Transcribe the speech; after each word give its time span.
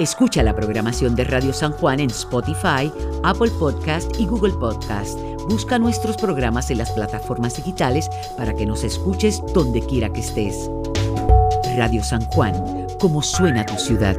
Escucha 0.00 0.42
la 0.42 0.56
programación 0.56 1.14
de 1.14 1.24
Radio 1.24 1.52
San 1.52 1.72
Juan 1.72 2.00
en 2.00 2.08
Spotify, 2.08 2.90
Apple 3.22 3.50
Podcast 3.58 4.18
y 4.18 4.24
Google 4.26 4.54
Podcast. 4.54 5.18
Busca 5.46 5.78
nuestros 5.78 6.16
programas 6.16 6.70
en 6.70 6.78
las 6.78 6.90
plataformas 6.92 7.56
digitales 7.56 8.08
para 8.38 8.54
que 8.54 8.64
nos 8.64 8.82
escuches 8.82 9.42
donde 9.52 9.82
quiera 9.82 10.10
que 10.10 10.20
estés. 10.20 10.70
Radio 11.76 12.02
San 12.02 12.24
Juan, 12.30 12.86
como 12.98 13.20
suena 13.20 13.66
tu 13.66 13.74
ciudad. 13.74 14.16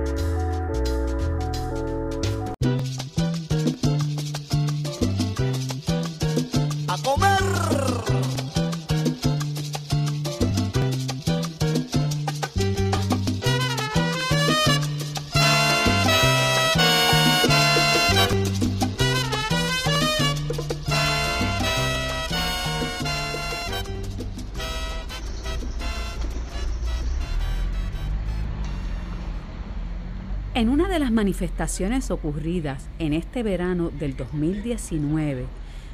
Manifestaciones 31.32 32.12
ocurridas 32.12 32.90
en 33.00 33.14
este 33.14 33.42
verano 33.42 33.90
del 33.90 34.18
2019, 34.18 35.46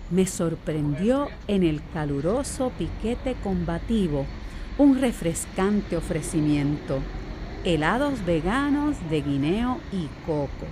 me 0.09 0.25
sorprendió 0.25 1.27
en 1.47 1.61
el 1.61 1.79
caluroso 1.93 2.71
piquete 2.75 3.35
combativo 3.43 4.25
un 4.79 4.99
refrescante 4.99 5.95
ofrecimiento, 5.95 7.01
helados 7.63 8.25
veganos 8.25 8.95
de 9.11 9.21
guineo 9.21 9.77
y 9.91 10.07
coco. 10.25 10.65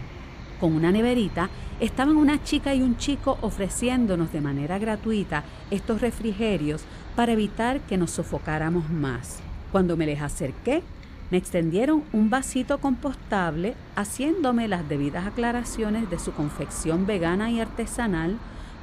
Con 0.59 0.73
una 0.73 0.92
neverita 0.92 1.52
estaban 1.80 2.17
una 2.17 2.44
chica 2.44 2.73
y 2.73 2.82
un 2.82 2.98
chico 2.98 3.38
ofreciéndonos 3.42 4.34
de 4.34 4.42
manera 4.42 4.80
gratuita 4.80 5.44
estos 5.70 6.02
refrigerios 6.02 6.86
para 7.16 7.34
evitar 7.34 7.82
que 7.82 7.98
nos 7.98 8.09
sofocáramos 8.09 8.89
más. 8.89 9.42
Cuando 9.72 9.95
me 9.95 10.08
les 10.08 10.22
acerqué, 10.22 10.82
me 11.31 11.38
extendieron 11.38 12.04
un 12.14 12.30
vasito 12.30 12.80
compostable 12.80 13.73
haciéndome 13.95 14.68
las 14.68 14.88
debidas 14.88 15.26
aclaraciones 15.26 16.09
de 16.09 16.20
su 16.20 16.34
confección 16.34 17.06
vegana 17.06 17.50
y 17.50 17.59
artesanal, 17.59 18.38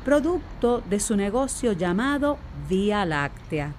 producto 0.05 0.83
de 0.91 0.99
su 0.99 1.17
negocio 1.17 1.73
llamado 1.73 2.39
Vía 2.69 3.05
Láctea. 3.05 3.73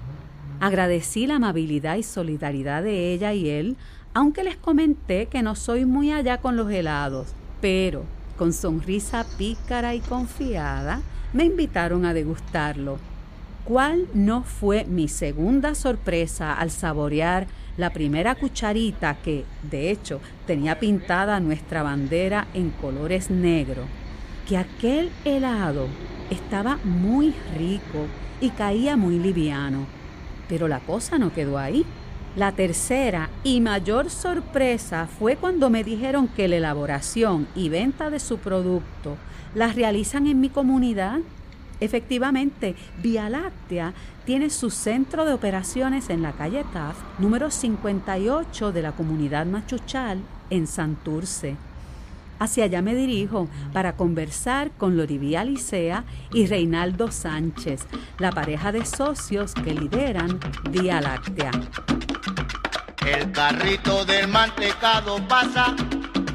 Agradecí 0.59 1.27
la 1.27 1.35
amabilidad 1.35 1.97
y 1.97 2.03
solidaridad 2.03 2.83
de 2.83 3.13
ella 3.13 3.33
y 3.33 3.49
él, 3.49 3.75
aunque 4.13 4.43
les 4.43 4.55
comenté 4.55 5.25
que 5.25 5.41
no 5.41 5.55
soy 5.55 5.85
muy 5.85 6.11
allá 6.11 6.37
con 6.37 6.55
los 6.55 6.71
helados, 6.71 7.33
pero 7.59 8.03
con 8.37 8.53
sonrisa 8.53 9.25
pícara 9.37 9.93
y 9.93 9.99
confiada 9.99 11.01
me 11.33 11.43
invitaron 11.43 12.05
a 12.05 12.13
degustarlo. 12.13 12.97
¿Cuál 13.65 14.07
no 14.13 14.43
fue 14.43 14.83
mi 14.83 15.07
segunda 15.07 15.73
sorpresa 15.73 16.53
al 16.53 16.69
saborear 16.69 17.47
la 17.77 17.91
primera 17.91 18.35
cucharita 18.35 19.15
que, 19.23 19.45
de 19.61 19.89
hecho, 19.89 20.19
tenía 20.45 20.79
pintada 20.79 21.39
nuestra 21.39 21.81
bandera 21.81 22.47
en 22.53 22.71
colores 22.71 23.29
negros, 23.29 23.85
que 24.49 24.57
aquel 24.57 25.11
helado 25.23 25.87
estaba 26.29 26.77
muy 26.83 27.33
rico 27.57 28.05
y 28.41 28.49
caía 28.49 28.97
muy 28.97 29.17
liviano. 29.17 29.85
Pero 30.49 30.67
la 30.67 30.81
cosa 30.81 31.17
no 31.17 31.31
quedó 31.31 31.57
ahí. 31.57 31.85
La 32.35 32.51
tercera 32.51 33.29
y 33.45 33.61
mayor 33.61 34.09
sorpresa 34.09 35.07
fue 35.07 35.37
cuando 35.37 35.69
me 35.69 35.85
dijeron 35.85 36.27
que 36.27 36.49
la 36.49 36.57
elaboración 36.57 37.47
y 37.55 37.69
venta 37.69 38.09
de 38.09 38.19
su 38.19 38.39
producto 38.39 39.15
las 39.55 39.75
realizan 39.75 40.27
en 40.27 40.41
mi 40.41 40.49
comunidad 40.49 41.19
Efectivamente, 41.79 42.75
Vía 43.01 43.29
Láctea 43.29 43.93
tiene 44.25 44.49
su 44.49 44.69
centro 44.69 45.25
de 45.25 45.33
operaciones 45.33 46.09
en 46.09 46.21
la 46.21 46.31
calle 46.31 46.63
TAF, 46.71 46.95
número 47.19 47.51
58 47.51 48.71
de 48.71 48.81
la 48.81 48.93
comunidad 48.93 49.45
Machuchal, 49.45 50.21
en 50.49 50.67
Santurce. 50.67 51.57
Hacia 52.39 52.65
allá 52.65 52.81
me 52.81 52.95
dirijo 52.95 53.47
para 53.73 53.95
conversar 53.95 54.71
con 54.71 54.97
Lorivía 54.97 55.43
Licea 55.43 56.03
y 56.33 56.45
Reinaldo 56.47 57.11
Sánchez, 57.11 57.85
la 58.17 58.31
pareja 58.31 58.71
de 58.71 58.85
socios 58.85 59.53
que 59.53 59.73
lideran 59.73 60.39
Vía 60.69 60.99
Láctea. 60.99 61.51
El 63.05 63.31
carrito 63.31 64.05
del 64.05 64.27
mantecado 64.27 65.17
pasa, 65.27 65.75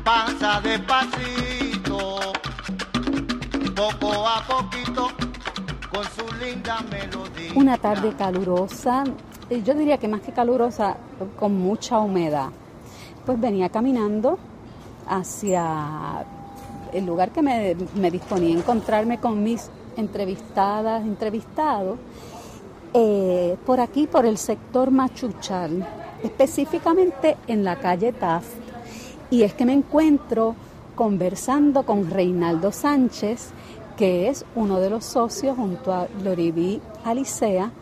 pasa 0.05 0.60
despacito, 0.60 2.32
poco 3.75 4.28
a 4.28 4.43
poquito 4.47 5.27
una 7.54 7.76
tarde 7.76 8.14
calurosa, 8.16 9.04
eh, 9.50 9.62
yo 9.62 9.75
diría 9.75 9.98
que 9.98 10.09
más 10.09 10.20
que 10.20 10.32
calurosa, 10.32 10.97
con 11.38 11.54
mucha 11.54 11.98
humedad. 11.98 12.50
Pues 13.25 13.41
venía 13.41 13.69
caminando 13.69 14.38
hacia 15.08 16.25
el 16.92 17.06
lugar 17.06 17.31
que 17.31 17.42
me, 17.42 17.75
disponía 18.10 18.54
a 18.54 18.58
encontrarme 18.58 19.19
con 19.19 19.42
mis 19.42 19.70
entrevistadas, 19.97 21.03
entrevistados, 21.03 21.98
eh, 22.94 23.56
por 23.66 23.81
aquí, 23.81 24.06
por 24.06 24.25
el 24.25 24.38
sector 24.38 24.91
Machuchal, 24.91 25.87
específicamente 26.22 27.37
en 27.47 27.64
la 27.64 27.76
calle 27.76 28.12
Taf. 28.12 28.44
Y 29.31 29.42
es 29.42 29.53
que 29.53 29.66
me 29.66 29.75
encuentro 29.75 30.54
conversando 30.94 31.84
con 31.84 32.10
Reinaldo 32.10 32.72
Sánchez, 32.72 33.53
que 33.98 34.28
es 34.28 34.44
uno 34.54 34.78
de 34.78 34.91
los 34.91 35.04
socios 35.04 35.56
junto 35.56 35.92
a 35.92 36.06
Loriví 36.22 36.81
Alicea 37.04 37.72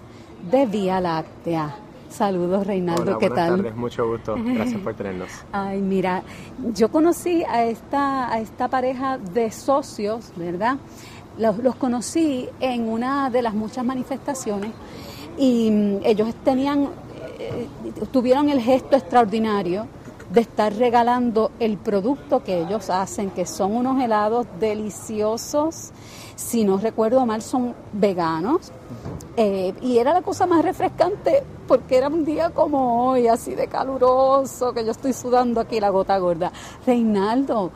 de 0.50 0.64
Vía 0.64 0.98
Láctea. 0.98 1.76
Saludos 2.08 2.66
Reinaldo, 2.66 3.18
¿qué 3.18 3.28
tal? 3.28 3.56
Tardes, 3.56 3.76
mucho 3.76 4.08
gusto, 4.08 4.34
gracias 4.38 4.80
por 4.80 4.94
tenernos. 4.94 5.28
Ay, 5.52 5.82
mira, 5.82 6.22
yo 6.72 6.90
conocí 6.90 7.44
a 7.44 7.64
esta, 7.64 8.32
a 8.32 8.40
esta 8.40 8.68
pareja 8.68 9.18
de 9.18 9.50
socios, 9.50 10.32
¿verdad? 10.36 10.78
Los, 11.36 11.58
los 11.58 11.76
conocí 11.76 12.48
en 12.60 12.88
una 12.88 13.28
de 13.28 13.42
las 13.42 13.52
muchas 13.52 13.84
manifestaciones 13.84 14.70
y 15.36 15.70
mm, 15.70 15.98
ellos 16.02 16.34
tenían, 16.42 16.88
eh, 17.38 17.68
tuvieron 18.10 18.48
el 18.48 18.60
gesto 18.60 18.96
extraordinario 18.96 19.86
de 20.30 20.40
estar 20.40 20.74
regalando 20.74 21.50
el 21.60 21.76
producto 21.78 22.42
que 22.42 22.60
ellos 22.60 22.90
hacen, 22.90 23.30
que 23.30 23.46
son 23.46 23.74
unos 23.74 24.02
helados 24.02 24.46
deliciosos. 24.58 25.92
Si 26.34 26.64
no 26.64 26.78
recuerdo 26.78 27.24
mal, 27.26 27.42
son 27.42 27.74
veganos. 27.92 28.72
Eh, 29.36 29.74
y 29.82 29.98
era 29.98 30.12
la 30.14 30.22
cosa 30.22 30.46
más 30.46 30.64
refrescante 30.64 31.42
porque 31.68 31.98
era 31.98 32.08
un 32.08 32.24
día 32.24 32.50
como 32.50 33.10
hoy, 33.10 33.28
así 33.28 33.54
de 33.54 33.66
caluroso, 33.66 34.72
que 34.72 34.84
yo 34.84 34.92
estoy 34.92 35.12
sudando 35.12 35.60
aquí 35.60 35.80
la 35.80 35.90
gota 35.90 36.16
gorda. 36.18 36.52
Reinaldo, 36.86 37.70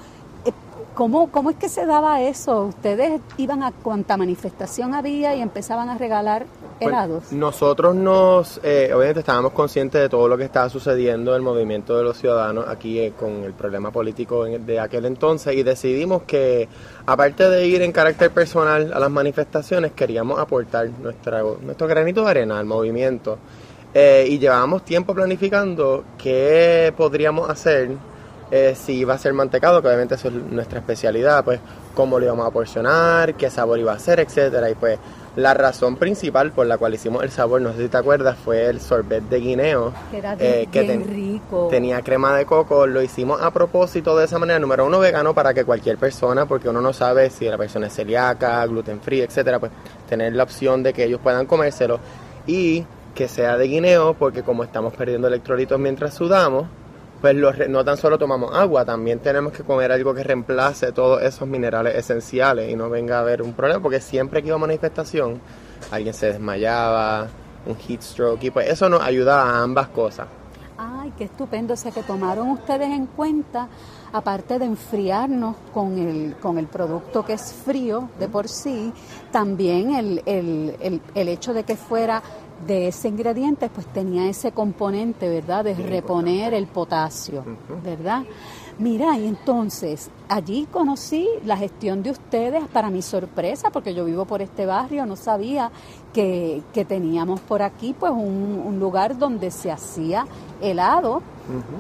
eh, 0.45 0.53
¿Cómo, 0.95 1.31
¿Cómo 1.31 1.51
es 1.51 1.57
que 1.57 1.69
se 1.69 1.87
daba 1.87 2.21
eso? 2.21 2.67
¿Ustedes 2.67 3.21
iban 3.37 3.63
a 3.63 3.73
cuanta 3.73 4.17
manifestación 4.17 4.95
había 4.95 5.35
y 5.35 5.41
empezaban 5.41 5.89
a 5.89 5.97
regalar 5.97 6.47
pues, 6.81 7.33
nosotros 7.33 7.95
nos, 7.95 8.59
eh, 8.63 8.91
obviamente 8.95 9.21
estábamos 9.21 9.53
conscientes 9.53 10.01
de 10.01 10.09
todo 10.09 10.27
lo 10.29 10.39
que 10.39 10.45
estaba 10.45 10.69
sucediendo, 10.71 11.37
el 11.37 11.43
movimiento 11.43 11.97
de 11.97 12.05
los 12.05 12.17
ciudadanos 12.17 12.67
aquí 12.69 12.99
eh, 12.99 13.13
con 13.19 13.45
el 13.45 13.53
problema 13.53 13.91
político 13.91 14.45
de 14.45 14.81
aquel 14.81 15.05
entonces 15.05 15.55
y 15.55 15.63
decidimos 15.63 16.23
que 16.23 16.69
aparte 17.05 17.49
de 17.51 17.67
ir 17.67 17.83
en 17.83 17.93
carácter 17.93 18.31
personal 18.31 18.93
a 18.95 18.99
las 18.99 19.11
manifestaciones, 19.11 19.93
queríamos 19.93 20.39
aportar 20.39 20.89
nuestra, 21.03 21.43
nuestro 21.43 21.87
granito 21.87 22.25
de 22.25 22.31
arena 22.31 22.59
al 22.59 22.67
movimiento. 22.67 23.39
Eh, 23.93 24.27
y 24.29 24.39
llevábamos 24.39 24.85
tiempo 24.85 25.13
planificando 25.15 26.05
qué 26.17 26.95
podríamos 26.97 27.51
hacer 27.51 27.91
si 28.75 28.95
iba 28.95 29.15
a 29.15 29.19
ser 29.19 29.33
mantecado, 29.33 29.81
que 29.81 29.87
obviamente 29.87 30.17
eso 30.17 30.27
es 30.27 30.35
nuestra 30.35 30.81
especialidad, 30.81 31.45
pues 31.45 31.61
cómo 31.95 32.19
lo 32.19 32.25
íbamos 32.25 32.49
a 32.49 32.51
porcionar, 32.51 33.35
qué 33.35 33.49
sabor 33.49 33.79
iba 33.79 33.93
a 33.93 33.99
ser, 34.01 34.19
etcétera, 34.19 34.69
y 34.69 34.75
pues 34.75 34.99
la 35.37 35.55
razón 35.55 35.97
principal 35.97 36.53
por 36.53 36.67
la 36.67 36.77
cual 36.77 36.95
hicimos 36.95 37.23
el 37.23 37.31
sabor, 37.31 37.61
no 37.61 37.73
sé 37.73 37.83
si 37.83 37.89
te 37.89 37.97
acuerdas, 37.97 38.37
fue 38.37 38.67
el 38.67 38.81
sorbet 38.81 39.23
de 39.25 39.41
guineo. 39.41 39.93
Que 40.11 40.19
era 40.19 40.37
eh, 40.39 40.69
que 40.71 40.83
rico. 40.83 41.69
Tenía 41.71 42.03
crema 42.03 42.37
de 42.37 42.45
coco. 42.47 42.87
Lo 42.87 43.01
hicimos 43.03 43.41
a 43.41 43.53
propósito 43.53 44.17
de 44.17 44.25
esa 44.25 44.39
manera. 44.39 44.59
Número 44.59 44.87
uno, 44.87 44.99
vegano 44.99 45.35
para 45.35 45.55
que 45.55 45.65
cualquier 45.65 45.99
persona, 45.99 46.47
porque 46.47 46.69
uno 46.69 46.81
no 46.81 46.93
sabe 46.93 47.31
si 47.31 47.47
la 47.47 47.57
persona 47.57 47.87
es 47.87 47.95
celíaca, 47.95 48.65
gluten 48.67 49.01
free, 49.01 49.21
etcétera, 49.21 49.59
pues 49.59 49.73
tener 50.09 50.35
la 50.35 50.43
opción 50.43 50.83
de 50.83 50.93
que 50.93 51.05
ellos 51.05 51.21
puedan 51.23 51.47
comérselo. 51.47 52.01
Y 52.47 52.85
que 53.15 53.29
sea 53.29 53.57
de 53.57 53.67
guineo, 53.67 54.15
porque 54.15 54.43
como 54.43 54.65
estamos 54.65 54.95
perdiendo 54.95 55.29
electrolitos 55.29 55.79
mientras 55.79 56.15
sudamos, 56.15 56.67
pues 57.21 57.37
no 57.69 57.85
tan 57.85 57.97
solo 57.97 58.19
tomamos 58.19 58.55
agua, 58.55 58.85
también 58.85 59.19
tenemos 59.19 59.53
que 59.53 59.63
comer 59.63 59.93
algo 59.93 60.15
que 60.15 60.23
reemplace 60.23 60.93
todos 60.93 61.23
esos 61.23 61.47
minerales 61.47 61.95
esenciales 61.95 62.71
y 62.71 62.77
no 62.77 62.89
venga 62.89 63.19
a 63.19 63.21
haber 63.21 63.43
un 63.43 63.53
problema, 63.53 63.81
porque 63.83 64.01
siempre 64.01 64.41
que 64.41 64.49
iba 64.49 64.57
a 64.57 64.61
manifestación 64.61 65.41
alguien 65.91 66.15
se 66.15 66.33
desmayaba, 66.33 67.29
un 67.67 67.77
heat 67.77 68.03
stroke, 68.03 68.45
y 68.45 68.51
pues 68.51 68.69
eso 68.69 68.89
nos 68.89 69.03
ayuda 69.03 69.43
a 69.43 69.63
ambas 69.63 69.89
cosas. 69.89 70.27
Ay, 70.79 71.01
Ay, 71.11 71.13
qué 71.17 71.25
estupendo. 71.25 71.75
O 71.75 71.77
sea, 71.77 71.93
que 71.93 72.03
tomaron 72.03 72.51
ustedes 72.51 72.89
en 72.89 73.07
cuenta, 73.07 73.69
aparte 74.13 74.59
de 74.59 74.67
enfriarnos 74.67 75.57
con 75.73 75.99
el, 75.99 76.37
con 76.37 76.59
el 76.59 76.67
producto 76.67 77.25
que 77.25 77.35
es 77.35 77.53
frío 77.53 78.11
de 78.19 78.29
por 78.29 78.49
sí, 78.49 78.93
también 79.33 79.95
el, 79.95 80.23
el, 80.27 80.77
el, 80.81 81.01
el 81.15 81.29
hecho 81.29 81.55
de 81.55 81.65
que 81.65 81.77
fuera 81.77 82.23
de 82.67 82.89
ese 82.89 83.09
ingrediente, 83.09 83.69
pues 83.69 83.87
tenía 83.87 84.29
ese 84.29 84.53
componente, 84.53 85.29
¿verdad?, 85.29 85.65
de 85.65 85.75
reponer 85.75 86.55
el 86.55 86.67
potasio, 86.67 87.45
¿verdad? 87.83 88.25
Mira, 88.79 89.19
y 89.19 89.27
entonces 89.27 90.11
allí 90.29 90.67
conocí 90.71 91.29
la 91.45 91.57
gestión 91.57 92.03
de 92.03 92.13
ustedes 92.13 92.67
para 92.69 92.89
mi 92.89 93.03
sorpresa, 93.03 93.71
porque 93.71 93.93
yo 93.93 94.05
vivo 94.07 94.25
por 94.25 94.41
este 94.41 94.65
barrio, 94.65 95.05
no 95.05 95.17
sabía 95.17 95.71
que, 96.15 96.63
que 96.73 96.85
teníamos 96.85 97.41
por 97.41 97.63
aquí 97.63 97.95
pues 97.99 98.13
un, 98.13 98.63
un 98.65 98.79
lugar 98.79 99.19
donde 99.19 99.51
se 99.51 99.71
hacía 99.71 100.27
helado 100.61 101.23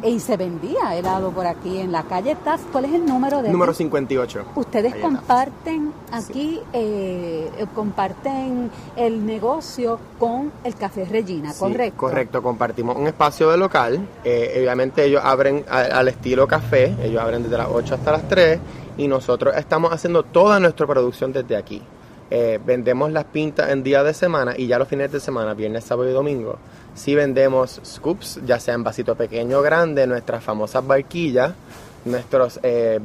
y 0.02 0.18
se 0.18 0.36
vendía 0.36 0.96
helado 0.96 1.30
por 1.30 1.46
aquí 1.46 1.78
en 1.78 1.92
la 1.92 2.02
calle 2.02 2.34
Taz. 2.44 2.60
¿Cuál 2.72 2.86
es 2.86 2.94
el 2.94 3.06
número 3.06 3.40
de 3.40 3.50
Número 3.50 3.72
58. 3.72 4.44
Ustedes 4.56 4.94
Ahí 4.94 5.00
comparten 5.00 5.92
aquí, 6.10 6.60
eh, 6.72 7.48
eh, 7.56 7.66
comparten 7.74 8.70
el 8.96 9.24
negocio 9.24 9.98
con 10.18 10.50
el 10.64 10.74
Café 10.74 11.04
Regina, 11.04 11.52
Sí, 11.52 11.60
¿correcto? 11.60 11.96
Correcto, 11.98 12.42
compartimos 12.42 12.96
un 12.96 13.06
espacio 13.06 13.50
de 13.50 13.56
local. 13.58 14.00
eh, 14.24 14.56
obviamente 14.60 15.04
ellos 15.04 15.22
abren 15.24 15.64
al 15.68 16.08
estilo 16.08 16.48
café, 16.48 16.96
ellos 17.02 17.22
abren 17.22 17.42
desde 17.44 17.56
las 17.58 17.68
8 17.70 17.94
hasta 17.94 18.12
las 18.12 18.28
3 18.28 18.58
y 18.98 19.06
nosotros 19.06 19.54
estamos 19.56 19.92
haciendo 19.92 20.24
toda 20.24 20.58
nuestra 20.58 20.86
producción 20.86 21.32
desde 21.32 21.56
aquí. 21.56 21.80
Eh, 22.32 22.60
vendemos 22.64 23.10
las 23.10 23.24
pintas 23.24 23.70
en 23.70 23.82
día 23.82 24.04
de 24.04 24.14
semana 24.14 24.54
y 24.56 24.68
ya 24.68 24.78
los 24.78 24.86
fines 24.86 25.10
de 25.10 25.18
semana, 25.18 25.52
viernes, 25.54 25.82
sábado 25.84 26.08
y 26.08 26.12
domingo, 26.12 26.58
sí 26.94 27.14
vendemos 27.14 27.80
scoops, 27.84 28.40
ya 28.44 28.58
sea 28.60 28.74
en 28.74 28.82
vasito 28.84 29.14
pequeño 29.14 29.58
o 29.58 29.62
grande, 29.62 30.06
nuestras 30.06 30.42
famosas 30.44 30.86
barquillas, 30.86 31.52
nuestros 32.04 32.58
eh, 32.62 32.98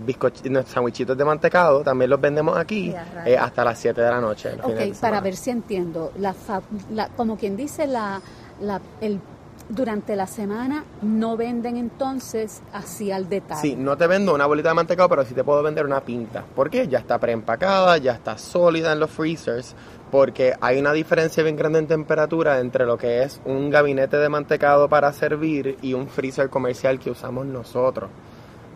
nuestros 0.49 0.73
sandwichitos 0.73 1.17
de 1.17 1.25
mantecado, 1.25 1.81
también 1.81 2.09
los 2.09 2.19
vendemos 2.21 2.57
aquí 2.57 2.93
eh, 3.25 3.37
hasta 3.37 3.63
las 3.65 3.77
7 3.79 4.01
de 4.01 4.09
la 4.09 4.21
noche. 4.21 4.49
de 4.49 4.61
Ok, 4.61 4.97
para 5.01 5.19
ver 5.21 5.35
si 5.35 5.49
entiendo, 5.49 6.11
la, 6.17 6.33
fa- 6.33 6.61
la- 6.91 7.09
como 7.09 7.37
quien 7.37 7.57
dice, 7.57 7.87
la, 7.87 8.21
la- 8.61 8.79
el, 9.01 9.19
durante 9.67 10.15
la 10.15 10.27
semana 10.27 10.85
no 11.01 11.35
venden 11.35 11.75
entonces 11.77 12.61
así 12.71 13.11
al 13.11 13.27
detalle. 13.27 13.61
Sí, 13.61 13.75
no 13.75 13.97
te 13.97 14.05
vendo 14.07 14.33
una 14.33 14.45
bolita 14.45 14.69
de 14.69 14.75
mantecado, 14.75 15.09
pero 15.09 15.25
sí 15.25 15.33
te 15.33 15.43
puedo 15.43 15.61
vender 15.63 15.85
una 15.85 16.01
pinta. 16.01 16.43
¿Por 16.55 16.69
qué? 16.69 16.87
Ya 16.87 16.99
está 16.99 17.17
preempacada, 17.19 17.97
ya 17.97 18.13
está 18.13 18.37
sólida 18.37 18.93
en 18.93 18.99
los 18.99 19.09
freezers, 19.09 19.75
porque 20.11 20.53
hay 20.61 20.79
una 20.79 20.93
diferencia 20.93 21.43
bien 21.43 21.55
grande 21.55 21.79
en 21.79 21.87
temperatura 21.87 22.59
entre 22.59 22.85
lo 22.85 22.97
que 22.97 23.23
es 23.23 23.41
un 23.45 23.69
gabinete 23.69 24.17
de 24.17 24.29
mantecado 24.29 24.87
para 24.87 25.11
servir 25.13 25.77
y 25.81 25.93
un 25.93 26.07
freezer 26.07 26.49
comercial 26.49 26.99
que 26.99 27.11
usamos 27.11 27.45
nosotros. 27.45 28.09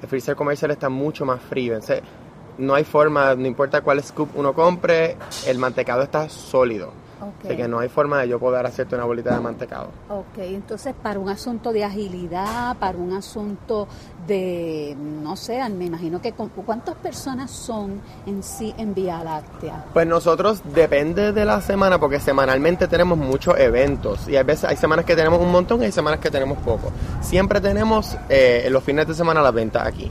El 0.01 0.07
freezer 0.07 0.35
comercial 0.35 0.71
está 0.71 0.89
mucho 0.89 1.25
más 1.25 1.41
frío, 1.41 1.73
entonces 1.73 2.01
no 2.57 2.75
hay 2.75 2.83
forma, 2.83 3.35
no 3.35 3.47
importa 3.47 3.81
cuál 3.81 4.03
scoop 4.03 4.29
uno 4.35 4.53
compre, 4.53 5.15
el 5.47 5.57
mantecado 5.57 6.03
está 6.03 6.29
sólido. 6.29 6.91
Ok. 7.21 7.45
Así 7.45 7.57
que 7.57 7.67
no 7.67 7.79
hay 7.79 7.89
forma 7.89 8.19
de 8.21 8.29
yo 8.29 8.39
poder 8.39 8.65
hacerte 8.65 8.95
una 8.95 9.03
bolita 9.05 9.33
de 9.33 9.39
mantecado. 9.41 9.89
Ok, 10.09 10.37
entonces 10.39 10.93
para 11.01 11.19
un 11.19 11.29
asunto 11.29 11.73
de 11.73 11.83
agilidad, 11.83 12.77
para 12.77 12.97
un 12.97 13.13
asunto 13.13 13.87
de, 14.27 14.95
no 14.97 15.35
sé, 15.35 15.67
me 15.69 15.85
imagino 15.85 16.21
que 16.21 16.31
con- 16.33 16.49
¿cuántas 16.49 16.95
personas 16.95 17.51
son 17.51 17.99
en 18.25 18.41
sí 18.43 18.73
en 18.77 18.93
Vía 18.93 19.23
Láctea? 19.23 19.85
Pues 19.93 20.07
nosotros 20.07 20.61
depende 20.73 21.31
de 21.33 21.45
la 21.45 21.61
semana 21.61 21.99
porque 21.99 22.19
semanalmente 22.19 22.87
tenemos 22.87 23.17
muchos 23.17 23.57
eventos 23.59 24.27
y 24.29 24.35
hay 24.37 24.43
veces 24.43 24.65
hay 24.65 24.77
semanas 24.77 25.05
que 25.05 25.15
tenemos 25.15 25.39
un 25.41 25.51
montón 25.51 25.81
y 25.81 25.85
hay 25.85 25.91
semanas 25.91 26.19
que 26.19 26.29
tenemos 26.31 26.57
poco. 26.59 26.91
Siempre 27.21 27.59
tenemos 27.59 28.15
eh, 28.29 28.63
en 28.65 28.73
los 28.73 28.83
fines 28.83 29.07
de 29.07 29.13
semana 29.13 29.41
las 29.41 29.53
ventas 29.53 29.85
aquí. 29.85 30.09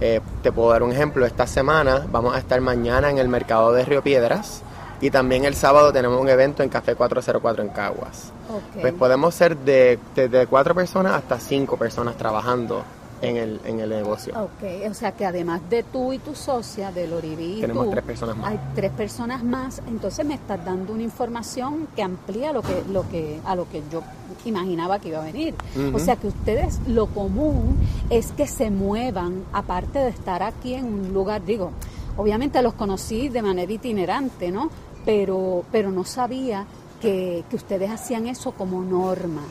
Eh, 0.00 0.20
te 0.42 0.52
puedo 0.52 0.70
dar 0.70 0.82
un 0.82 0.92
ejemplo. 0.92 1.24
Esta 1.24 1.46
semana 1.46 2.04
vamos 2.10 2.34
a 2.34 2.38
estar 2.38 2.60
mañana 2.60 3.10
en 3.10 3.18
el 3.18 3.28
mercado 3.28 3.72
de 3.72 3.84
Río 3.84 4.02
Piedras 4.02 4.62
y 5.00 5.10
también 5.10 5.44
el 5.44 5.54
sábado 5.54 5.92
tenemos 5.92 6.20
un 6.20 6.28
evento 6.28 6.62
en 6.62 6.68
Café 6.68 6.94
404 6.94 7.62
en 7.62 7.68
Caguas. 7.70 8.32
Pues 8.80 8.92
podemos 8.94 9.34
ser 9.34 9.56
de, 9.56 9.98
desde 10.14 10.46
cuatro 10.46 10.74
personas 10.74 11.14
hasta 11.14 11.38
cinco 11.38 11.76
personas 11.76 12.16
trabajando 12.16 12.84
en 13.22 13.36
el, 13.36 13.60
en 13.64 13.80
el 13.80 13.88
negocio. 13.88 14.34
Ok, 14.38 14.90
o 14.90 14.94
sea 14.94 15.12
que 15.12 15.24
además 15.24 15.60
de 15.70 15.82
tú 15.82 16.12
y 16.12 16.18
tu 16.18 16.34
socia, 16.34 16.92
de 16.92 17.06
Loriví 17.06 17.58
y 17.58 17.60
Tenemos 17.60 17.86
tú, 17.86 17.90
tres 17.90 18.04
personas 18.04 18.36
más. 18.36 18.50
Hay 18.50 18.60
tres 18.74 18.92
personas 18.92 19.42
más, 19.42 19.82
entonces 19.88 20.24
me 20.24 20.34
estás 20.34 20.64
dando 20.64 20.92
una 20.92 21.02
información 21.02 21.88
que 21.96 22.02
amplía 22.02 22.52
lo 22.52 22.62
que, 22.62 22.82
lo 22.90 23.08
que, 23.08 23.40
a 23.44 23.54
lo 23.56 23.68
que 23.68 23.82
yo 23.90 24.02
imaginaba 24.44 24.98
que 24.98 25.08
iba 25.08 25.20
a 25.20 25.24
venir. 25.24 25.54
O 25.94 25.98
sea 25.98 26.16
que 26.16 26.28
ustedes 26.28 26.80
lo 26.86 27.06
común 27.06 27.78
es 28.10 28.32
que 28.32 28.46
se 28.46 28.70
muevan, 28.70 29.44
aparte 29.52 29.98
de 29.98 30.08
estar 30.08 30.42
aquí 30.42 30.74
en 30.74 30.84
un 30.84 31.14
lugar, 31.14 31.44
digo, 31.44 31.70
obviamente 32.16 32.60
los 32.62 32.74
conocí 32.74 33.28
de 33.28 33.42
manera 33.42 33.72
itinerante, 33.72 34.50
¿no? 34.50 34.70
Pero, 35.04 35.64
pero 35.70 35.90
no 35.90 36.04
sabía 36.04 36.64
que, 37.00 37.44
que 37.50 37.56
ustedes 37.56 37.90
hacían 37.90 38.26
eso 38.26 38.52
como 38.52 38.82
norma. 38.82 39.42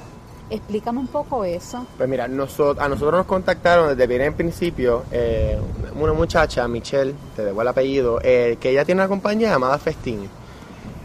Explícame 0.50 1.00
un 1.00 1.08
poco 1.08 1.46
eso. 1.46 1.86
Pues 1.98 2.08
mira, 2.10 2.28
noso- 2.28 2.76
a 2.80 2.88
nosotros 2.90 3.14
nos 3.20 3.26
contactaron 3.26 3.90
desde 3.90 4.06
bien 4.08 4.22
en 4.22 4.34
principio 4.34 5.04
eh, 5.12 5.58
una 6.00 6.14
muchacha, 6.14 6.68
Michelle, 6.68 7.14
te 7.36 7.44
debo 7.46 7.62
el 7.62 7.68
apellido, 7.68 8.20
eh, 8.24 8.58
que 8.60 8.70
ella 8.72 8.84
tiene 8.86 9.02
una 9.02 9.08
compañía 9.08 9.50
llamada 9.50 9.78
Festín. 9.80 10.28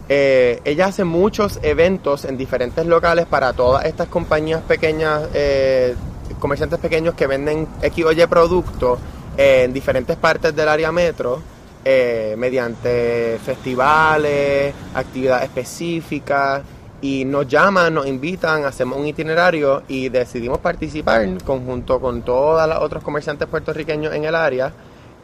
Eh, 0.07 0.59
ella 0.65 0.87
hace 0.87 1.03
muchos 1.03 1.59
eventos 1.61 2.25
en 2.25 2.35
diferentes 2.37 2.85
locales 2.85 3.27
para 3.27 3.53
todas 3.53 3.85
estas 3.85 4.07
compañías 4.07 4.61
pequeñas, 4.63 5.21
comerciantes 6.39 6.79
pequeños 6.79 7.13
que 7.15 7.27
venden 7.27 7.67
X 7.81 8.05
o 8.05 8.11
Y 8.11 8.25
productos 8.27 8.97
eh, 8.99 9.03
en 9.41 9.71
diferentes 9.71 10.17
partes 10.17 10.53
del 10.53 10.67
área 10.67 10.91
metro, 10.91 11.41
eh, 11.85 12.35
mediante 12.37 13.39
festivales, 13.41 14.73
actividades 14.93 15.45
específicas, 15.45 16.61
y 17.01 17.23
nos 17.23 17.47
llaman, 17.47 17.93
nos 17.93 18.05
invitan, 18.05 18.65
hacemos 18.65 18.99
un 18.99 19.07
itinerario 19.07 19.83
y 19.87 20.09
decidimos 20.09 20.57
participar 20.57 21.41
conjunto 21.45 22.01
con 22.01 22.21
todos 22.23 22.67
los 22.67 22.79
otros 22.79 23.01
comerciantes 23.01 23.47
puertorriqueños 23.47 24.13
en 24.13 24.25
el 24.25 24.35
área 24.35 24.73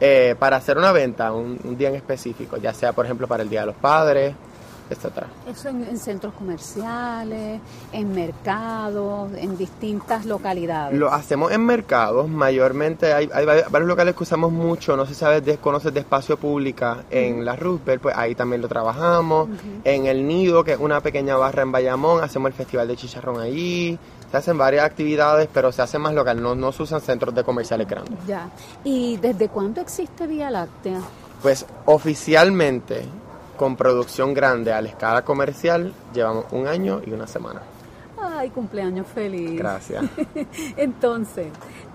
eh, 0.00 0.34
para 0.38 0.56
hacer 0.56 0.78
una 0.78 0.92
venta 0.92 1.30
un 1.30 1.76
día 1.76 1.90
en 1.90 1.96
específico, 1.96 2.56
ya 2.56 2.72
sea 2.72 2.94
por 2.94 3.04
ejemplo 3.04 3.28
para 3.28 3.42
el 3.42 3.50
Día 3.50 3.60
de 3.60 3.66
los 3.66 3.76
Padres, 3.76 4.34
etcétera. 4.90 5.26
Eso 5.50 5.68
en, 5.68 5.84
en 5.84 5.98
centros 5.98 6.32
comerciales, 6.34 7.60
en 7.92 8.14
mercados, 8.14 9.30
en 9.36 9.56
distintas 9.56 10.24
localidades. 10.26 10.98
Lo 10.98 11.12
hacemos 11.12 11.50
en 11.52 11.64
mercados, 11.64 12.28
mayormente 12.28 13.12
hay, 13.12 13.28
hay 13.32 13.44
vari- 13.44 13.68
varios 13.70 13.88
locales 13.88 14.14
que 14.14 14.22
usamos 14.22 14.52
mucho, 14.52 14.96
no 14.96 15.04
sé 15.06 15.14
si 15.14 15.20
sabes, 15.20 15.44
de- 15.44 15.58
conoces 15.58 15.92
de 15.92 16.00
espacio 16.00 16.36
pública 16.36 17.04
en 17.10 17.44
la 17.44 17.56
Roosevelt, 17.56 18.02
pues 18.02 18.16
ahí 18.16 18.34
también 18.34 18.62
lo 18.62 18.68
trabajamos. 18.68 19.48
En 19.84 20.06
el 20.06 20.26
Nido, 20.26 20.62
que 20.64 20.72
es 20.72 20.78
una 20.78 21.00
pequeña 21.00 21.36
barra 21.36 21.62
en 21.62 21.72
Bayamón, 21.72 22.22
hacemos 22.22 22.48
el 22.48 22.54
festival 22.54 22.88
de 22.88 22.96
chicharrón 22.96 23.40
allí. 23.40 23.98
Se 24.30 24.36
hacen 24.36 24.58
varias 24.58 24.84
actividades, 24.84 25.48
pero 25.52 25.70
se 25.70 25.82
hace 25.82 25.98
más 25.98 26.12
local, 26.12 26.42
no, 26.42 26.54
no 26.56 26.72
se 26.72 26.82
usan 26.82 27.00
centros 27.00 27.32
de 27.34 27.44
comerciales 27.44 27.86
grandes. 27.88 28.18
Ya. 28.26 28.48
¿Y 28.82 29.16
desde 29.18 29.48
cuándo 29.48 29.80
existe 29.80 30.26
Vía 30.26 30.50
Láctea? 30.50 31.00
Pues 31.42 31.64
oficialmente, 31.84 33.04
con 33.56 33.76
producción 33.76 34.34
grande 34.34 34.72
a 34.72 34.80
la 34.82 34.88
escala 34.88 35.22
comercial, 35.24 35.92
llevamos 36.14 36.46
un 36.52 36.66
año 36.68 37.00
y 37.06 37.12
una 37.12 37.26
semana. 37.26 37.62
Ay, 38.20 38.50
cumpleaños 38.50 39.06
feliz. 39.06 39.58
Gracias. 39.58 40.04
Entonces, 40.76 41.48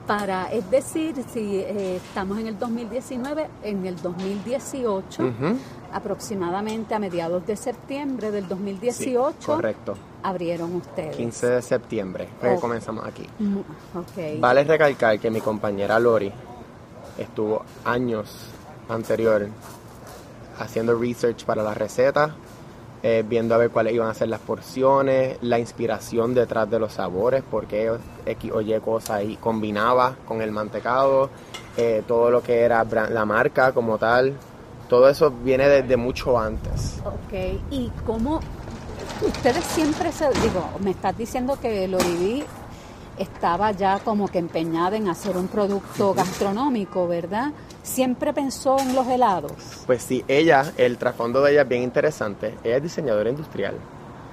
para, 0.07 0.51
es 0.51 0.69
decir, 0.69 1.15
si 1.31 1.57
eh, 1.59 1.97
estamos 1.97 2.37
en 2.39 2.47
el 2.47 2.57
2019, 2.59 3.47
en 3.63 3.85
el 3.85 3.95
2018, 4.01 5.23
Ujú. 5.23 5.57
aproximadamente 5.93 6.93
a 6.95 6.99
mediados 6.99 7.45
de 7.45 7.55
septiembre 7.55 8.31
del 8.31 8.47
2018, 8.47 9.35
Sí, 9.39 9.45
correcto. 9.45 9.95
abrieron 10.23 10.75
ustedes. 10.75 11.15
15 11.15 11.47
de 11.47 11.61
septiembre 11.61 12.27
que 12.39 12.49
Oh. 12.49 12.59
comenzamos 12.59 13.05
aquí. 13.05 13.27
Mm. 13.39 14.39
Vale 14.39 14.63
recalcar 14.63 15.19
que 15.19 15.29
mi 15.29 15.41
compañera 15.41 15.99
Lori 15.99 16.31
estuvo 17.17 17.63
años 17.85 18.47
anterior 18.89 19.47
haciendo 20.59 20.97
research 20.97 21.45
para 21.45 21.63
la 21.63 21.73
receta, 21.73 22.35
eh, 23.03 23.23
viendo 23.27 23.55
a 23.55 23.57
ver 23.57 23.71
cuáles 23.71 23.93
iban 23.93 24.09
a 24.09 24.13
ser 24.13 24.29
las 24.29 24.41
porciones, 24.41 25.37
la 25.41 25.57
inspiración 25.57 26.33
detrás 26.33 26.69
de 26.69 26.79
los 26.79 26.93
sabores, 26.93 27.43
porque 27.49 27.91
X 28.25 28.51
o 28.53 28.61
Y 28.61 28.79
cosa 28.79 29.15
ahí 29.15 29.37
combinaba 29.37 30.15
con 30.27 30.41
el 30.41 30.51
mantecado, 30.51 31.29
eh, 31.77 32.03
todo 32.07 32.29
lo 32.29 32.43
que 32.43 32.61
era 32.61 32.83
la 32.83 33.25
marca 33.25 33.71
como 33.71 33.97
tal, 33.97 34.35
todo 34.87 35.09
eso 35.09 35.31
viene 35.31 35.67
desde 35.67 35.97
mucho 35.97 36.37
antes. 36.37 36.99
Ok, 37.05 37.61
¿y 37.71 37.89
cómo 38.05 38.39
ustedes 39.25 39.63
siempre 39.63 40.11
se, 40.11 40.29
digo, 40.41 40.69
me 40.83 40.91
estás 40.91 41.17
diciendo 41.17 41.57
que 41.61 41.85
el 41.85 41.95
Oriví 41.95 42.43
estaba 43.17 43.71
ya 43.71 43.99
como 43.99 44.27
que 44.27 44.39
empeñada 44.39 44.97
en 44.97 45.07
hacer 45.07 45.37
un 45.37 45.47
producto 45.47 46.13
gastronómico, 46.13 47.07
¿verdad? 47.07 47.51
Siempre 47.83 48.33
pensó 48.33 48.77
en 48.79 48.95
los 48.95 49.07
helados. 49.07 49.53
Pues 49.85 50.03
sí, 50.03 50.23
ella, 50.27 50.71
el 50.77 50.97
trasfondo 50.97 51.41
de 51.41 51.51
ella 51.53 51.61
es 51.63 51.67
bien 51.67 51.81
interesante. 51.83 52.55
Ella 52.63 52.77
es 52.77 52.83
diseñadora 52.83 53.29
industrial. 53.29 53.75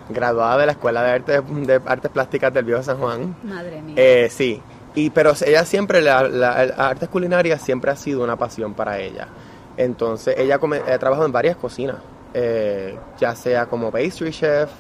graduada 0.09 0.59
de 0.59 0.67
la 0.67 0.73
Escuela 0.73 1.03
de, 1.03 1.11
Arte, 1.11 1.41
de 1.41 1.81
Artes 1.87 2.11
Plásticas 2.11 2.53
del 2.53 2.65
Viejo 2.65 2.83
San 2.83 2.99
Juan. 2.99 3.37
Madre 3.43 3.83
mía. 3.83 3.95
Eh, 3.97 4.29
sí, 4.31 4.61
y, 4.95 5.11
pero 5.11 5.33
ella 5.47 5.65
siempre, 5.65 6.01
la, 6.01 6.23
la, 6.23 6.65
la 6.67 6.89
artes 6.89 7.09
culinarias 7.09 7.63
siempre 7.63 7.91
ha 7.91 7.97
sido 7.97 8.23
una 8.25 8.37
pasión 8.37 8.75
para 8.75 8.99
ella. 8.99 9.29
Entonces, 9.77 10.35
ella 10.39 10.57
ha 10.57 10.99
trabajado 10.99 11.27
en 11.27 11.33
varias 11.33 11.57
cocinas, 11.57 11.97
eh, 12.35 12.99
ya 13.21 13.35
sea 13.37 13.67
como 13.67 13.93
pastry 13.93 14.31
chef, 14.31 14.71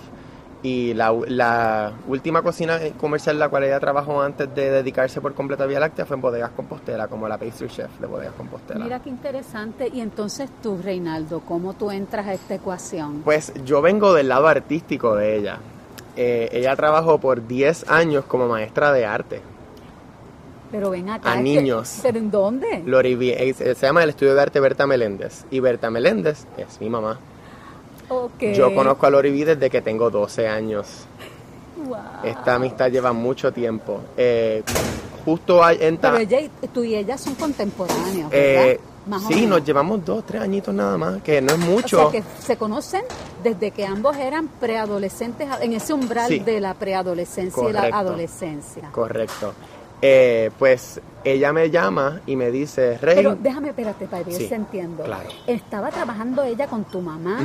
y 0.62 0.92
la, 0.94 1.14
la 1.28 1.92
última 2.08 2.42
cocina 2.42 2.80
comercial 2.98 3.36
en 3.36 3.40
la 3.40 3.48
cual 3.48 3.64
ella 3.64 3.78
trabajó 3.78 4.20
antes 4.20 4.52
de 4.54 4.70
dedicarse 4.70 5.20
por 5.20 5.34
completo 5.34 5.62
a 5.62 5.66
Vía 5.66 5.78
Láctea 5.78 6.04
fue 6.04 6.16
en 6.16 6.20
Bodegas 6.20 6.50
Compostela, 6.50 7.06
como 7.06 7.28
la 7.28 7.38
pastry 7.38 7.68
chef 7.68 7.90
de 8.00 8.06
Bodegas 8.06 8.34
Compostela. 8.34 8.84
Mira 8.84 9.00
qué 9.00 9.08
interesante. 9.08 9.88
Y 9.92 10.00
entonces 10.00 10.50
tú, 10.62 10.78
Reinaldo, 10.82 11.40
¿cómo 11.40 11.74
tú 11.74 11.90
entras 11.90 12.26
a 12.26 12.34
esta 12.34 12.54
ecuación? 12.54 13.22
Pues 13.24 13.52
yo 13.64 13.80
vengo 13.82 14.12
del 14.14 14.28
lado 14.28 14.48
artístico 14.48 15.14
de 15.14 15.36
ella. 15.36 15.58
Eh, 16.16 16.48
ella 16.50 16.74
trabajó 16.74 17.18
por 17.18 17.46
10 17.46 17.88
años 17.88 18.24
como 18.24 18.48
maestra 18.48 18.92
de 18.92 19.06
arte. 19.06 19.40
Pero 20.72 20.90
ven 20.90 21.08
acá. 21.08 21.32
A 21.32 21.36
niños. 21.36 22.00
¿Pero 22.02 22.18
en 22.18 22.30
dónde? 22.30 22.82
Lori 22.84 23.16
eh, 23.30 23.54
se 23.54 23.74
llama 23.74 24.02
el 24.02 24.10
estudio 24.10 24.34
de 24.34 24.42
arte 24.42 24.58
Berta 24.58 24.86
Meléndez. 24.86 25.44
Y 25.50 25.60
Berta 25.60 25.90
Meléndez 25.90 26.46
es 26.56 26.80
mi 26.80 26.90
mamá. 26.90 27.18
Ok. 28.08 28.42
Yo 28.54 28.74
conozco 28.74 29.06
a 29.06 29.10
Lori 29.10 29.30
Vi 29.30 29.44
desde 29.44 29.68
que 29.70 29.80
tengo 29.82 30.10
12 30.10 30.48
años. 30.48 30.86
Wow. 31.84 31.96
Esta 32.24 32.54
amistad 32.56 32.90
lleva 32.90 33.12
mucho 33.12 33.52
tiempo. 33.52 34.00
Eh, 34.16 34.62
justo 35.24 35.62
hay- 35.62 35.78
en 35.80 35.96
Pero 35.98 36.16
ella 36.18 36.40
y, 36.40 36.50
tú 36.72 36.82
y 36.84 36.94
ella 36.96 37.16
son 37.18 37.34
contemporáneos, 37.34 38.30
¿verdad? 38.30 38.66
eh, 38.68 38.80
o 39.10 39.18
sí, 39.20 39.46
nos 39.46 39.64
llevamos 39.64 40.04
dos, 40.04 40.24
tres 40.26 40.42
añitos 40.42 40.74
nada 40.74 40.98
más, 40.98 41.22
que 41.22 41.40
no 41.40 41.52
es 41.52 41.58
mucho. 41.58 42.08
O 42.08 42.10
sea, 42.10 42.20
que 42.20 42.26
se 42.42 42.56
conocen 42.56 43.02
desde 43.42 43.70
que 43.70 43.86
ambos 43.86 44.16
eran 44.16 44.48
preadolescentes, 44.48 45.48
en 45.62 45.72
ese 45.72 45.92
umbral 45.94 46.28
Sí. 46.28 46.40
de 46.40 46.60
la 46.60 46.74
preadolescencia 46.74 47.68
y 47.68 47.72
la 47.72 47.82
adolescencia. 47.84 48.90
Correcto. 48.92 49.54
Eh, 50.00 50.50
pues 50.58 51.00
ella 51.24 51.52
me 51.52 51.70
llama 51.70 52.20
y 52.26 52.36
me 52.36 52.50
dice, 52.52 52.98
Rey, 52.98 53.16
Pero 53.16 53.34
déjame, 53.34 53.70
espérate, 53.70 54.06
para 54.06 54.22
ir 54.30 54.32
Sí, 54.36 54.48
entiendo. 54.52 55.02
claro. 55.02 55.28
Estaba 55.46 55.90
trabajando 55.90 56.44
ella 56.44 56.68
con 56.68 56.84
tu 56.84 57.00
mamá, 57.00 57.40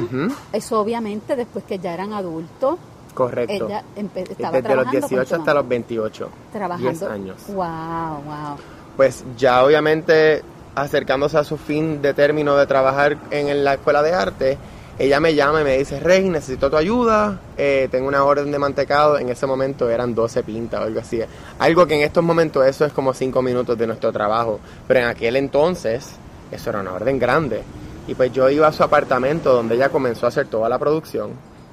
eso 0.51 0.79
obviamente 0.79 1.36
después 1.36 1.65
que 1.65 1.79
ya 1.79 1.93
eran 1.95 2.13
adultos, 2.13 2.77
correcto. 3.15 3.65
ella 3.65 3.83
estaba 3.95 4.51
Desde 4.62 4.75
los 4.75 4.86
trabajando 4.86 4.91
con 5.01 5.10
18 5.10 5.29
tu 5.36 5.36
hasta 5.41 5.53
los 5.55 5.67
28. 5.67 6.29
trabajando. 6.51 6.89
10 6.91 7.03
años. 7.03 7.38
Wow, 7.48 7.55
wow. 7.55 8.57
Pues 8.95 9.24
ya 9.38 9.63
obviamente 9.65 10.43
acercándose 10.75 11.38
a 11.38 11.43
su 11.43 11.57
fin 11.57 12.01
de 12.01 12.13
término 12.13 12.55
de 12.55 12.65
trabajar 12.67 13.17
en 13.31 13.63
la 13.63 13.74
escuela 13.75 14.01
de 14.03 14.13
arte, 14.13 14.57
ella 15.00 15.19
me 15.19 15.33
llama 15.33 15.62
y 15.62 15.63
me 15.63 15.77
dice, 15.77 16.00
Rey, 16.00 16.29
necesito 16.29 16.69
tu 16.69 16.77
ayuda, 16.77 17.39
eh, 17.57 17.88
tengo 17.89 18.07
una 18.07 18.23
orden 18.23 18.51
de 18.51 18.59
mantecado, 18.59 19.17
en 19.17 19.29
ese 19.29 19.47
momento 19.47 19.89
eran 19.89 20.13
12 20.13 20.43
pintas 20.43 20.81
o 20.81 20.83
algo 20.83 21.00
así. 21.00 21.19
Algo 21.59 21.88
que 21.88 21.95
en 21.95 22.01
estos 22.01 22.23
momentos 22.23 22.65
eso 22.65 22.85
es 22.85 22.93
como 22.93 23.13
5 23.13 23.41
minutos 23.41 23.77
de 23.77 23.88
nuestro 23.88 24.12
trabajo, 24.12 24.59
pero 24.88 25.00
en 25.00 25.07
aquel 25.07 25.35
entonces 25.35 26.12
eso 26.51 26.69
era 26.69 26.81
una 26.81 26.93
orden 26.93 27.17
grande. 27.17 27.63
Y 28.07 28.15
pues 28.15 28.31
yo 28.33 28.50
iba 28.50 28.67
a 28.67 28.71
su 28.71 28.83
apartamento 28.83 29.53
donde 29.53 29.75
ella 29.75 29.89
comenzó 29.89 30.25
a 30.25 30.29
hacer 30.29 30.47
toda 30.47 30.69
la 30.69 30.77
producción 30.77 31.31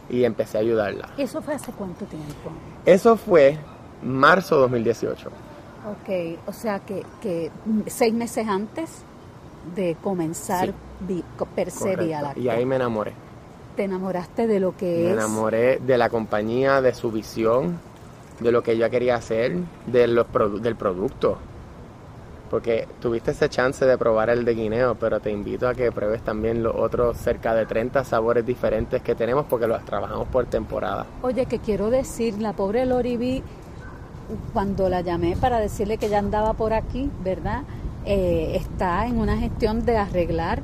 y 0.08 0.24
empecé 0.24 0.58
a 0.58 0.60
ayudarla. 0.62 1.10
¿Eso 1.18 1.42
fue 1.42 1.54
hace 1.54 1.72
cuánto 1.72 2.04
tiempo? 2.06 2.50
Eso 2.86 3.16
fue 3.16 3.58
marzo 4.02 4.56
2018. 4.56 5.28
Ok, 5.28 6.38
o 6.46 6.52
sea 6.52 6.78
que, 6.80 7.04
que 7.20 7.50
seis 7.86 8.14
meses 8.14 8.46
antes 8.48 9.02
de 9.74 9.96
comenzar 10.02 10.68
Sí. 10.68 10.74
Vi- 11.00 11.24
per 11.54 11.70
se 11.70 11.84
Vía 11.96 11.96
Correcto. 11.96 12.22
Láctea. 12.22 12.42
Y 12.44 12.48
ahí 12.48 12.66
me 12.66 12.76
enamoré. 12.76 13.12
te 13.76 13.84
enamoraste 13.84 14.46
de 14.46 14.60
lo 14.60 14.76
que 14.76 14.84
Me 14.86 15.06
es. 15.06 15.12
enamoré 15.12 15.78
de 15.78 15.96
la 15.96 16.10
compañía, 16.10 16.80
de 16.82 16.92
su 16.92 17.10
visión, 17.10 17.78
de 18.40 18.52
lo 18.52 18.62
que 18.62 18.72
ella 18.72 18.90
quería 18.90 19.14
hacer, 19.14 19.56
de 19.86 20.06
los 20.06 20.26
produ- 20.26 20.60
del 20.60 20.76
producto. 20.76 21.38
Porque 22.50 22.88
tuviste 23.00 23.30
ese 23.30 23.48
chance 23.48 23.84
de 23.86 23.96
probar 23.96 24.28
el 24.28 24.44
de 24.44 24.54
guineo, 24.54 24.96
pero 24.96 25.20
te 25.20 25.30
invito 25.30 25.68
a 25.68 25.74
que 25.74 25.92
pruebes 25.92 26.20
también 26.22 26.62
los 26.64 26.74
otros 26.74 27.16
cerca 27.16 27.54
de 27.54 27.64
30 27.64 28.04
sabores 28.04 28.44
diferentes 28.44 29.00
que 29.02 29.14
tenemos 29.14 29.46
porque 29.48 29.68
los 29.68 29.84
trabajamos 29.84 30.26
por 30.28 30.46
temporada. 30.46 31.06
Oye, 31.22 31.46
que 31.46 31.60
quiero 31.60 31.90
decir, 31.90 32.34
la 32.40 32.52
pobre 32.52 32.84
Lori 32.86 33.16
B, 33.16 33.42
cuando 34.52 34.88
la 34.88 35.00
llamé 35.00 35.36
para 35.36 35.60
decirle 35.60 35.96
que 35.96 36.08
ya 36.08 36.18
andaba 36.18 36.52
por 36.54 36.72
aquí, 36.72 37.08
¿verdad? 37.22 37.62
Eh, 38.04 38.56
está 38.56 39.06
en 39.06 39.18
una 39.20 39.36
gestión 39.38 39.84
de 39.86 39.96
arreglar 39.96 40.60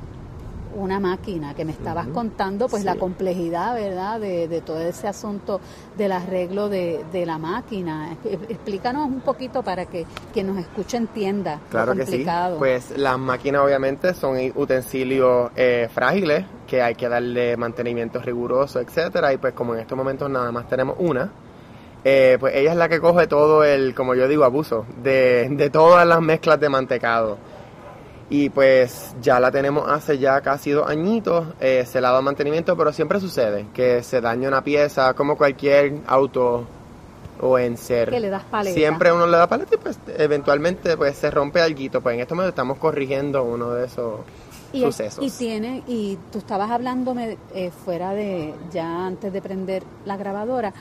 una 0.77 1.01
máquina 1.01 1.55
que 1.55 1.65
me 1.65 1.73
estabas 1.73 2.07
contando, 2.09 2.69
pues 2.69 2.83
Sí. 2.83 2.87
la 2.87 2.95
complejidad, 2.97 3.75
¿verdad? 3.75 4.21
De, 4.21 4.47
de 4.47 4.61
todo 4.61 4.79
ese 4.81 5.09
asunto 5.09 5.61
del 5.97 6.13
arreglo 6.13 6.69
de, 6.69 7.05
de 7.13 7.27
la 7.27 7.39
máquina. 7.39 8.17
E- 8.25 8.35
Explícanos 8.49 9.07
un 9.07 9.21
poquito 9.21 9.63
para 9.63 9.87
que 9.87 10.07
quien 10.33 10.47
nos 10.49 10.59
escuche 10.59 10.97
entienda 10.97 11.59
Claro 11.71 11.93
lo 11.95 11.99
que 12.01 12.05
sí. 12.07 12.13
complicado. 12.13 12.59
Pues 12.59 12.97
las 12.97 13.19
máquinas 13.19 13.63
obviamente 13.63 14.15
son 14.15 14.37
utensilios 14.55 15.51
eh, 15.57 15.89
frágiles 15.93 16.45
que 16.67 16.83
hay 16.83 16.95
que 16.95 17.09
darle 17.09 17.57
mantenimiento 17.57 18.21
riguroso, 18.21 18.79
etcétera. 18.81 19.33
Y 19.33 19.39
pues 19.39 19.55
como 19.55 19.75
en 19.75 19.81
estos 19.81 19.97
momentos 19.97 20.29
nada 20.31 20.53
más 20.53 20.69
tenemos 20.69 20.97
una, 20.99 21.31
eh, 22.05 22.37
pues 22.39 22.55
ella 22.55 22.73
es 22.73 22.77
la 22.77 22.89
que 22.89 23.01
coge 23.01 23.27
todo 23.27 23.65
el, 23.65 23.95
como 23.95 24.15
yo 24.15 24.29
digo, 24.29 24.45
abuso 24.45 24.85
de, 25.03 25.49
de 25.51 25.71
todas 25.71 26.07
las 26.07 26.21
mezclas 26.21 26.61
de 26.61 26.69
mantecado. 26.69 27.39
Y 28.29 28.51
pues 28.51 29.15
ya 29.23 29.39
la 29.39 29.53
tenemos 29.53 29.89
hace 29.89 30.19
ya 30.19 30.41
casi 30.41 30.73
dos 30.73 30.89
añitos, 30.89 31.47
eh, 31.61 31.85
se 31.87 32.01
le 32.01 32.09
ha 32.09 32.11
dado 32.11 32.23
mantenimiento, 32.23 32.77
pero 32.77 32.93
siempre 32.93 33.21
sucede 33.21 33.67
que 33.73 34.03
se 34.03 34.21
daña 34.21 34.49
una 34.49 34.65
pieza, 34.65 35.15
como 35.15 35.37
cualquier 35.37 36.01
auto 36.09 36.67
o 37.41 37.59
en 37.59 37.77
ser. 37.77 38.11
Que 38.11 38.19
le 38.19 38.31
das 38.31 38.43
paleta. 38.45 38.75
Siempre 38.75 39.13
uno 39.13 39.27
le 39.27 39.37
da 39.37 39.47
paleta 39.47 39.77
y 39.77 39.79
pues 39.79 39.99
eventualmente 40.19 40.97
pues 40.97 41.17
se 41.17 41.31
rompe 41.31 41.61
algo. 41.61 42.01
Pues 42.01 42.15
en 42.15 42.21
este 42.21 42.35
momento 42.35 42.49
estamos 42.49 42.79
corrigiendo 42.79 43.45
uno 43.45 43.71
de 43.71 43.87
esos 43.87 44.21
y, 44.73 44.81
sucesos. 44.81 45.25
y 45.25 45.31
tiene 45.31 45.83
y 45.87 46.19
tú 46.33 46.39
estabas 46.39 46.71
hablándome 46.71 47.39
eh, 47.55 47.71
fuera 47.71 48.13
de 48.13 48.55
ya 48.73 49.07
antes 49.07 49.33
de 49.33 49.41
prender 49.41 49.83
la 50.05 50.17
grabadora 50.17 50.73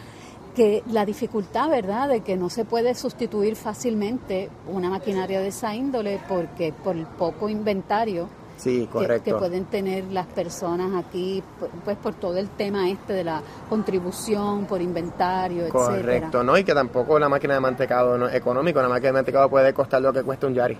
que 0.56 0.84
la 0.88 1.06
dificultad 1.06 1.70
verdad 1.70 2.10
de 2.10 2.22
que 2.22 2.38
no 2.38 2.50
se 2.50 2.66
puede 2.66 2.96
sustituir 2.96 3.56
fácilmente 3.56 4.50
una 4.68 4.90
maquinaria 4.90 5.42
de 5.42 5.50
esa 5.50 5.76
índole 5.76 6.20
porque 6.28 6.74
por 6.74 6.96
el 6.96 7.06
poco 7.06 7.50
inventario 7.50 8.30
sí, 8.58 8.82
que, 8.82 8.88
correcto. 8.88 9.24
que 9.24 9.34
pueden 9.40 9.66
tener 9.66 10.06
las 10.06 10.26
personas 10.28 10.92
aquí 11.06 11.44
pu- 11.60 11.68
pues 11.84 11.98
por 11.98 12.14
todo 12.16 12.38
el 12.38 12.50
tema 12.50 12.90
este 12.90 13.14
de 13.14 13.24
la 13.24 13.42
contribución 13.70 14.66
por 14.66 14.82
inventario 14.82 15.64
etcétera 15.66 15.86
Correcto, 15.86 16.44
¿no? 16.44 16.58
Y 16.58 16.64
que 16.64 16.74
tampoco 16.74 17.20
la 17.20 17.30
máquina 17.30 17.54
de 17.56 17.60
mantecado 17.60 18.18
no 18.18 18.28
es 18.28 18.36
económico, 18.36 18.82
la 18.82 18.90
máquina 18.90 19.08
de 19.10 19.14
mantecado 19.14 19.50
puede 19.50 19.74
costar 19.74 20.02
lo 20.02 20.12
que 20.14 20.24
cuesta 20.24 20.48
un 20.48 20.54
Yari. 20.54 20.78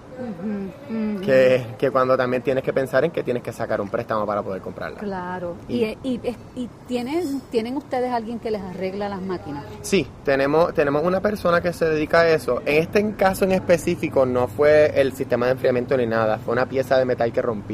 Que, 1.24 1.66
que 1.78 1.92
cuando 1.92 2.16
también 2.18 2.42
tienes 2.44 2.64
que 2.64 2.72
pensar 2.74 3.04
en 3.04 3.12
que 3.12 3.24
tienes 3.24 3.42
que 3.44 3.52
sacar 3.52 3.82
un 3.82 3.90
préstamo 3.90 4.26
para 4.26 4.42
poder 4.44 4.62
comprarla. 4.62 5.00
Claro. 5.00 5.56
Y- 5.68 5.84
¿Y, 5.86 5.98
y, 6.04 6.14
y, 6.24 6.36
y 6.64 6.70
tienen, 6.88 7.42
tienen 7.52 7.78
ustedes 7.78 8.12
alguien 8.12 8.40
que 8.40 8.52
les 8.52 8.62
arregla 8.62 9.10
las 9.10 9.22
máquinas? 9.22 9.64
Sí, 9.82 10.08
tenemos, 10.24 10.74
tenemos 10.74 11.04
una 11.04 11.20
persona 11.22 11.62
que 11.62 11.74
se 11.74 11.86
dedica 11.86 12.22
a 12.22 12.30
eso. 12.30 12.62
En 12.66 12.82
este 12.84 13.14
caso 13.16 13.46
en 13.46 13.52
específico 13.54 14.26
no 14.26 14.48
fue 14.48 15.00
el 15.00 15.14
sistema 15.14 15.48
de 15.48 15.54
enfriamiento 15.54 15.98
ni 15.98 16.06
nada, 16.06 16.38
fue 16.38 16.54
una 16.54 16.66
pieza 16.68 16.98
de 16.98 17.06
metal 17.06 17.32
que 17.32 17.42
rompió. 17.42 17.65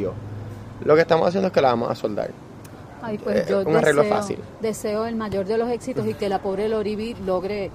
Lo 0.84 0.96
que 0.96 1.02
estamos 1.02 1.28
haciendo 1.28 1.48
es 1.48 1.54
que 1.54 1.62
la 1.62 1.70
vamos 1.70 1.90
a 1.92 1.96
soldar. 1.96 2.32
Ay, 3.04 3.18
pues 3.18 3.38
Eh, 3.38 3.46
yo 3.50 3.62
un 3.62 3.76
arreglo 3.76 4.04
deseo, 4.04 4.18
fácil. 4.18 4.40
deseo 4.62 5.06
el 5.06 5.16
mayor 5.16 5.46
de 5.46 5.58
los 5.58 5.70
éxitos 5.70 6.06
y 6.08 6.14
que 6.14 6.30
la 6.30 6.40
pobre 6.42 6.70
Loribi 6.70 7.16
logre 7.26 7.72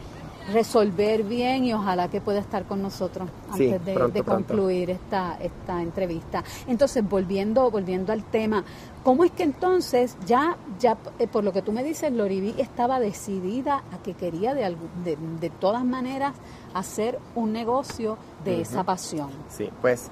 resolver 0.52 1.24
bien 1.24 1.64
y 1.64 1.72
ojalá 1.74 2.06
que 2.08 2.20
pueda 2.20 2.38
estar 2.38 2.64
con 2.66 2.80
nosotros 2.80 3.28
Sí, 3.56 3.64
antes 3.66 3.84
de, 3.84 3.94
pronto, 3.94 4.12
de 4.14 4.22
pronto. 4.22 4.46
concluir 4.54 4.90
esta, 4.90 5.36
esta 5.40 5.82
entrevista. 5.82 6.44
Entonces, 6.68 7.02
volviendo, 7.08 7.68
volviendo 7.68 8.12
al 8.12 8.22
tema, 8.22 8.62
¿cómo 9.02 9.24
es 9.24 9.32
que 9.32 9.42
entonces 9.42 10.16
ya, 10.24 10.56
ya 10.78 10.96
eh, 11.18 11.26
por 11.26 11.42
lo 11.42 11.52
que 11.52 11.62
tú 11.62 11.72
me 11.72 11.82
dices, 11.82 12.12
Loribi 12.12 12.54
estaba 12.58 13.00
decidida 13.00 13.82
a 13.92 13.98
que 14.04 14.14
quería 14.14 14.54
de, 14.54 14.76
de, 15.04 15.16
de 15.40 15.50
todas 15.50 15.84
maneras 15.84 16.34
hacer 16.74 17.18
un 17.34 17.52
negocio 17.52 18.16
de 18.44 18.60
esa 18.60 18.84
pasión? 18.84 19.30
Sí, 19.48 19.68
pues 19.82 20.10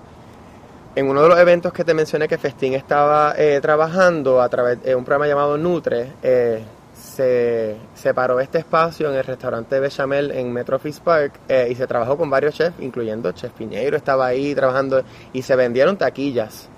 en 0.97 1.09
uno 1.09 1.23
de 1.23 1.29
los 1.29 1.39
eventos 1.39 1.73
que 1.73 1.85
te 1.85 1.93
mencioné 1.93 2.29
que 2.29 2.39
Festín 2.39 2.75
estaba 2.75 3.35
eh, 3.37 3.59
trabajando 3.61 4.41
a 4.41 4.49
través 4.49 4.83
de 4.83 4.95
un 4.95 5.05
programa 5.05 5.27
llamado 5.27 5.59
Nutre, 5.59 6.13
eh, 6.23 6.63
se 6.95 7.77
separó 7.95 8.39
este 8.41 8.59
espacio 8.59 9.11
en 9.11 9.17
el 9.17 9.25
restaurante 9.25 9.81
Bechamel 9.81 10.31
en 10.31 10.53
Metro 10.53 10.79
Fish 10.79 11.01
Park 11.01 11.41
eh, 11.49 11.69
y 11.71 11.75
se 11.75 11.87
trabajó 11.87 12.17
con 12.17 12.31
varios 12.31 12.55
chefs, 12.55 12.81
incluyendo 12.81 13.33
Chef 13.33 13.53
Piñeiro 13.53 13.97
estaba 13.97 14.27
ahí 14.27 14.55
trabajando 14.55 15.03
y 15.33 15.43
se 15.43 15.57
vendieron 15.57 15.97
taquillas. 15.97 16.69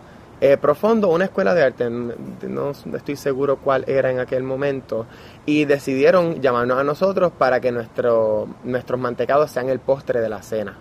Eh, 0.40 0.58
Profondo, 0.58 1.08
una 1.08 1.24
escuela 1.24 1.54
de 1.54 1.62
arte, 1.62 1.88
no 1.88 2.72
estoy 2.94 3.16
seguro 3.16 3.56
cuál 3.56 3.84
era 3.86 4.10
en 4.10 4.20
aquel 4.20 4.42
momento, 4.42 5.06
y 5.46 5.64
decidieron 5.64 6.42
llamarnos 6.42 6.78
a 6.78 6.84
nosotros 6.84 7.32
para 7.32 7.60
que 7.60 7.72
nuestro, 7.72 8.46
nuestros 8.64 9.00
mantecados 9.00 9.50
sean 9.50 9.70
el 9.70 9.80
postre 9.80 10.20
de 10.20 10.28
la 10.28 10.42
cena 10.42 10.76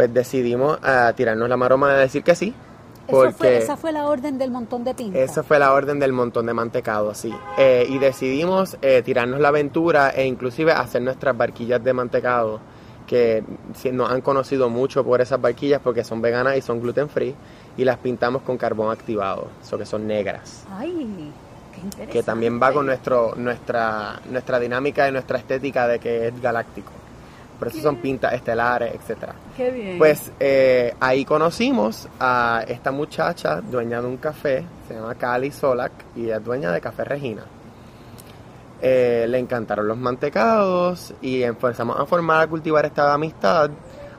pues 0.00 0.14
decidimos 0.14 0.78
tirarnos 1.14 1.46
la 1.46 1.58
maroma 1.58 1.92
de 1.92 2.00
decir 2.00 2.22
que 2.22 2.34
sí. 2.34 2.54
Porque 3.06 3.32
fue, 3.32 3.58
esa 3.58 3.76
fue 3.76 3.92
la 3.92 4.06
orden 4.06 4.38
del 4.38 4.50
montón 4.50 4.82
de 4.82 4.94
pinta. 4.94 5.18
esa 5.18 5.42
fue 5.42 5.58
la 5.58 5.74
orden 5.74 5.98
del 5.98 6.12
montón 6.12 6.46
de 6.46 6.54
mantecado, 6.54 7.12
sí. 7.12 7.34
Eh, 7.58 7.84
y 7.86 7.98
decidimos 7.98 8.78
eh, 8.80 9.02
tirarnos 9.02 9.40
la 9.40 9.48
aventura 9.48 10.10
e 10.10 10.24
inclusive 10.24 10.72
hacer 10.72 11.02
nuestras 11.02 11.36
barquillas 11.36 11.84
de 11.84 11.92
mantecado, 11.92 12.60
que 13.06 13.44
nos 13.92 14.10
han 14.10 14.22
conocido 14.22 14.70
mucho 14.70 15.04
por 15.04 15.20
esas 15.20 15.38
barquillas 15.38 15.82
porque 15.82 16.02
son 16.02 16.22
veganas 16.22 16.56
y 16.56 16.62
son 16.62 16.80
gluten 16.80 17.10
free, 17.10 17.34
y 17.76 17.84
las 17.84 17.98
pintamos 17.98 18.40
con 18.40 18.56
carbón 18.56 18.90
activado, 18.90 19.48
eso 19.60 19.76
que 19.76 19.84
son 19.84 20.06
negras. 20.06 20.64
Ay, 20.70 21.32
qué 21.74 21.80
interesante. 21.80 22.12
que 22.12 22.22
también 22.22 22.62
va 22.62 22.72
con 22.72 22.86
nuestro, 22.86 23.34
nuestra, 23.36 24.20
nuestra 24.30 24.58
dinámica 24.60 25.08
y 25.08 25.12
nuestra 25.12 25.36
estética 25.36 25.86
de 25.88 25.98
que 25.98 26.28
es 26.28 26.40
galáctico. 26.40 26.92
Por 27.60 27.68
eso 27.68 27.80
son 27.80 27.96
pintas 27.96 28.32
estelares, 28.32 28.94
etcétera. 28.94 29.34
Qué 29.54 29.70
bien. 29.70 29.98
Pues 29.98 30.32
eh, 30.40 30.94
ahí 30.98 31.26
conocimos 31.26 32.08
a 32.18 32.64
esta 32.66 32.90
muchacha, 32.90 33.60
dueña 33.60 34.00
de 34.00 34.08
un 34.08 34.16
café, 34.16 34.64
se 34.88 34.94
llama 34.94 35.14
Cali 35.14 35.50
Solak 35.50 35.92
y 36.16 36.30
es 36.30 36.42
dueña 36.42 36.72
de 36.72 36.80
Café 36.80 37.04
Regina. 37.04 37.42
Eh, 38.80 39.26
le 39.28 39.38
encantaron 39.38 39.86
los 39.86 39.98
mantecados 39.98 41.12
y 41.20 41.42
empezamos 41.42 42.00
a 42.00 42.06
formar, 42.06 42.40
a 42.40 42.46
cultivar 42.46 42.86
esta 42.86 43.12
amistad 43.12 43.70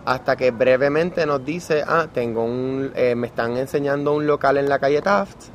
hasta 0.05 0.35
que 0.35 0.51
brevemente 0.51 1.25
nos 1.25 1.43
dice, 1.43 1.83
ah, 1.85 2.07
tengo 2.13 2.43
un, 2.45 2.91
eh, 2.95 3.15
me 3.15 3.25
están 3.25 3.57
enseñando 3.57 4.13
un 4.13 4.27
local 4.27 4.57
en 4.57 4.69
la 4.69 4.77
calle 4.77 5.01
Taft 5.01 5.47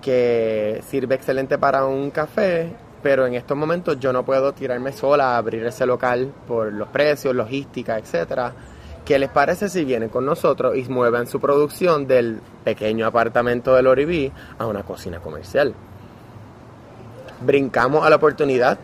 que 0.00 0.82
sirve 0.88 1.16
excelente 1.16 1.58
para 1.58 1.84
un 1.84 2.10
café, 2.10 2.72
pero 3.02 3.26
en 3.26 3.34
estos 3.34 3.56
momentos 3.56 3.98
yo 4.00 4.12
no 4.12 4.24
puedo 4.24 4.52
tirarme 4.52 4.92
sola 4.92 5.34
a 5.34 5.36
abrir 5.38 5.64
ese 5.64 5.86
local 5.86 6.32
por 6.46 6.72
los 6.72 6.88
precios, 6.88 7.34
logística, 7.34 7.98
etcétera. 7.98 8.52
¿Qué 9.04 9.18
les 9.18 9.30
parece 9.30 9.68
si 9.68 9.84
vienen 9.84 10.10
con 10.10 10.26
nosotros 10.26 10.76
y 10.76 10.84
mueven 10.84 11.26
su 11.26 11.40
producción 11.40 12.06
del 12.06 12.40
pequeño 12.64 13.06
apartamento 13.06 13.74
del 13.74 13.86
Oribí 13.86 14.30
a 14.58 14.66
una 14.66 14.82
cocina 14.82 15.20
comercial? 15.20 15.74
Brincamos 17.40 18.04
a 18.04 18.10
la 18.10 18.16
oportunidad 18.16 18.78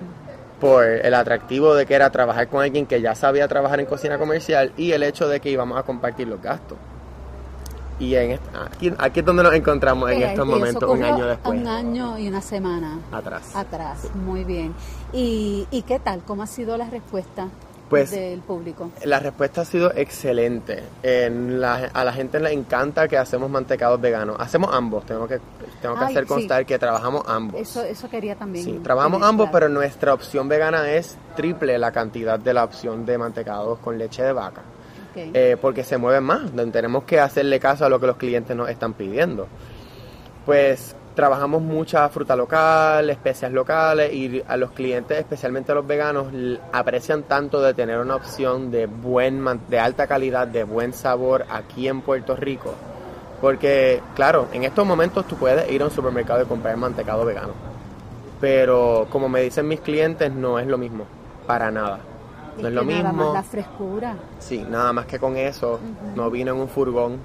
por 0.61 0.85
el 0.85 1.13
atractivo 1.13 1.75
de 1.75 1.85
que 1.85 1.95
era 1.95 2.09
trabajar 2.11 2.49
con 2.49 2.63
alguien 2.63 2.87
que 2.87 3.03
ya 3.03 3.15
sabía 3.15 3.49
trabajar 3.49 3.81
en 3.81 3.87
cocina 3.87 4.17
comercial 4.17 4.73
y 4.77 4.93
el 4.93 5.03
hecho 5.03 5.29
de 5.29 5.41
que 5.41 5.51
íbamos 5.51 5.79
a 5.79 5.83
compartir 5.83 6.29
los 6.29 6.41
gastos. 6.41 6.79
Y 7.99 8.15
en 8.17 8.41
aquí, 8.55 8.93
aquí 8.99 9.21
es 9.21 9.27
donde 9.27 9.43
nos 9.45 9.55
encontramos 9.55 10.11
en 10.11 10.23
estos 10.23 10.47
momentos, 10.47 10.91
un 10.91 11.03
año 11.05 11.27
después. 11.27 11.61
Un 11.61 11.69
año 11.69 12.19
y 12.19 12.29
una 12.29 12.41
semana 12.41 12.99
Atrás. 13.13 13.55
atrás. 13.55 14.09
Muy 14.15 14.45
bien. 14.45 14.75
¿Y, 15.13 15.67
¿Y 15.71 15.83
qué 15.83 15.99
tal? 16.01 16.23
¿Cómo 16.27 16.43
ha 16.43 16.47
sido 16.47 16.77
la 16.77 16.91
respuesta 16.91 17.47
Pues- 17.89 18.11
del 18.11 18.41
público? 18.41 18.91
La 19.05 19.21
respuesta 19.21 19.61
ha 19.61 19.65
sido 19.65 19.93
excelente. 19.95 20.83
En 21.05 21.61
la- 21.61 21.91
a 21.93 22.05
la 22.05 22.13
gente 22.13 22.41
le 22.41 22.53
encanta 22.53 23.07
que 23.07 23.17
hacemos 23.17 23.49
mantecados 23.49 24.01
veganos. 24.01 24.37
Hacemos 24.41 24.71
ambos. 24.75 25.07
Tengo 25.07 25.29
que, 25.29 25.39
tengo 25.81 25.95
que 25.95 26.05
Ay, 26.05 26.11
hacer 26.11 26.25
sí. 26.25 26.29
constar 26.29 26.67
que 26.67 26.77
trabajamos 26.79 27.23
ambos. 27.29 27.61
Eso, 27.61 27.83
eso 27.85 28.09
quería 28.11 28.35
también. 28.35 28.65
Sí, 28.65 28.81
trabajamos 28.83 29.23
ambos, 29.23 29.51
claro. 29.51 29.67
pero 29.67 29.69
nuestra 29.69 30.15
opción 30.15 30.49
vegana 30.49 30.91
es 30.91 31.17
triple 31.37 31.79
la 31.79 31.93
cantidad 31.93 32.41
de 32.41 32.55
la 32.55 32.65
opción 32.65 33.07
de 33.07 33.19
mantecados 33.19 33.79
con 33.79 33.97
leche 33.99 34.25
de 34.25 34.33
vaca. 34.33 34.63
Eh, 35.17 35.57
porque 35.61 35.85
se 35.85 35.97
mueven 35.97 36.25
más, 36.25 36.43
tenemos 36.73 37.05
que 37.05 37.21
hacerle 37.21 37.61
caso 37.61 37.85
a 37.85 37.89
lo 37.89 38.01
que 38.01 38.07
los 38.07 38.17
clientes 38.17 38.57
nos 38.57 38.69
están 38.69 38.95
pidiendo. 38.95 39.47
Pues 40.45 40.97
trabajamos 41.15 41.63
mucha 41.63 42.09
fruta 42.09 42.35
local, 42.37 43.09
especias 43.09 43.53
locales 43.53 44.13
y 44.13 44.43
a 44.47 44.57
los 44.57 44.73
clientes, 44.73 45.19
especialmente 45.19 45.73
a 45.73 45.77
los 45.77 45.87
veganos, 45.87 46.27
aprecian 46.73 47.23
tanto 47.23 47.63
de 47.63 47.73
tener 47.75 47.99
una 47.99 48.17
opción 48.17 48.71
de 48.71 48.87
buen 48.87 49.45
de 49.69 49.79
alta 49.79 50.07
calidad, 50.07 50.49
de 50.49 50.65
buen 50.65 50.93
sabor 50.93 51.47
aquí 51.49 51.89
en 51.89 52.01
Puerto 52.01 52.37
Rico. 52.37 52.75
Porque, 53.41 54.01
claro, 54.15 54.49
en 54.53 54.65
estos 54.65 54.87
momentos 54.87 55.27
tú 55.27 55.37
puedes 55.37 55.71
ir 55.71 55.83
a 55.83 55.87
un 55.87 55.91
supermercado 55.91 56.43
y 56.43 56.47
comprar 56.47 56.77
mantecado 56.77 57.25
vegano. 57.25 57.53
Pero 58.41 59.07
como 59.11 59.29
me 59.29 59.43
dicen 59.43 59.69
mis 59.69 59.81
clientes, 59.81 60.33
no 60.33 60.59
es 60.59 60.67
lo 60.67 60.79
mismo, 60.79 61.07
para 61.47 61.71
nada. 61.71 62.01
No 62.61 62.69
es, 62.69 62.75
lo 62.75 62.85
nada 62.85 63.03
mismo. 63.13 63.25
más 63.25 63.35
la 63.35 63.43
frescura. 63.43 64.17
Sí, 64.39 64.65
nada 64.69 64.93
más 64.93 65.07
que 65.07 65.19
con 65.19 65.37
eso, 65.37 65.81
no 66.15 66.31
vino 66.31 66.53
en 66.53 66.61
un 66.61 66.69
furgón. 66.69 67.19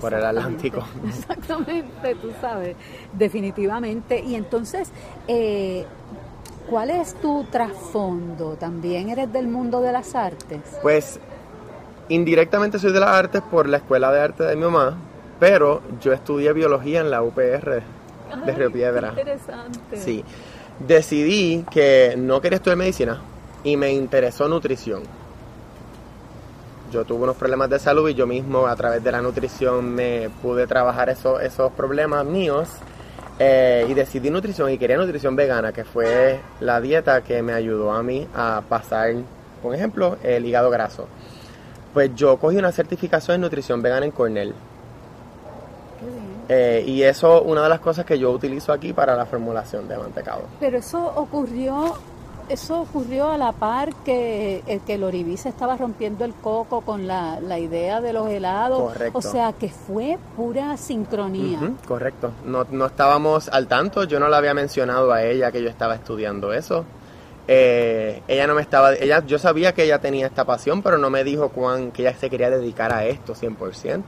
Por 0.00 0.14
el. 0.14 0.24
Atlántico. 0.24 0.82
Exactamente, 1.06 2.14
tú 2.16 2.30
sabes, 2.40 2.76
definitivamente. 3.12 4.20
Y 4.20 4.34
entonces, 4.34 4.90
eh, 5.28 5.84
¿cuál 6.68 6.90
es 6.90 7.14
tu 7.14 7.44
trasfondo? 7.44 8.56
¿También 8.56 9.08
eres 9.08 9.32
del 9.32 9.48
mundo 9.48 9.80
de 9.80 9.92
las 9.92 10.14
artes? 10.14 10.60
Pues 10.82 11.20
indirectamente 12.08 12.78
soy 12.78 12.92
de 12.92 13.00
las 13.00 13.10
artes 13.10 13.42
por 13.42 13.68
la 13.68 13.78
escuela 13.78 14.10
de 14.12 14.20
arte 14.20 14.44
de 14.44 14.56
mi 14.56 14.62
mamá, 14.62 14.96
pero 15.38 15.80
yo 16.00 16.12
estudié 16.12 16.52
biología 16.52 17.00
en 17.00 17.10
la 17.10 17.22
UPR 17.22 17.82
de 18.46 18.52
Río 18.52 18.72
Piedra. 18.72 19.10
Interesante. 19.10 19.96
Sí. 19.96 20.24
Decidí 20.80 21.64
que 21.70 22.14
no 22.16 22.40
quería 22.40 22.56
estudiar 22.56 22.78
medicina 22.78 23.20
y 23.64 23.76
me 23.76 23.92
interesó 23.92 24.48
nutrición. 24.48 25.02
Yo 26.90 27.04
tuve 27.04 27.22
unos 27.22 27.36
problemas 27.36 27.70
de 27.70 27.78
salud 27.78 28.08
y 28.08 28.14
yo 28.14 28.26
mismo 28.26 28.66
a 28.66 28.74
través 28.74 29.02
de 29.04 29.12
la 29.12 29.22
nutrición 29.22 29.94
me 29.94 30.28
pude 30.42 30.66
trabajar 30.66 31.08
esos, 31.08 31.40
esos 31.40 31.70
problemas 31.72 32.24
míos 32.24 32.68
eh, 33.38 33.86
y 33.88 33.94
decidí 33.94 34.28
nutrición 34.28 34.70
y 34.70 34.76
quería 34.76 34.98
nutrición 34.98 35.34
vegana, 35.34 35.72
que 35.72 35.84
fue 35.84 36.40
la 36.60 36.80
dieta 36.80 37.22
que 37.22 37.42
me 37.42 37.54
ayudó 37.54 37.92
a 37.92 38.02
mí 38.02 38.28
a 38.34 38.62
pasar, 38.68 39.14
por 39.62 39.74
ejemplo, 39.74 40.18
el 40.22 40.44
hígado 40.44 40.68
graso. 40.68 41.06
Pues 41.94 42.14
yo 42.14 42.36
cogí 42.38 42.58
una 42.58 42.70
certificación 42.70 43.36
en 43.36 43.40
nutrición 43.40 43.80
vegana 43.80 44.04
en 44.04 44.12
Cornell. 44.12 44.54
Eh, 46.50 46.84
y 46.86 47.02
eso 47.02 47.42
una 47.42 47.62
de 47.62 47.68
las 47.68 47.80
cosas 47.80 48.04
que 48.04 48.18
yo 48.18 48.30
utilizo 48.30 48.72
aquí 48.72 48.92
para 48.92 49.16
la 49.16 49.24
formulación 49.24 49.88
de 49.88 49.96
mantecado. 49.96 50.42
Pero 50.58 50.76
eso 50.76 51.00
ocurrió, 51.16 51.94
eso 52.50 52.80
ocurrió 52.82 53.28
a 53.30 53.38
la 53.38 53.52
par 53.52 53.94
que 54.04 54.62
el 54.66 54.80
que 54.80 54.94
el 54.94 55.04
Oribí 55.04 55.36
se 55.36 55.48
estaba 55.48 55.76
rompiendo 55.76 56.24
el 56.24 56.34
coco 56.34 56.80
con 56.82 57.06
la, 57.06 57.40
la 57.40 57.58
idea 57.58 58.00
de 58.00 58.12
los 58.12 58.28
helados. 58.28 58.92
Correcto. 58.92 59.18
O 59.18 59.22
sea 59.22 59.52
que 59.52 59.68
fue 59.68 60.18
pura 60.36 60.76
sincronía. 60.76 61.58
Correcto. 61.86 62.32
No, 62.44 62.66
no 62.70 62.86
estábamos 62.86 63.48
al 63.48 63.66
tanto. 63.68 64.04
Yo 64.04 64.20
no 64.20 64.28
le 64.28 64.36
había 64.36 64.52
mencionado 64.54 65.12
a 65.12 65.22
ella 65.22 65.50
que 65.52 65.62
yo 65.62 65.68
estaba 65.68 65.94
estudiando 65.94 66.52
eso. 66.52 66.84
Eh, 67.48 68.22
ella 68.28 68.46
no 68.46 68.54
me 68.54 68.60
estaba, 68.62 68.92
ella, 68.94 69.24
yo 69.26 69.38
sabía 69.38 69.72
que 69.74 69.82
ella 69.84 69.98
tenía 69.98 70.26
esta 70.26 70.44
pasión, 70.44 70.82
pero 70.82 70.98
no 70.98 71.10
me 71.10 71.24
dijo 71.24 71.48
cuán, 71.48 71.90
que 71.90 72.02
ella 72.02 72.14
se 72.16 72.30
quería 72.30 72.48
dedicar 72.50 72.92
a 72.92 73.04
esto 73.06 73.34
100%. 73.34 74.02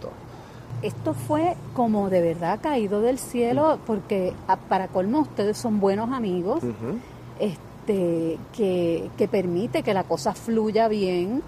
Esto 0.82 1.14
fue 1.14 1.56
como 1.74 2.08
de 2.10 2.20
verdad 2.22 2.58
caído 2.62 3.00
del 3.00 3.18
cielo, 3.18 3.78
porque 3.86 4.32
a- 4.48 4.56
para 4.56 4.88
colmo 4.88 5.20
ustedes 5.20 5.56
son 5.56 5.80
buenos 5.80 6.10
amigos, 6.12 6.62
este, 7.40 7.60
que, 7.86 9.10
que 9.16 9.28
permite 9.28 9.82
que 9.82 9.94
la 9.94 10.04
cosa 10.04 10.34
fluya 10.34 10.88
bien 10.88 11.42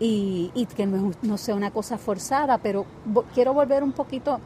y, 0.00 0.50
y 0.54 0.66
que 0.66 0.86
no, 0.86 1.12
no 1.22 1.38
sea 1.38 1.54
una 1.54 1.70
cosa 1.70 1.98
forzada. 1.98 2.58
Pero 2.58 2.86
quiero 3.34 3.52
volver 3.54 3.82
un 3.82 3.92
poquito 3.92 4.40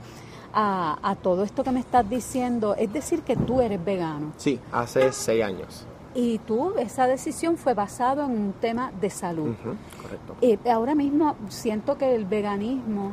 a, 0.55 0.99
a 1.03 1.15
todo 1.17 1.45
esto 1.45 1.63
que 1.65 1.71
me 1.73 1.81
estás 1.81 2.09
diciendo. 2.09 2.75
Es 2.77 2.93
decir, 2.93 3.23
que 3.23 3.37
tú 3.37 3.61
eres 3.61 3.85
vegano 3.85 4.33
Sí, 4.37 4.59
hace 4.73 5.13
seis 5.13 5.45
años. 5.45 5.87
y 6.15 6.39
tú, 6.39 6.73
esa 6.79 7.07
decisión 7.07 7.57
fue 7.59 7.75
basada 7.75 8.25
en 8.25 8.31
un 8.33 8.53
tema 8.61 8.91
de 9.01 9.11
salud. 9.11 9.49
Ujú, 9.51 9.77
Correcto. 10.03 10.35
Eh, 10.41 10.59
ahora 10.71 10.95
mismo 10.95 11.37
siento 11.49 11.97
que 11.99 12.15
el 12.15 12.25
veganismo 12.25 13.13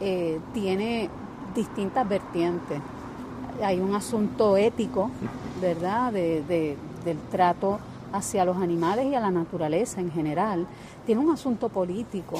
eh, 0.00 0.40
tiene 0.54 1.08
distintas 1.54 2.08
vertientes. 2.08 2.80
Hay 3.62 3.78
un 3.78 3.94
asunto 3.94 4.56
ético, 4.56 5.10
¿verdad?, 5.60 6.12
de, 6.12 6.42
de- 6.42 6.76
del 7.04 7.18
trato 7.30 7.78
hacia 8.12 8.44
los 8.44 8.56
animales 8.56 9.06
y 9.06 9.14
a 9.14 9.20
la 9.20 9.30
naturaleza 9.30 10.00
en 10.00 10.10
general. 10.10 10.66
Tiene 11.04 11.20
un 11.20 11.30
asunto 11.30 11.68
político 11.68 12.36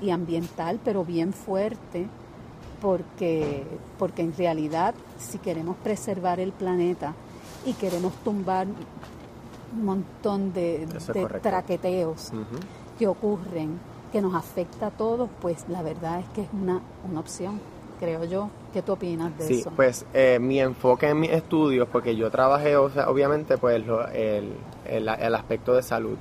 y 0.00 0.10
ambiental, 0.10 0.78
pero 0.84 1.04
bien 1.04 1.32
fuerte, 1.32 2.06
porque, 2.80 3.66
porque 3.98 4.22
en 4.22 4.34
realidad 4.36 4.94
si 5.18 5.38
queremos 5.38 5.76
preservar 5.76 6.40
el 6.40 6.52
planeta 6.52 7.14
y 7.66 7.74
queremos 7.74 8.12
tumbar 8.24 8.66
un 9.72 9.84
montón 9.84 10.52
de, 10.52 10.86
traqueteos 11.42 12.32
que 12.98 13.06
ocurren, 13.06 13.78
que 14.12 14.20
nos 14.20 14.34
afecta 14.34 14.86
a 14.86 14.90
todos, 14.90 15.28
pues 15.40 15.68
la 15.68 15.82
verdad 15.82 16.20
es 16.20 16.26
que 16.34 16.42
es 16.42 16.48
una, 16.52 16.80
una 17.08 17.20
opción, 17.20 17.60
creo 17.98 18.24
yo. 18.24 18.48
¿Qué 18.72 18.82
tú 18.82 18.92
opinas 18.92 19.36
de 19.36 19.44
Sí, 19.48 19.60
eso? 19.60 19.72
pues 19.74 20.06
eh, 20.14 20.38
mi 20.40 20.60
enfoque 20.60 21.08
en 21.08 21.20
mis 21.20 21.30
estudios, 21.30 21.88
porque 21.90 22.14
yo 22.14 22.30
trabajé, 22.30 22.76
o 22.76 22.88
sea, 22.90 23.10
obviamente, 23.10 23.58
pues 23.58 23.84
lo- 23.84 24.06
el, 24.08 24.52
el- 24.84 25.08
el 25.08 25.34
aspecto 25.34 25.74
de 25.74 25.82
salud, 25.82 26.16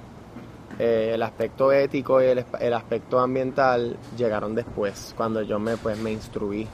eh, 0.79 1.11
el 1.13 1.21
aspecto 1.21 1.71
ético 1.71 2.21
y 2.21 2.25
el, 2.25 2.43
el 2.59 2.73
aspecto 2.73 3.19
ambiental 3.19 3.97
llegaron 4.17 4.55
después, 4.55 5.13
cuando 5.15 5.41
yo 5.43 5.59
me, 5.59 5.77
pues, 5.77 5.99
me 5.99 6.11
instruí, 6.11 6.67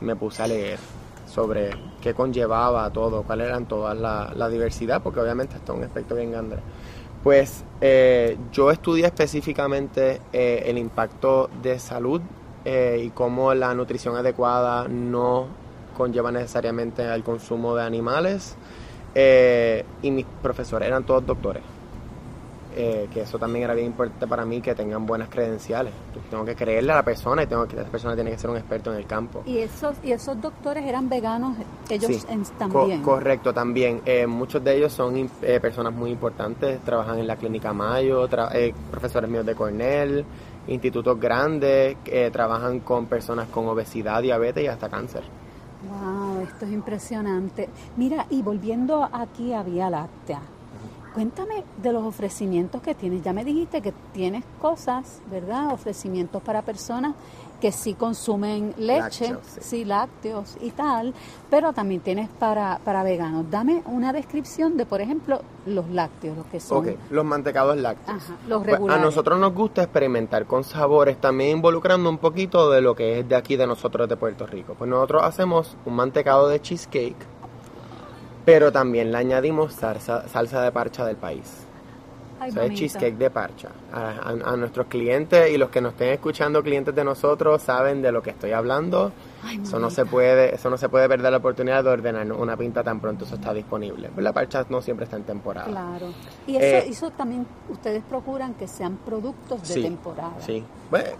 me 0.00 0.16
puse 0.16 0.42
a 0.42 0.46
leer 0.48 0.78
sobre 1.26 1.70
qué 2.02 2.12
conllevaba 2.12 2.90
todo, 2.90 3.22
cuál 3.22 3.40
eran 3.40 3.64
todas 3.66 3.96
la, 3.96 4.32
la 4.36 4.48
diversidad, 4.50 5.02
porque 5.02 5.20
obviamente 5.20 5.56
esto 5.56 5.72
es 5.72 5.78
un 5.78 5.84
aspecto 5.84 6.14
bien 6.14 6.32
grande. 6.32 6.56
Pues 7.22 7.64
eh, 7.80 8.36
yo 8.52 8.70
estudié 8.70 9.06
específicamente 9.06 10.20
eh, 10.32 10.64
el 10.66 10.76
impacto 10.76 11.48
de 11.62 11.78
salud 11.78 12.20
eh, 12.64 13.02
y 13.04 13.10
cómo 13.10 13.52
la 13.54 13.74
nutrición 13.74 14.16
adecuada 14.16 14.86
no 14.88 15.46
conlleva 15.96 16.30
necesariamente 16.32 17.02
el 17.12 17.22
consumo 17.22 17.74
de 17.74 17.82
animales. 17.84 18.56
Eh, 19.14 19.84
y 20.02 20.10
mis 20.10 20.24
profesores 20.42 20.88
eran 20.88 21.04
todos 21.04 21.26
doctores. 21.26 21.62
Eh, 22.74 23.06
que 23.12 23.20
eso 23.20 23.38
también 23.38 23.64
era 23.64 23.74
bien 23.74 23.88
importante 23.88 24.26
para 24.26 24.46
mí, 24.46 24.62
que 24.62 24.74
tengan 24.74 25.04
buenas 25.04 25.28
credenciales. 25.28 25.92
Tengo 26.30 26.42
que 26.46 26.54
creerle 26.54 26.92
a 26.92 26.94
la 26.94 27.02
persona 27.02 27.42
y 27.42 27.46
tengo 27.46 27.68
que, 27.68 27.76
esa 27.78 27.90
persona 27.90 28.14
tiene 28.14 28.30
que 28.30 28.38
ser 28.38 28.48
un 28.48 28.56
experto 28.56 28.90
en 28.90 28.96
el 28.96 29.04
campo. 29.06 29.42
¿Y 29.44 29.58
esos, 29.58 29.94
y 30.02 30.12
esos 30.12 30.40
doctores 30.40 30.82
eran 30.86 31.10
veganos 31.10 31.54
ellos 31.90 32.06
Sí, 32.06 32.22
en- 32.30 32.44
co- 32.44 32.48
también? 32.58 33.02
correcto, 33.02 33.52
también. 33.52 34.00
Eh, 34.06 34.26
muchos 34.26 34.64
de 34.64 34.74
ellos 34.78 34.90
son 34.94 35.28
eh, 35.42 35.60
personas 35.60 35.92
muy 35.92 36.10
importantes, 36.10 36.80
trabajan 36.80 37.18
en 37.18 37.26
la 37.26 37.36
Clínica 37.36 37.74
Mayo, 37.74 38.26
tra- 38.30 38.48
eh, 38.54 38.72
profesores 38.90 39.28
míos 39.28 39.44
de 39.44 39.54
Cornell, 39.54 40.24
institutos 40.68 41.18
grandes, 41.18 41.96
eh, 42.06 42.30
trabajan 42.32 42.80
con 42.80 43.06
personas 43.06 43.48
con 43.48 43.66
obesidad, 43.66 44.22
diabetes 44.22 44.64
y 44.64 44.66
hasta 44.66 44.88
cáncer. 44.88 45.22
Wow, 45.88 46.40
esto 46.42 46.64
es 46.64 46.72
impresionante. 46.72 47.68
Mira, 47.96 48.26
y 48.30 48.42
volviendo 48.42 49.08
aquí 49.12 49.52
a 49.52 49.62
Vía 49.62 49.90
Láctea, 49.90 50.40
cuéntame 51.12 51.64
de 51.82 51.92
los 51.92 52.04
ofrecimientos 52.04 52.80
que 52.80 52.94
tienes. 52.94 53.22
Ya 53.22 53.32
me 53.32 53.44
dijiste 53.44 53.82
que 53.82 53.92
tienes 54.12 54.44
cosas, 54.60 55.20
¿verdad? 55.30 55.72
Ofrecimientos 55.72 56.40
para 56.42 56.62
personas 56.62 57.14
que 57.62 57.70
sí 57.70 57.94
consumen 57.94 58.74
leche, 58.76 59.28
Lácteos, 59.30 59.46
sí. 59.46 59.60
sí, 59.62 59.84
lácteos 59.84 60.56
y 60.60 60.72
tal, 60.72 61.14
pero 61.48 61.72
también 61.72 62.00
tienes 62.00 62.28
para, 62.28 62.80
para 62.84 63.04
veganos. 63.04 63.48
Dame 63.52 63.84
una 63.86 64.12
descripción 64.12 64.76
de, 64.76 64.84
por 64.84 65.00
ejemplo, 65.00 65.40
los 65.64 65.88
lácteos, 65.88 66.36
los 66.36 66.46
que 66.46 66.58
son. 66.58 66.78
Ok, 66.88 66.96
los 67.10 67.24
mantecados 67.24 67.76
lácteos. 67.76 68.16
Ajá, 68.20 68.34
los 68.48 68.58
Pues, 68.62 68.68
a 68.68 68.76
regulares. 68.76 69.04
nosotros 69.04 69.38
nos 69.38 69.54
gusta 69.54 69.84
experimentar 69.84 70.44
con 70.46 70.64
sabores, 70.64 71.18
también 71.20 71.58
involucrando 71.58 72.10
un 72.10 72.18
poquito 72.18 72.68
de 72.68 72.80
lo 72.80 72.96
que 72.96 73.20
es 73.20 73.28
de 73.28 73.36
aquí 73.36 73.54
de 73.54 73.68
nosotros 73.68 74.08
de 74.08 74.16
Puerto 74.16 74.44
Rico. 74.44 74.74
Pues 74.76 74.90
nosotros 74.90 75.22
hacemos 75.22 75.76
un 75.86 75.94
mantecado 75.94 76.48
de 76.48 76.60
cheesecake, 76.60 77.14
pero 78.44 78.72
también 78.72 79.12
le 79.12 79.18
añadimos 79.18 79.72
salsa, 79.72 80.28
salsa 80.28 80.60
de 80.62 80.72
parcha 80.72 81.04
del 81.06 81.14
país. 81.16 81.61
Ay, 82.42 82.50
O 82.50 82.54
sea, 82.54 82.64
es 82.64 82.74
cheesecake 82.74 83.16
de 83.16 83.30
parcha. 83.30 83.68
A, 83.92 84.00
a- 84.10 84.52
a 84.52 84.56
nuestros 84.56 84.86
clientes 84.88 85.50
y 85.50 85.56
los 85.58 85.70
que 85.70 85.80
nos 85.80 85.92
estén 85.92 86.08
escuchando, 86.08 86.60
clientes 86.62 86.92
de 86.94 87.04
nosotros, 87.04 87.62
saben 87.62 88.02
de 88.02 88.10
lo 88.10 88.20
que 88.22 88.30
estoy 88.30 88.50
hablando. 88.52 89.12
Ay, 89.44 89.60
Eso 89.62 89.78
no 89.78 89.90
se 89.90 90.04
puede, 90.06 90.54
eso 90.54 90.68
no 90.70 90.76
se 90.76 90.88
puede 90.88 91.08
perder 91.08 91.30
la 91.30 91.38
oportunidad 91.38 91.82
de 91.84 91.90
ordenar 91.90 92.30
una 92.32 92.56
pinta 92.56 92.82
tan 92.82 92.98
pronto 93.00 93.24
eso 93.24 93.36
está 93.36 93.52
disponible. 93.54 94.08
Pues 94.12 94.22
la 94.24 94.32
parcha 94.32 94.64
no 94.68 94.82
siempre 94.82 95.04
está 95.04 95.16
en 95.16 95.22
temporada. 95.24 95.66
Claro. 95.68 96.06
Y 96.46 96.56
eso, 96.56 96.64
Eh, 96.64 96.84
eso 96.88 97.10
también 97.10 97.46
ustedes 97.68 98.02
procuran 98.02 98.54
que 98.54 98.66
sean 98.66 98.96
productos 99.04 99.60
de 99.68 99.74
Sí, 99.74 99.82
temporada. 99.82 100.34
Sí, 100.40 100.64
Bueno, 100.90 101.10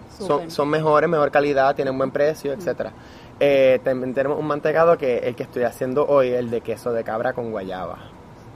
son, 0.49 0.69
mejores, 0.69 1.09
mejor 1.09 1.31
calidad, 1.31 1.75
tienen 1.77 1.97
buen 1.97 2.11
precio, 2.11 2.53
etcétera. 2.53 2.93
Eh, 3.41 3.81
también 3.83 4.13
tenemos 4.15 4.39
un 4.39 4.47
mantecado 4.47 4.97
que 4.99 5.19
el 5.19 5.35
que 5.35 5.43
estoy 5.45 5.63
haciendo 5.65 6.07
hoy, 6.07 6.29
el 6.29 6.51
de 6.51 6.61
queso 6.61 6.93
de 6.93 7.03
cabra 7.05 7.33
con 7.33 7.51
guayaba, 7.51 7.99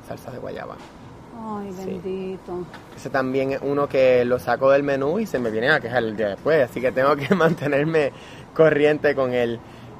salsa 0.06 0.30
de 0.30 0.38
guayaba. 0.38 0.76
Ay, 1.38 1.72
Sí. 1.72 1.84
bendito. 1.86 2.52
Ese 2.96 3.10
también 3.10 3.52
es 3.52 3.60
uno 3.62 3.88
que 3.88 4.24
lo 4.24 4.38
saco 4.38 4.70
del 4.70 4.82
menú 4.82 5.18
y 5.18 5.26
se 5.26 5.38
me 5.38 5.50
viene 5.50 5.70
a 5.70 5.80
quejar 5.80 6.02
el 6.02 6.16
día 6.16 6.28
después, 6.28 6.62
así 6.68 6.80
que 6.80 6.92
tengo 6.92 7.14
que 7.16 7.34
mantenerme 7.34 8.12
corriente 8.54 9.14
con 9.14 9.32
él. 9.32 9.58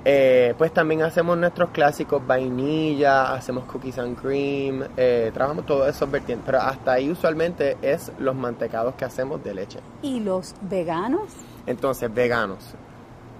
Eh, 0.09 0.55
pues 0.57 0.73
también 0.73 1.03
hacemos 1.03 1.37
nuestros 1.37 1.71
clásicos 1.71 2.25
vainilla, 2.25 3.35
hacemos 3.35 3.65
cookies 3.65 3.99
and 3.99 4.17
cream, 4.17 4.85
eh, 4.97 5.33
trabajamos 5.35 5.67
todos 5.67 5.89
esos 5.89 6.09
vertientes, 6.09 6.45
pero 6.47 6.61
hasta 6.61 6.93
ahí 6.93 7.11
usualmente 7.11 7.77
es 7.83 8.13
los 8.21 8.37
mantecados 8.37 8.95
que 8.95 9.05
hacemos 9.05 9.43
de 9.43 9.55
leche. 9.55 9.81
¿Y 10.03 10.21
los 10.21 10.55
veganos? 10.61 11.23
Entonces, 11.67 12.13
veganos. 12.15 12.59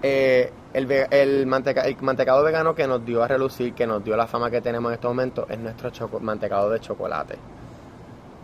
Eh, 0.03 0.51
el, 0.73 0.91
el, 0.91 1.47
manteca- 1.47 1.85
el 1.85 1.95
mantecado 2.01 2.43
vegano 2.43 2.75
que 2.75 2.85
nos 2.85 3.03
dio 3.05 3.23
a 3.23 3.27
relucir, 3.29 3.73
que 3.73 3.87
nos 3.87 4.03
dio 4.03 4.17
la 4.17 4.27
fama 4.27 4.51
que 4.51 4.59
tenemos 4.59 4.89
en 4.91 4.95
estos 4.95 5.09
momentos, 5.09 5.45
es 5.49 5.57
nuestro 5.59 5.89
mantecado 6.19 6.69
de 6.69 6.81
chocolate. 6.81 7.35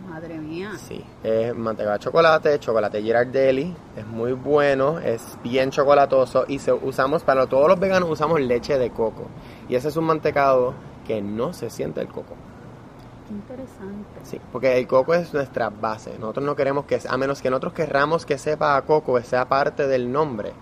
Madre 0.08 0.38
mía. 0.38 0.72
Sí, 0.76 1.02
es 1.22 1.54
mantecado 1.54 1.94
de 1.94 1.98
chocolate, 1.98 2.58
chocolate 2.58 3.00
Girardelli, 3.02 3.74
es 3.96 4.06
muy 4.06 4.32
bueno, 4.32 4.98
es 4.98 5.38
bien 5.42 5.70
chocolatoso 5.70 6.44
y 6.46 6.58
se, 6.58 6.72
usamos, 6.72 7.22
para 7.24 7.46
todos 7.46 7.68
los 7.68 7.80
veganos 7.80 8.10
usamos 8.10 8.40
leche 8.40 8.78
de 8.78 8.90
coco. 8.90 9.26
Y 9.68 9.74
ese 9.74 9.88
es 9.88 9.96
un 9.96 10.04
mantecado 10.04 10.74
que 11.06 11.22
no 11.22 11.52
se 11.52 11.70
siente 11.70 12.00
el 12.00 12.08
coco. 12.08 12.34
Qué 13.26 13.32
interesante. 13.32 14.20
Sí, 14.24 14.40
porque 14.52 14.76
el 14.78 14.86
coco 14.86 15.14
es 15.14 15.32
nuestra 15.32 15.70
base. 15.70 16.18
Nosotros 16.18 16.44
no 16.44 16.54
queremos 16.54 16.84
que, 16.84 17.00
a 17.08 17.16
menos 17.16 17.40
que 17.40 17.48
nosotros 17.48 17.72
querramos 17.72 18.26
que 18.26 18.36
sepa 18.36 18.76
a 18.76 18.82
coco, 18.82 19.20
sea 19.22 19.48
parte 19.48 19.86
del 19.86 20.12
nombre. 20.12 20.52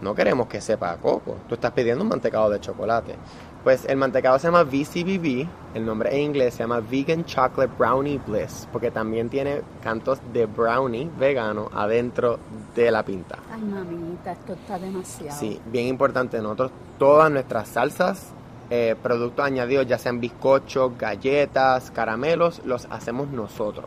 No 0.00 0.14
queremos 0.14 0.46
que 0.46 0.60
sepa 0.60 0.92
a 0.92 0.96
coco. 0.96 1.36
Tú 1.48 1.54
estás 1.54 1.72
pidiendo 1.72 2.02
un 2.02 2.10
mantecado 2.10 2.50
de 2.50 2.60
chocolate. 2.60 3.16
Pues 3.64 3.84
el 3.84 3.96
mantecado 3.96 4.40
se 4.40 4.48
llama 4.48 4.64
VCBB, 4.64 5.46
el 5.74 5.86
nombre 5.86 6.12
en 6.16 6.22
inglés 6.22 6.54
se 6.54 6.64
llama 6.64 6.80
Vegan 6.80 7.24
Chocolate 7.24 7.72
Brownie 7.78 8.20
Bliss, 8.26 8.66
porque 8.72 8.90
también 8.90 9.28
tiene 9.28 9.62
cantos 9.80 10.18
de 10.32 10.46
brownie 10.46 11.08
vegano 11.16 11.70
adentro 11.72 12.40
de 12.74 12.90
la 12.90 13.04
pinta. 13.04 13.38
Ay, 13.52 13.62
mamita, 13.62 14.32
esto 14.32 14.54
está 14.54 14.80
demasiado. 14.80 15.38
Sí, 15.38 15.60
bien 15.66 15.86
importante. 15.86 16.42
Nosotros 16.42 16.72
todas 16.98 17.30
nuestras 17.30 17.68
salsas, 17.68 18.32
eh, 18.68 18.96
productos 19.00 19.44
añadidos, 19.44 19.86
ya 19.86 19.96
sean 19.96 20.18
bizcochos, 20.18 20.98
galletas, 20.98 21.92
caramelos, 21.92 22.62
los 22.64 22.88
hacemos 22.90 23.28
nosotros. 23.28 23.86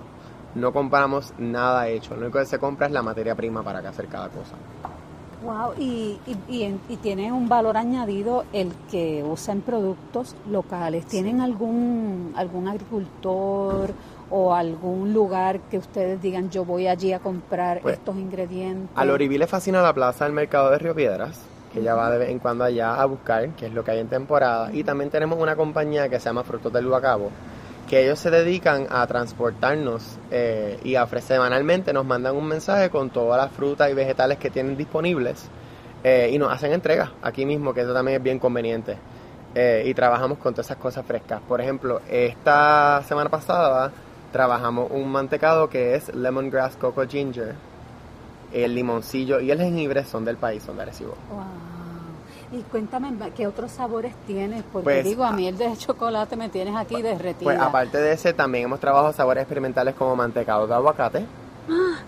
No 0.56 0.72
compramos 0.72 1.34
nada 1.38 1.90
hecho. 1.90 2.16
Lo 2.16 2.22
único 2.22 2.40
que 2.40 2.46
se 2.46 2.60
compra 2.60 2.88
es 2.88 2.94
la 2.94 3.04
materia 3.04 3.36
prima 3.36 3.62
para 3.62 3.82
que 3.82 3.88
hacer 3.88 4.08
cada 4.08 4.30
cosa. 4.30 4.56
Wow, 5.44 5.74
y, 5.78 6.18
y, 6.26 6.38
y, 6.48 6.80
y 6.90 6.98
tiene 6.98 7.32
un 7.32 7.48
valor 7.50 7.78
añadido 7.78 8.46
el 8.54 8.72
que 8.90 9.24
usan 9.24 9.62
productos 9.62 10.36
locales. 10.50 11.06
¿Tienen 11.06 11.42
algún, 11.42 12.34
algún 12.36 12.68
agricultor 12.68 13.92
o 14.30 14.54
algún 14.54 15.14
lugar 15.14 15.60
que 15.70 15.78
ustedes 15.78 16.22
digan 16.22 16.50
yo 16.50 16.66
voy 16.66 16.88
allí 16.88 17.14
a 17.14 17.20
comprar 17.20 17.82
Pues, 17.82 17.98
estos 17.98 18.16
ingredientes? 18.16 18.90
A 18.96 19.06
Loriví 19.06 19.38
le 19.38 19.46
fascina 19.48 19.82
la 19.82 19.94
plaza 19.94 20.26
del 20.26 20.34
mercado 20.34 20.72
de 20.72 20.80
Río 20.80 20.96
Piedras, 20.96 21.40
que 21.72 21.80
ella 21.82 21.94
va 21.94 22.10
de 22.10 22.18
vez 22.18 22.30
en 22.30 22.40
cuando 22.40 22.64
allá 22.64 22.96
a 23.00 23.06
buscar, 23.06 23.50
que 23.50 23.68
es 23.68 23.74
lo 23.74 23.84
que 23.84 23.92
hay 23.92 24.00
en 24.00 24.08
temporada. 24.08 24.72
Y 24.74 24.84
también 24.84 25.10
tenemos 25.12 25.38
una 25.40 25.56
compañía 25.56 26.10
que 26.10 26.20
se 26.20 26.26
llama 26.26 26.44
Frutos 26.44 26.74
del 26.74 26.88
Guacabo, 26.88 27.30
que 27.90 28.04
ellos 28.04 28.20
se 28.20 28.32
dedican 28.32 28.88
a 28.90 29.06
transportarnos 29.06 30.18
eh, 30.32 30.80
y 30.84 30.96
a 30.96 31.06
semanalmente, 31.08 31.94
nos 31.94 32.06
mandan 32.06 32.36
un 32.36 32.48
mensaje 32.48 32.90
con 32.90 33.10
todas 33.10 33.40
las 33.40 33.52
frutas 33.52 33.90
y 33.92 33.94
vegetales 33.94 34.38
que 34.38 34.50
tienen 34.50 34.76
disponibles 34.76 35.46
eh, 36.04 36.30
y 36.32 36.38
nos 36.38 36.52
hacen 36.52 36.74
entrega 36.74 37.12
aquí 37.22 37.46
mismo, 37.46 37.74
que 37.74 37.82
eso 37.82 37.94
también 37.94 38.18
es 38.18 38.24
bien 38.24 38.40
conveniente. 38.40 38.98
Eh, 39.54 39.84
y 39.86 39.94
trabajamos 39.94 40.38
con 40.40 40.54
todas 40.54 40.68
esas 40.68 40.78
cosas 40.78 41.06
frescas. 41.06 41.42
Por 41.48 41.62
ejemplo, 41.62 42.02
esta 42.10 43.02
semana 43.08 43.30
pasada 43.30 43.92
trabajamos 44.34 44.92
un 44.92 45.10
mantecado 45.10 45.70
que 45.70 45.96
es 45.96 46.14
lemongrass 46.14 46.76
coco 46.76 47.08
ginger. 47.08 47.56
El 48.52 48.76
limoncillo 48.76 49.40
y 49.40 49.52
el 49.52 49.60
jengibre 49.60 50.04
son 50.04 50.26
del 50.26 50.38
país, 50.38 50.64
son 50.64 50.76
de 50.76 50.84
Arecibo. 50.84 51.16
Wow. 51.30 51.75
Y 52.56 52.62
cuéntame, 52.72 53.12
¿qué 53.36 53.48
otros 53.48 53.72
sabores 53.72 54.14
tienes? 54.26 54.64
Porque 54.72 54.84
Pues, 54.86 55.04
digo, 55.04 55.24
a 55.26 55.32
mí 55.32 55.48
el 55.48 55.58
de 55.58 55.76
chocolate 55.76 56.36
me 56.38 56.48
tienes 56.50 56.76
aquí 56.76 57.02
derretida. 57.02 57.44
Pues 57.44 57.60
aparte 57.60 57.98
de 57.98 58.14
ese, 58.14 58.34
también 58.34 58.66
hemos 58.66 58.80
trabajado 58.80 59.12
sabores 59.12 59.42
experimentales 59.42 59.94
como 59.96 60.16
mantecado 60.16 60.66
de 60.66 60.74
aguacate. 60.74 61.26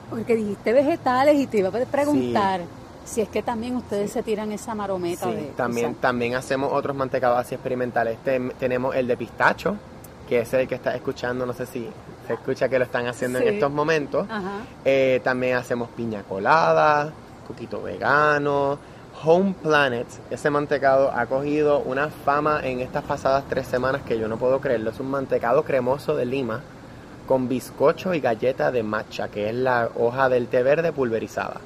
Porque 0.10 0.36
dijiste 0.36 0.72
vegetales 0.72 1.36
y 1.36 1.48
te 1.48 1.58
iba 1.58 1.70
a 1.70 1.72
preguntar 1.72 2.62
si 3.04 3.22
es 3.22 3.30
que 3.30 3.42
también 3.42 3.76
ustedes 3.76 4.12
se 4.12 4.24
tiran 4.24 4.52
esa 4.52 4.74
marometa 4.76 5.26
Sí, 5.26 5.32
de... 5.36 5.42
también, 5.56 5.96
también 5.96 6.36
hacemos 6.36 6.72
otros 6.72 6.96
mantecados 6.96 7.40
así 7.40 7.56
experimentales. 7.56 8.18
Tem- 8.26 8.54
tenemos 8.60 8.96
el 8.96 9.08
de 9.08 9.18
pistacho, 9.18 9.76
que 10.30 10.40
es 10.42 10.54
el 10.54 10.68
que 10.68 10.76
está 10.76 10.96
escuchando, 10.96 11.46
no 11.46 11.54
sé 11.54 11.66
si 11.66 11.90
se 12.28 12.34
escucha 12.34 12.70
que 12.70 12.78
lo 12.80 12.86
están 12.86 13.08
haciendo 13.08 13.40
Sí. 13.40 13.48
en 13.48 13.54
estos 13.56 13.72
momentos. 13.72 14.28
Ajá. 14.30 14.60
Eh, 14.86 15.20
también 15.24 15.58
hacemos 15.58 15.90
piña 15.90 16.24
colada, 16.24 17.12
coquito 17.48 17.82
vegano, 17.82 18.78
Home 19.24 19.56
Planet. 19.62 20.08
Ese 20.30 20.50
mantecado 20.50 21.12
ha 21.12 21.26
cogido 21.26 21.80
una 21.80 22.10
fama 22.10 22.62
en 22.64 22.80
estas 22.80 23.04
pasadas 23.04 23.44
tres 23.50 23.68
semanas 23.68 24.02
que 24.04 24.20
yo 24.20 24.28
no 24.28 24.38
puedo 24.38 24.62
creerlo. 24.62 24.92
Es 24.92 25.00
un 25.00 25.10
mantecado 25.10 25.64
cremoso 25.64 26.16
de 26.16 26.26
lima 26.26 26.62
con 27.28 27.48
bizcocho 27.48 28.14
y 28.14 28.20
galleta 28.20 28.72
de 28.72 28.84
matcha, 28.84 29.28
que 29.28 29.50
es 29.50 29.56
la 29.56 29.90
hoja 29.96 30.30
del 30.30 30.48
té 30.48 30.64
verde 30.64 30.94
pulverizada. 30.94 31.60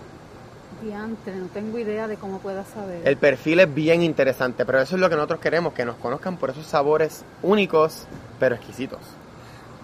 Diantre, 0.81 1.35
no 1.35 1.45
tengo 1.47 1.77
idea 1.77 2.07
de 2.07 2.17
cómo 2.17 2.39
pueda 2.39 2.65
saber. 2.65 3.07
El 3.07 3.17
perfil 3.17 3.59
es 3.59 3.73
bien 3.73 4.01
interesante, 4.01 4.65
pero 4.65 4.81
eso 4.81 4.95
es 4.95 5.01
lo 5.01 5.09
que 5.09 5.15
nosotros 5.15 5.39
queremos, 5.39 5.73
que 5.73 5.85
nos 5.85 5.95
conozcan 5.97 6.37
por 6.37 6.49
esos 6.49 6.65
sabores 6.65 7.23
únicos, 7.43 8.07
pero 8.39 8.55
exquisitos. 8.55 8.99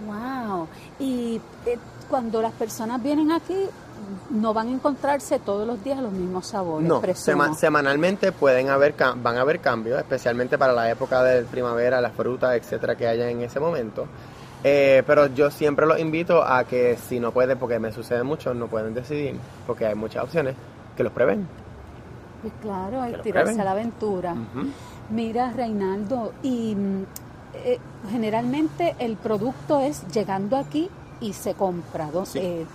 Wow. 0.06 0.68
Y 1.00 1.40
eh, 1.66 1.78
cuando 2.10 2.42
las 2.42 2.54
personas 2.54 3.02
vienen 3.04 3.32
aquí, 3.32 3.56
no 4.30 4.54
van 4.54 4.68
a 4.68 4.72
encontrarse 4.72 5.40
todos 5.40 5.66
los 5.68 5.84
días 5.84 6.00
los 6.00 6.12
mismos 6.12 6.48
sabores. 6.48 6.88
No, 6.88 7.02
presumo. 7.02 7.44
sema- 7.44 7.54
semanalmente 7.56 8.32
pueden 8.32 8.70
haber 8.70 8.94
van 8.98 9.38
a 9.38 9.42
haber 9.42 9.60
cambios, 9.60 9.98
especialmente 10.00 10.58
para 10.58 10.74
la 10.74 10.90
época 10.90 11.24
de 11.24 11.44
primavera, 11.44 12.02
las 12.02 12.14
frutas, 12.14 12.56
etcétera, 12.56 12.96
que 12.96 13.08
haya 13.08 13.30
en 13.30 13.42
ese 13.42 13.60
momento. 13.60 14.06
Eh, 14.64 15.04
pero 15.06 15.28
yo 15.28 15.52
siempre 15.52 15.86
los 15.86 16.00
invito 16.00 16.44
a 16.44 16.64
que 16.64 16.98
si 17.08 17.20
no 17.20 17.32
pueden, 17.32 17.58
porque 17.58 17.80
me 17.80 17.92
sucede 17.92 18.24
mucho, 18.24 18.54
no 18.54 18.68
pueden 18.68 18.94
decidir, 18.94 19.36
porque 19.66 19.86
hay 19.86 19.96
muchas 19.96 20.24
opciones, 20.24 20.56
que 20.96 21.04
los 21.04 21.14
prueben. 21.14 21.48
Pues 22.42 22.54
claro, 22.62 23.02
Que 23.02 23.08
el 23.08 23.18
lo 23.18 23.24
tirarse 23.24 23.44
prueben. 23.54 23.62
a 23.62 23.64
la 23.64 23.72
aventura. 23.72 24.36
Mira, 25.10 25.54
Reinaldo, 25.54 26.34
y 26.44 26.76
mm, 26.76 27.04
eh, 27.54 27.80
generalmente 28.12 28.96
el 29.00 29.16
producto 29.16 29.80
es 29.80 30.06
llegando 30.08 30.58
aquí 30.58 30.90
y 31.22 31.34
se 31.34 31.54
compra. 31.54 32.10
Sí. 32.26 32.40
Eh, 32.40 32.66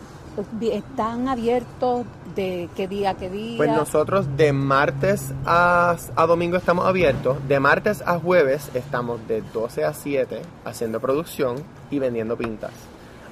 ¿Están 0.60 1.28
abiertos 1.28 2.06
de 2.34 2.70
qué 2.74 2.88
día 2.88 3.14
qué 3.14 3.28
día? 3.28 3.58
Pues 3.58 3.70
nosotros 3.70 4.36
de 4.36 4.52
martes 4.52 5.32
a, 5.44 5.96
a 6.16 6.26
domingo 6.26 6.56
estamos 6.56 6.86
abiertos, 6.86 7.36
de 7.46 7.60
martes 7.60 8.02
a 8.06 8.18
jueves 8.18 8.70
estamos 8.72 9.26
de 9.28 9.42
12 9.52 9.84
a 9.84 9.92
7 9.92 10.40
haciendo 10.64 11.00
producción 11.00 11.62
y 11.90 11.98
vendiendo 11.98 12.36
pintas. 12.36 12.72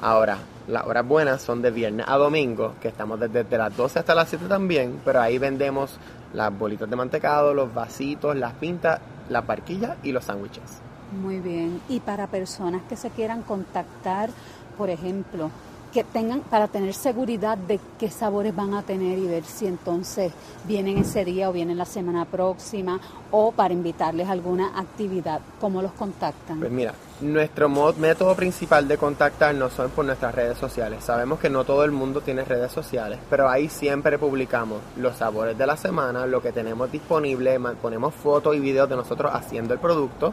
Ahora, 0.02 0.38
las 0.68 0.86
horas 0.86 1.06
buenas 1.06 1.42
son 1.42 1.62
de 1.62 1.70
viernes 1.70 2.06
a 2.08 2.16
domingo, 2.16 2.74
que 2.80 2.88
estamos 2.88 3.18
desde, 3.18 3.44
desde 3.44 3.58
las 3.58 3.76
12 3.76 3.98
hasta 3.98 4.14
las 4.14 4.28
7 4.28 4.46
también, 4.46 5.00
pero 5.04 5.20
ahí 5.20 5.38
vendemos 5.38 5.98
las 6.34 6.56
bolitas 6.56 6.88
de 6.88 6.96
mantecado, 6.96 7.54
los 7.54 7.72
vasitos, 7.72 8.36
las 8.36 8.52
pintas, 8.54 9.00
las 9.28 9.46
barquillas 9.46 9.96
y 10.02 10.12
los 10.12 10.24
sándwiches. 10.24 10.80
Muy 11.20 11.40
bien. 11.40 11.80
Y 11.88 12.00
para 12.00 12.26
personas 12.28 12.82
que 12.88 12.96
se 12.96 13.10
quieran 13.10 13.42
contactar, 13.42 14.30
por 14.78 14.90
ejemplo, 14.90 15.50
que 15.92 16.04
tengan 16.04 16.40
para 16.40 16.68
tener 16.68 16.94
seguridad 16.94 17.58
de 17.58 17.80
qué 17.98 18.10
sabores 18.10 18.54
van 18.54 18.74
a 18.74 18.82
tener 18.82 19.18
y 19.18 19.26
ver 19.26 19.44
si 19.44 19.66
entonces 19.66 20.32
vienen 20.66 20.98
ese 20.98 21.24
día 21.24 21.50
o 21.50 21.52
vienen 21.52 21.78
la 21.78 21.84
semana 21.84 22.24
próxima 22.24 23.00
o 23.30 23.52
para 23.52 23.74
invitarles 23.74 24.28
a 24.28 24.32
alguna 24.32 24.78
actividad, 24.78 25.40
¿cómo 25.60 25.82
los 25.82 25.92
contactan? 25.92 26.60
Pues 26.60 26.70
mira, 26.70 26.94
nuestro 27.20 27.68
mod- 27.68 27.96
método 27.96 28.34
principal 28.34 28.88
de 28.88 28.96
contactarnos 28.96 29.72
son 29.72 29.90
por 29.90 30.04
nuestras 30.04 30.34
redes 30.34 30.58
sociales. 30.58 31.04
Sabemos 31.04 31.38
que 31.38 31.50
no 31.50 31.64
todo 31.64 31.84
el 31.84 31.90
mundo 31.92 32.20
tiene 32.20 32.44
redes 32.44 32.72
sociales, 32.72 33.18
pero 33.28 33.48
ahí 33.48 33.68
siempre 33.68 34.18
publicamos 34.18 34.80
los 34.96 35.16
sabores 35.16 35.56
de 35.58 35.66
la 35.66 35.76
semana, 35.76 36.26
lo 36.26 36.40
que 36.42 36.52
tenemos 36.52 36.90
disponible, 36.90 37.58
ponemos 37.82 38.14
fotos 38.14 38.56
y 38.56 38.60
videos 38.60 38.88
de 38.88 38.96
nosotros 38.96 39.30
haciendo 39.34 39.74
el 39.74 39.80
producto. 39.80 40.32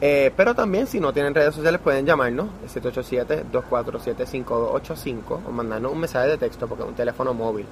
Eh, 0.00 0.32
pero 0.36 0.54
también 0.54 0.86
si 0.86 1.00
no 1.00 1.12
tienen 1.12 1.34
redes 1.34 1.54
sociales 1.54 1.80
pueden 1.82 2.06
llamarnos, 2.06 2.48
el 2.64 2.70
787-247-5285 2.82 5.20
o 5.46 5.50
mandarnos 5.52 5.92
un 5.92 6.00
mensaje 6.00 6.28
de 6.28 6.38
texto 6.38 6.66
porque 6.66 6.82
es 6.84 6.88
un 6.88 6.94
teléfono 6.94 7.34
móvil. 7.34 7.66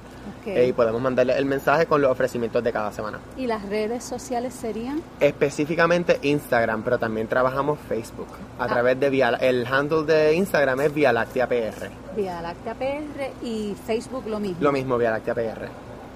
Eh, 0.45 0.67
y 0.69 0.73
podemos 0.73 1.01
mandarle 1.01 1.37
el 1.37 1.45
mensaje 1.45 1.85
con 1.87 2.01
los 2.01 2.09
ofrecimientos 2.11 2.63
de 2.63 2.71
cada 2.71 2.91
semana. 2.91 3.19
¿Y 3.35 3.47
las 3.47 3.67
redes 3.67 4.03
sociales 4.05 4.53
serían? 4.53 5.01
Específicamente 5.19 6.19
Instagram, 6.21 6.83
pero 6.83 6.97
también 6.97 7.27
trabajamos 7.27 7.77
Facebook. 7.89 8.27
A 8.59 8.63
Ah. 8.63 8.67
través 8.67 8.99
de 8.99 9.09
Vía, 9.09 9.29
el 9.39 9.65
handle 9.67 10.03
de 10.03 10.33
Instagram 10.35 10.81
es 10.81 10.93
Vía 10.93 11.13
Láctea 11.13 11.47
PR. 11.47 11.89
Vía 12.15 12.41
Láctea 12.41 12.73
PR 12.73 13.31
y 13.43 13.75
Facebook 13.85 14.25
lo 14.27 14.39
mismo. 14.39 14.57
Lo 14.61 14.71
mismo, 14.71 14.97
Vía 14.97 15.11
Láctea 15.11 15.35
PR. 15.35 15.67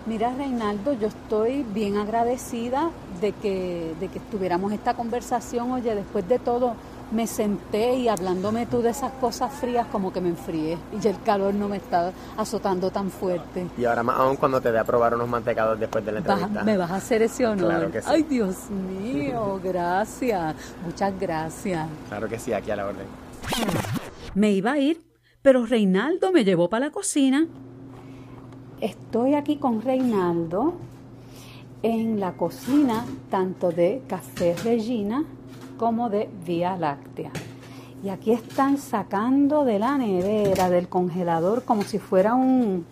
Mira, 0.07 0.33
Reinaldo, 0.35 0.93
yo 0.93 1.07
estoy 1.09 1.63
bien 1.63 1.97
agradecida 1.97 2.89
de 3.21 3.33
que, 3.33 3.93
de 3.99 4.07
que 4.07 4.19
tuviéramos 4.19 4.73
esta 4.73 4.95
conversación. 4.95 5.71
Oye, 5.71 5.93
después 5.93 6.27
de 6.27 6.39
todo, 6.39 6.73
me 7.11 7.27
senté 7.27 7.95
y 7.95 8.07
hablándome 8.07 8.65
tú 8.65 8.81
de 8.81 8.89
esas 8.91 9.11
cosas 9.13 9.51
frías, 9.53 9.85
como 9.91 10.13
que 10.13 10.21
me 10.21 10.29
enfrié. 10.29 10.77
Y 10.95 10.99
ya 10.99 11.09
el 11.11 11.21
calor 11.21 11.53
no 11.53 11.67
me 11.67 11.77
está 11.77 12.11
azotando 12.37 12.89
tan 12.91 13.09
fuerte. 13.09 13.67
Y 13.77 13.85
ahora 13.85 14.03
más 14.03 14.17
aún 14.17 14.37
cuando 14.37 14.61
te 14.61 14.71
dé 14.71 14.79
a 14.79 14.83
probar 14.83 15.13
unos 15.15 15.27
mantecados 15.27 15.79
después 15.79 16.05
de 16.05 16.11
la 16.13 16.21
Vas- 16.21 16.37
entrevista. 16.39 16.63
¿Me 16.63 16.77
vas 16.77 16.91
a 16.91 16.95
hacer 16.95 17.21
ese 17.21 17.45
honor? 17.45 17.67
Claro 17.67 17.91
que 17.91 18.01
sí. 18.01 18.07
Ay, 18.09 18.23
Dios 18.23 18.55
mío, 18.69 19.59
gracias. 19.63 20.55
Muchas 20.85 21.13
gracias. 21.19 21.87
Claro 22.09 22.27
que 22.29 22.39
sí, 22.39 22.53
aquí 22.53 22.71
a 22.71 22.75
la 22.77 22.85
orden. 22.87 23.05
Me 24.33 24.51
iba 24.51 24.71
a 24.71 24.77
ir, 24.79 25.01
pero 25.41 25.65
Reinaldo 25.65 26.31
me 26.31 26.43
llevó 26.45 26.69
para 26.69 26.85
la 26.85 26.91
cocina. 26.91 27.45
Estoy 28.79 29.35
aquí 29.35 29.57
con 29.57 29.81
Reinaldo 29.81 30.73
en 31.83 32.19
la 32.19 32.33
cocina 32.33 33.05
tanto 33.29 33.71
de 33.71 34.01
Café 34.07 34.55
Regina 34.63 35.23
como 35.81 36.11
de 36.11 36.29
Vía 36.45 36.77
Láctea. 36.77 37.31
Y 38.03 38.09
aquí 38.09 38.33
están 38.33 38.77
sacando 38.77 39.65
de 39.65 39.79
la 39.79 39.97
nevera, 39.97 40.69
del 40.69 40.87
congelador, 40.87 41.63
como 41.63 41.81
si 41.81 41.97
fuera 41.97 42.35
un 42.35 42.85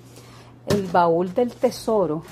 el 0.65 0.88
baúl 0.88 1.32
del 1.36 1.52
tesoro. 1.52 2.23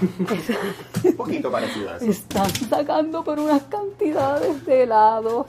Un 1.04 1.16
poquito 1.16 1.50
parecido 1.50 1.90
a 1.90 1.96
eso. 1.96 2.04
Están 2.04 2.48
sacando 2.50 3.24
por 3.24 3.40
unas 3.40 3.62
cantidades 3.64 4.64
de 4.64 4.84
helados. 4.84 5.46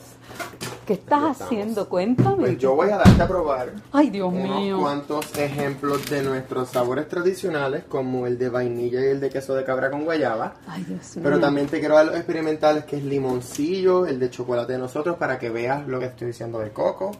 ¿Qué 0.88 0.93
estás 0.93 1.19
Aquí 1.21 1.32
estamos. 1.32 1.41
haciendo? 1.41 1.89
Cuéntame. 1.89 2.36
Pues 2.38 2.58
yo 2.58 2.73
voy 2.76 2.89
a 2.89 2.97
darte 2.97 3.21
a 3.21 3.28
probar 3.28 3.73
Ay, 3.91 4.10
Dios 4.10 4.32
unos 4.34 4.60
mío. 4.62 4.80
cuantos 4.80 5.38
ejemplos 5.38 6.10
de 6.10 6.23
nuestros 6.23 6.69
sabores 6.69 7.10
tradicionales, 7.10 7.84
como 7.89 8.26
el 8.26 8.38
de 8.38 8.47
vainilla 8.50 9.02
y 9.02 9.08
el 9.10 9.19
de 9.19 9.30
queso 9.30 9.54
de 9.54 9.65
cabra 9.65 9.91
con 9.91 10.06
guayaba. 10.06 10.56
Ay, 10.65 10.86
Dios 10.86 11.17
mío. 11.17 11.23
Pero 11.26 11.39
también 11.41 11.67
te 11.67 11.80
quiero 11.80 11.95
dar 11.95 12.06
los 12.06 12.15
experimentales, 12.15 12.86
que 12.86 12.95
es 12.95 13.04
limoncillo, 13.04 14.06
el 14.06 14.17
de 14.17 14.30
chocolate 14.30 14.71
de 14.73 14.80
nosotros, 14.80 15.17
para 15.17 15.38
que 15.38 15.50
veas 15.50 15.86
lo 15.88 16.00
que 16.00 16.06
estoy 16.06 16.28
diciendo 16.28 16.60
de 16.60 16.69
coco, 16.71 17.12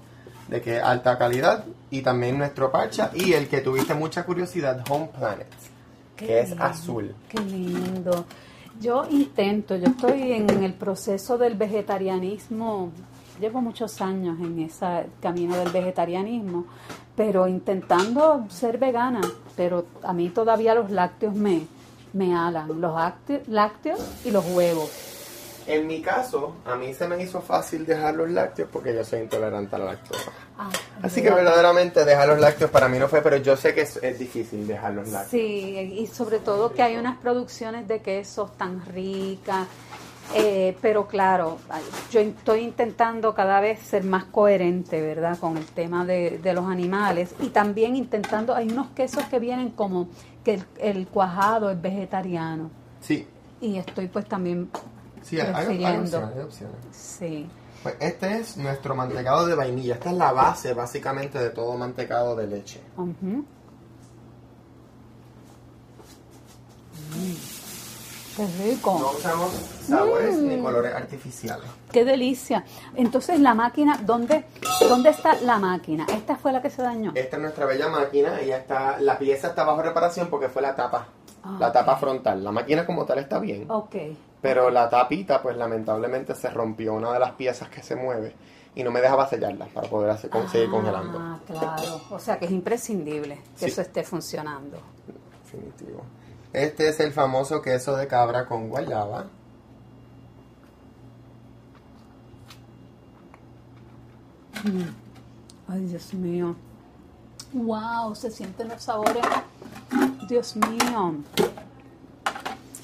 de 0.48 0.62
que 0.62 0.78
es 0.78 0.84
alta 0.84 1.18
calidad, 1.18 1.66
y 1.92 2.02
también 2.02 2.38
nuestro 2.38 2.72
parcha, 2.72 3.12
y 3.14 3.34
el 3.34 3.50
que 3.50 3.60
tuviste 3.60 3.94
mucha 3.94 4.24
curiosidad, 4.26 4.82
Home 4.90 5.10
Planet, 5.18 5.48
Qué 6.16 6.26
que 6.26 6.40
es 6.40 6.54
azul. 6.58 7.14
Qué 7.28 7.42
lindo. 7.42 8.24
Yo 8.80 9.06
intento, 9.10 9.76
yo 9.76 9.88
estoy 9.88 10.32
en 10.32 10.64
el 10.64 10.74
proceso 10.74 11.38
del 11.38 11.56
vegetarianismo, 11.56 12.92
llevo 13.40 13.62
muchos 13.62 14.02
años 14.02 14.38
en 14.40 14.60
ese 14.60 15.08
camino 15.22 15.56
del 15.58 15.70
vegetarianismo, 15.70 16.66
pero 17.16 17.48
intentando 17.48 18.46
ser 18.50 18.78
vegana, 18.78 19.22
pero 19.56 19.86
a 20.04 20.14
mí 20.14 20.30
todavía 20.30 20.76
los 20.76 20.92
lácteos 20.92 21.34
me, 21.36 21.68
me 22.14 22.36
alan, 22.36 22.68
los 22.80 22.94
lácte- 22.94 23.44
lácteos 23.48 24.00
y 24.26 24.32
los 24.32 24.46
huevos. 24.52 24.90
En 25.66 25.86
mi 25.86 26.02
caso, 26.02 26.54
a 26.66 26.76
mí 26.78 26.94
se 26.94 27.10
me 27.10 27.22
hizo 27.22 27.42
fácil 27.42 27.86
dejar 27.86 28.16
los 28.16 28.30
lácteos 28.30 28.70
porque 28.72 28.96
yo 28.96 29.04
soy 29.04 29.20
intolerante 29.20 29.76
a 29.76 29.80
la 29.80 29.86
lactosa. 29.86 30.32
Ah, 30.58 30.70
Así 31.02 31.22
que 31.22 31.30
verdaderamente 31.30 32.06
dejar 32.06 32.30
los 32.30 32.40
lácteos 32.40 32.72
para 32.72 32.88
mí 32.88 32.98
no 32.98 33.10
fue, 33.10 33.22
pero 33.22 33.36
yo 33.36 33.58
sé 33.58 33.74
que 33.76 33.82
es, 33.82 33.98
es 34.02 34.18
difícil 34.18 34.66
dejar 34.66 34.94
los 34.94 35.10
lácteos. 35.10 35.30
Sí, 35.30 35.78
y 36.00 36.08
sobre 36.08 36.40
todo 36.40 36.72
que 36.72 36.84
hay 36.84 36.96
unas 36.96 37.18
producciones 37.18 37.86
de 37.86 38.00
quesos 38.02 38.56
tan 38.58 38.86
ricas. 38.86 39.68
Eh, 40.36 40.78
pero 40.82 41.08
claro, 41.08 41.58
yo 42.12 42.20
estoy 42.20 42.62
intentando 42.62 43.34
cada 43.34 43.60
vez 43.60 43.80
ser 43.80 44.04
más 44.04 44.26
coherente, 44.26 45.02
¿verdad? 45.02 45.38
Con 45.40 45.58
el 45.58 45.66
tema 45.66 46.06
de, 46.06 46.38
de 46.40 46.54
los 46.54 46.66
animales 46.66 47.34
y 47.40 47.48
también 47.50 47.96
intentando, 47.96 48.54
hay 48.56 48.68
unos 48.70 48.88
quesos 48.90 49.24
que 49.26 49.40
vienen 49.40 49.70
como 49.72 50.10
que 50.44 50.56
el, 50.56 50.66
el 50.80 51.08
cuajado 51.08 51.70
es 51.72 51.82
vegetariano 51.82 52.70
Sí, 53.02 53.28
y 53.62 53.78
estoy 53.78 54.08
pues 54.08 54.26
también, 54.28 54.70
sí, 55.24 55.40
hay, 55.40 55.48
hay 55.54 55.66
opciones, 55.98 56.14
hay 56.14 56.42
opciones. 56.42 56.76
sí. 56.92 57.48
Pues 57.84 57.96
este 58.00 58.40
es 58.40 58.58
nuestro 58.58 58.96
mantecado 58.96 59.46
de 59.46 59.54
vainilla. 59.56 59.94
Esta 59.94 60.10
es 60.10 60.18
la 60.18 60.32
base 60.32 60.74
básicamente 60.74 61.38
de 61.38 61.52
todo 61.52 61.78
mantecado 61.78 62.36
de 62.36 62.48
leche. 62.48 62.82
ujú. 62.98 63.46
Mm, 67.16 67.37
Qué 68.38 68.46
rico. 68.64 68.98
No 69.00 69.12
usamos 69.18 69.50
sabores 69.52 70.38
Mm. 70.38 70.48
ni 70.48 70.62
colores 70.62 70.94
artificiales. 70.94 71.66
Qué 71.92 72.06
delicia. 72.06 72.64
Entonces 72.96 73.40
la 73.40 73.54
máquina, 73.56 74.00
¿dónde, 74.06 74.46
¿dónde 74.88 75.10
está 75.10 75.34
la 75.42 75.58
máquina? 75.58 76.06
Esta 76.14 76.36
fue 76.36 76.52
la 76.54 76.62
que 76.62 76.70
se 76.70 76.84
dañó. 76.84 77.12
Esta 77.16 77.38
es 77.38 77.42
nuestra 77.42 77.66
bella 77.66 77.90
máquina. 77.90 78.40
Ella 78.40 78.58
está, 78.58 79.00
la 79.02 79.18
pieza 79.18 79.48
está 79.48 79.64
bajo 79.64 79.82
reparación 79.82 80.28
porque 80.30 80.50
fue 80.50 80.62
la 80.62 80.76
tapa. 80.76 81.08
Ah, 81.44 81.58
la 81.60 81.72
tapa 81.72 81.98
frontal. 81.98 82.44
La 82.44 82.52
máquina 82.52 82.86
como 82.86 83.06
tal 83.06 83.18
está 83.20 83.40
bien. 83.40 83.66
Ok. 83.70 83.96
Pero 84.42 84.70
la 84.70 84.88
tapita, 84.88 85.42
pues 85.42 85.58
lamentablemente 85.58 86.36
se 86.36 86.50
rompió 86.52 86.94
una 86.94 87.12
de 87.14 87.20
las 87.20 87.32
piezas 87.32 87.70
que 87.70 87.82
se 87.82 87.96
mueve 87.96 88.36
y 88.76 88.84
no 88.84 88.92
me 88.92 89.02
dejaba 89.02 89.28
sellarla 89.28 89.66
para 89.66 89.90
poder 89.90 90.12
hacer, 90.12 90.30
con- 90.30 90.48
seguir 90.48 90.70
congelando. 90.70 91.18
Ah, 91.20 91.40
claro. 91.48 92.02
O 92.12 92.20
sea 92.20 92.38
que 92.38 92.46
es 92.46 92.52
imprescindible 92.52 93.36
que 93.58 93.66
Sí. 93.66 93.66
eso 93.66 93.82
esté 93.82 94.04
funcionando. 94.04 94.78
Definitivo. 95.44 96.04
Este 96.58 96.90
es 96.90 97.00
el 97.00 97.12
famoso 97.12 97.62
queso 97.62 97.96
de 97.96 98.08
cabra 98.08 98.48
con 98.48 98.68
guayaba. 98.68 99.28
Ay, 105.68 105.86
Dios 105.86 106.16
mío. 106.16 106.56
Wow, 107.54 108.16
se 108.16 108.32
sienten 108.32 108.70
los 108.70 108.82
sabores. 108.82 109.24
Dios 110.28 110.56
mío. 110.56 111.18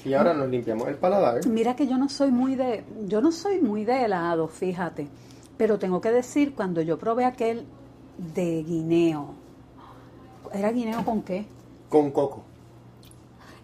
Y 0.04 0.14
ahora 0.14 0.34
nos 0.34 0.48
limpiamos 0.48 0.86
el 0.86 0.94
paladar. 0.94 1.44
Mira 1.48 1.74
que 1.74 1.88
yo 1.88 1.98
no 1.98 2.08
soy 2.08 2.30
muy 2.30 2.54
de, 2.54 2.84
yo 3.08 3.20
no 3.20 3.32
soy 3.32 3.60
muy 3.60 3.84
de 3.84 4.04
helado, 4.04 4.46
fíjate. 4.46 5.08
Pero 5.56 5.80
tengo 5.80 6.00
que 6.00 6.12
decir, 6.12 6.54
cuando 6.54 6.80
yo 6.80 6.96
probé 6.96 7.24
aquel 7.24 7.66
de 8.36 8.62
guineo, 8.62 9.34
¿era 10.52 10.70
guineo 10.70 11.04
con 11.04 11.22
qué? 11.22 11.44
Con 11.88 12.12
coco. 12.12 12.53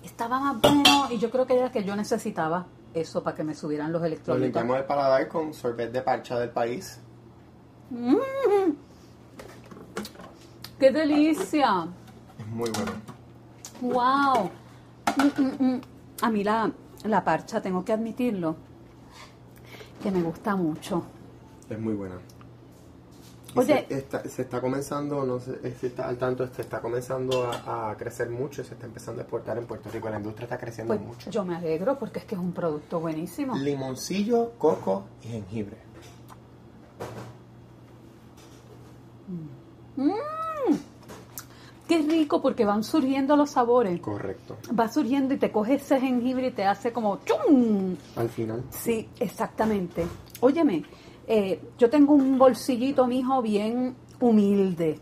Estaba 0.03 0.41
más 0.41 0.61
bueno 0.61 1.09
y 1.11 1.19
yo 1.19 1.31
creo 1.31 1.47
que 1.47 1.59
era 1.59 1.71
que 1.71 1.85
yo 1.85 1.95
necesitaba 1.97 2.67
eso 2.95 3.23
para 3.23 3.37
que 3.37 3.45
me 3.45 3.55
subieran 3.55 3.93
los 3.93 4.03
electrolitos. 4.03 4.45
limpiamos 4.45 4.79
el 4.79 4.85
paladar 4.85 5.29
con 5.29 5.55
sorbet 5.55 5.93
de 5.93 6.03
parcha 6.03 6.39
del 6.39 6.51
país. 6.51 7.01
¡Qué 10.79 10.91
delicia! 10.91 11.87
Es 12.39 12.47
muy 12.47 12.71
bueno. 12.71 12.93
¡Wow! 13.81 14.51
Mm, 15.17 15.43
mm, 15.43 15.73
mm. 15.75 15.81
A 16.23 16.31
mí 16.31 16.45
la, 16.45 16.71
la 17.05 17.25
parcha, 17.25 17.61
tengo 17.61 17.85
que 17.85 17.93
admitirlo, 17.93 18.57
que 20.03 20.11
me 20.11 20.23
gusta 20.23 20.57
mucho. 20.57 21.03
Es 21.69 21.79
muy 21.79 21.95
buena. 21.95 22.17
Oye. 23.57 23.87
se 23.89 23.95
está, 23.99 24.23
se 24.29 24.43
está 24.43 24.61
comenzando, 24.61 25.25
no 25.25 25.41
sé 25.41 25.59
si 25.81 25.87
está 25.89 26.09
al 26.09 26.17
tanto, 26.19 26.47
se 26.55 26.63
está 26.63 26.81
comenzando 26.81 27.51
a, 27.51 27.91
a 27.91 27.97
crecer 27.97 28.31
mucho 28.31 28.63
se 28.63 28.75
está 28.75 28.87
empezando 28.87 29.21
a 29.21 29.23
exportar 29.25 29.59
en 29.59 29.67
Puerto 29.67 29.91
Rico. 29.91 30.09
La 30.09 30.19
industria 30.19 30.45
está 30.45 30.59
creciendo 30.59 30.95
Pues 30.95 31.07
mucho. 31.07 31.31
yo 31.31 31.45
me 31.45 31.57
alegro 31.57 31.99
porque 31.99 32.21
es 32.21 32.25
que 32.25 32.35
es 32.37 32.41
un 32.41 32.53
producto 32.53 33.01
buenísimo. 33.01 33.57
Limoncillo, 33.57 34.53
coco 34.59 35.05
y 35.23 35.29
jengibre. 35.29 35.79
Qué 41.89 41.99
rico 42.03 42.41
porque 42.41 42.65
van 42.65 42.85
surgiendo 42.85 43.37
los 43.37 43.51
sabores. 43.51 44.01
Correcto. 44.01 44.57
Va 44.79 44.89
surgiendo 44.89 45.35
y 45.35 45.39
te 45.39 45.51
coge 45.51 45.75
ese 45.75 46.01
jengibre 46.01 46.49
y 46.49 46.51
te 46.53 46.65
hace 46.65 46.93
como 46.93 47.19
¡chum! 47.25 47.97
Al 48.15 48.29
final. 48.29 48.63
Sí, 48.71 49.09
exactamente. 49.19 50.07
Óyeme, 50.39 50.85
eh, 51.33 51.61
yo 51.79 51.89
tengo 51.89 52.13
un 52.15 52.39
bolsillito, 52.39 53.07
mijo, 53.07 53.41
bien 53.41 53.95
humilde. 54.19 54.99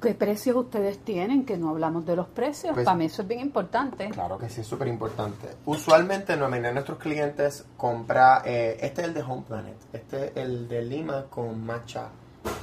¿Qué 0.00 0.14
precios 0.14 0.54
ustedes 0.56 0.98
tienen? 1.00 1.44
Que 1.44 1.56
no 1.56 1.70
hablamos 1.70 2.06
de 2.06 2.14
los 2.14 2.28
precios. 2.28 2.72
Pues- 2.72 2.84
Para 2.84 2.96
mí 2.96 3.06
eso 3.06 3.22
es 3.22 3.28
bien 3.28 3.40
importante. 3.40 4.08
Claro 4.10 4.38
que 4.38 4.48
sí, 4.48 4.60
es 4.60 4.66
súper 4.66 4.86
importante. 4.86 5.48
Usualmente 5.66 6.36
la 6.36 6.46
mayoría 6.46 6.68
de 6.68 6.74
nuestros 6.74 6.98
clientes 6.98 7.64
compra, 7.76 8.42
eh, 8.44 8.78
este 8.80 9.02
es 9.02 9.08
el 9.08 9.14
de 9.14 9.22
Home 9.22 9.42
Planet, 9.46 9.76
este 9.92 10.26
es 10.26 10.36
el 10.36 10.68
de 10.68 10.82
Lima 10.82 11.24
con 11.28 11.66
matcha, 11.66 12.08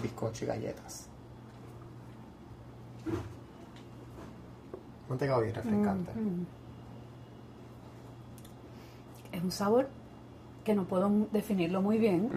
bizcocho 0.02 0.46
y 0.46 0.48
galletas. 0.48 1.08
Mantecado 5.10 5.42
bien 5.42 5.56
refrescante. 5.56 6.12
Mm. 6.14 6.46
Es 9.34 9.44
un 9.44 9.52
sabor 9.52 9.90
que 10.70 10.76
no 10.76 10.84
puedo 10.84 11.10
definirlo 11.32 11.82
muy 11.82 11.98
bien, 11.98 12.30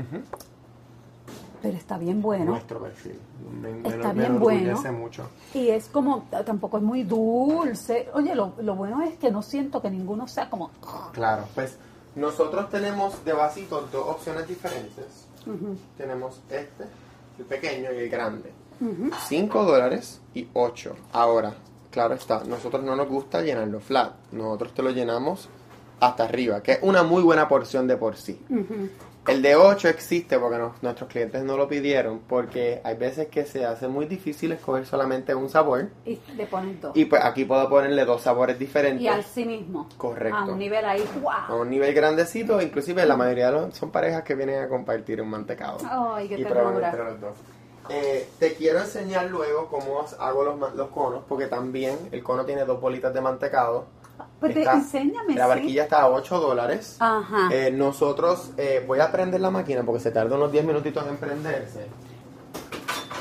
pero 1.61 1.77
está 1.77 1.99
bien 1.99 2.23
bueno. 2.23 2.47
Nuestro 2.47 2.81
perfil. 2.81 3.19
Me, 3.61 3.71
me 3.75 3.89
Está 3.91 4.15
me 4.15 4.21
bien 4.23 4.41
bueno. 4.41 4.83
mucho. 4.95 5.29
Y 5.53 5.69
es 5.69 5.89
como, 5.89 6.27
tampoco 6.47 6.79
es 6.79 6.83
muy 6.83 7.03
dulce. 7.03 8.09
Oye, 8.15 8.35
lo, 8.35 8.55
lo 8.63 8.75
bueno 8.75 9.03
es 9.03 9.19
que 9.19 9.31
no 9.31 9.43
siento 9.43 9.83
que 9.83 9.91
ninguno 9.91 10.27
sea 10.27 10.49
como... 10.49 10.71
Claro, 11.13 11.45
pues 11.55 11.77
nosotros 12.17 12.71
tenemos 12.71 13.23
de 13.23 13.35
vasito 13.35 13.83
dos 13.93 14.09
opciones 14.09 14.49
diferentes. 14.49 15.27
Tenemos 15.99 16.41
este, 16.49 16.85
el 17.39 17.45
pequeño 17.45 17.93
y 17.93 17.97
el 17.99 18.09
grande. 18.09 18.51
ujú. 18.81 19.11
5 19.29 19.65
dólares 19.65 20.23
y 20.35 20.49
8. 20.55 20.97
Ahora, 21.13 21.53
claro 21.91 22.15
está, 22.15 22.45
nosotros 22.45 22.83
no 22.83 22.97
nos 22.97 23.09
gusta 23.09 23.43
llenarlo 23.43 23.79
flat. 23.79 24.15
Nosotros 24.33 24.73
te 24.73 24.83
lo 24.83 24.89
llenamos 24.91 25.51
hasta 26.03 26.25
arriba, 26.25 26.63
que 26.63 26.73
es 26.73 26.79
una 26.83 27.05
muy 27.05 27.23
buena 27.23 27.47
porción 27.49 27.87
de 27.87 27.97
por 27.97 28.17
sí. 28.17 28.41
El 29.29 29.41
de 29.41 29.55
8 29.55 29.89
existe 29.89 30.37
porque 30.37 30.59
nuestros 30.83 31.09
clientes 31.09 31.45
no 31.45 31.57
lo 31.57 31.69
pidieron, 31.69 32.19
porque 32.29 32.81
hay 32.83 32.97
veces 32.97 33.29
que 33.29 33.45
se 33.47 33.65
hace 33.65 33.87
muy 33.87 34.07
difícil 34.07 34.51
escoger 34.51 34.85
solamente 34.85 35.33
un 35.33 35.49
sabor. 35.49 35.91
Y 36.05 36.19
le 36.37 36.47
ponen 36.47 36.81
dos. 36.81 36.97
Y 36.97 37.05
pues 37.05 37.25
aquí 37.25 37.45
puedo 37.45 37.69
ponerle 37.69 38.05
dos 38.05 38.23
sabores 38.23 38.59
diferentes. 38.59 39.01
Y 39.01 39.07
al 39.07 39.23
sí 39.23 39.45
mismo. 39.45 39.89
Correcto. 39.97 40.37
A 40.37 40.45
un 40.47 40.59
nivel 40.59 40.85
ahí, 40.85 41.05
A 41.31 41.53
¡wow! 41.53 41.63
un 41.63 41.71
nivel 41.71 41.95
grandecito, 41.95 42.61
inclusive 42.61 43.07
la 43.07 43.17
mayoría 43.17 43.47
de 43.47 43.53
los, 43.53 43.77
son 43.77 43.93
parejas 43.93 44.25
que 44.25 44.35
vienen 44.35 44.61
a 44.61 44.69
compartir 44.69 45.23
un 45.23 45.29
mantecado. 45.31 45.79
Ay, 45.89 46.29
qué 46.29 46.41
y 46.41 46.45
prueban 46.45 46.75
ternura. 46.75 46.91
entre 46.91 47.05
los 47.05 47.21
dos. 47.21 47.37
Eh, 47.91 48.29
te 48.41 48.55
quiero 48.55 48.81
enseñar 48.81 49.31
luego 49.31 49.69
cómo 49.69 50.05
hago 50.19 50.43
los, 50.43 50.75
los 50.75 50.89
conos, 50.89 51.23
porque 51.29 51.47
también 51.47 51.97
el 52.11 52.25
cono 52.25 52.45
tiene 52.45 52.65
dos 52.65 52.81
bolitas 52.81 53.15
de 53.15 53.21
mantecado. 53.21 53.87
Pues 54.43 54.57
Está- 54.57 54.73
enséñame, 54.73 55.37
La 55.37 55.45
sí. 55.45 55.49
barquilla 55.51 55.83
está 55.85 56.01
a 56.03 56.09
8 56.11 56.41
dólares. 56.41 56.97
Ajá. 56.99 57.49
Eh, 57.53 57.71
nosotros, 57.71 58.51
eh, 58.57 58.85
voy 58.87 58.99
a 58.99 59.13
prender 59.13 59.41
la 59.41 59.51
máquina 59.53 59.85
porque 59.85 60.01
se 60.01 60.11
tarda 60.11 60.35
unos 60.35 60.51
10 60.51 60.65
minutitos 60.65 61.07
en 61.07 61.17
prenderse. 61.17 61.87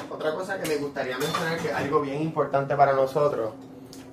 Otra 0.09 0.33
cosa 0.33 0.59
que 0.59 0.67
me 0.67 0.77
gustaría 0.77 1.15
mencionar, 1.19 1.59
que 1.59 1.67
es 1.69 1.73
algo 1.75 2.01
bien 2.01 2.23
importante 2.23 2.75
para 2.75 2.93
nosotros, 2.93 3.51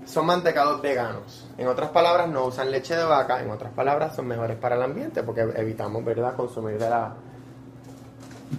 son 0.04 0.26
mantecados 0.26 0.82
veganos. 0.82 1.46
En 1.56 1.66
otras 1.68 1.88
palabras, 1.90 2.28
no 2.28 2.44
usan 2.44 2.70
leche 2.70 2.94
de 2.94 3.04
vaca, 3.04 3.42
en 3.42 3.50
otras 3.50 3.72
palabras, 3.72 4.14
son 4.14 4.26
mejores 4.26 4.58
para 4.58 4.76
el 4.76 4.82
ambiente 4.82 5.22
porque 5.22 5.40
evitamos, 5.40 6.04
¿verdad?, 6.04 6.36
consumir 6.36 6.78
de 6.78 6.90
la, 6.90 7.14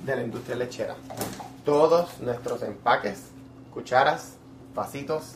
de 0.05 0.15
la 0.15 0.23
industria 0.23 0.55
lechera. 0.55 0.95
Todos 1.63 2.19
nuestros 2.19 2.63
empaques, 2.63 3.29
cucharas, 3.73 4.33
vasitos, 4.73 5.35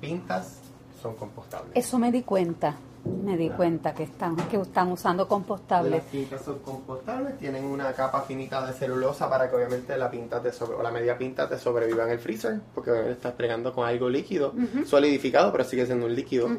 pintas, 0.00 0.58
son 1.00 1.14
compostables. 1.16 1.72
Eso 1.74 1.98
me 1.98 2.10
di 2.12 2.22
cuenta. 2.22 2.76
Me 3.24 3.34
di 3.38 3.48
cuenta 3.48 3.94
que 3.94 4.02
están, 4.02 4.36
que 4.36 4.58
están 4.58 4.92
usando 4.92 5.26
compostables. 5.26 5.90
Las 5.92 6.02
pintas 6.04 6.42
son 6.42 6.58
compostables, 6.58 7.38
tienen 7.38 7.64
una 7.64 7.92
capa 7.94 8.20
finita 8.20 8.66
de 8.66 8.74
celulosa 8.74 9.30
para 9.30 9.48
que 9.48 9.56
obviamente 9.56 9.96
la 9.96 10.10
pinta 10.10 10.42
te 10.42 10.52
sobre, 10.52 10.76
o 10.76 10.82
la 10.82 10.90
media 10.90 11.16
pinta 11.16 11.48
te 11.48 11.56
sobreviva 11.58 12.04
en 12.04 12.10
el 12.10 12.18
freezer, 12.18 12.60
porque 12.74 12.90
obviamente 12.90 13.16
estás 13.16 13.32
pregando 13.32 13.72
con 13.72 13.86
algo 13.88 14.10
líquido, 14.10 14.52
solidificado, 14.84 15.50
pero 15.50 15.64
sigue 15.64 15.86
siendo 15.86 16.04
un 16.04 16.14
líquido. 16.14 16.50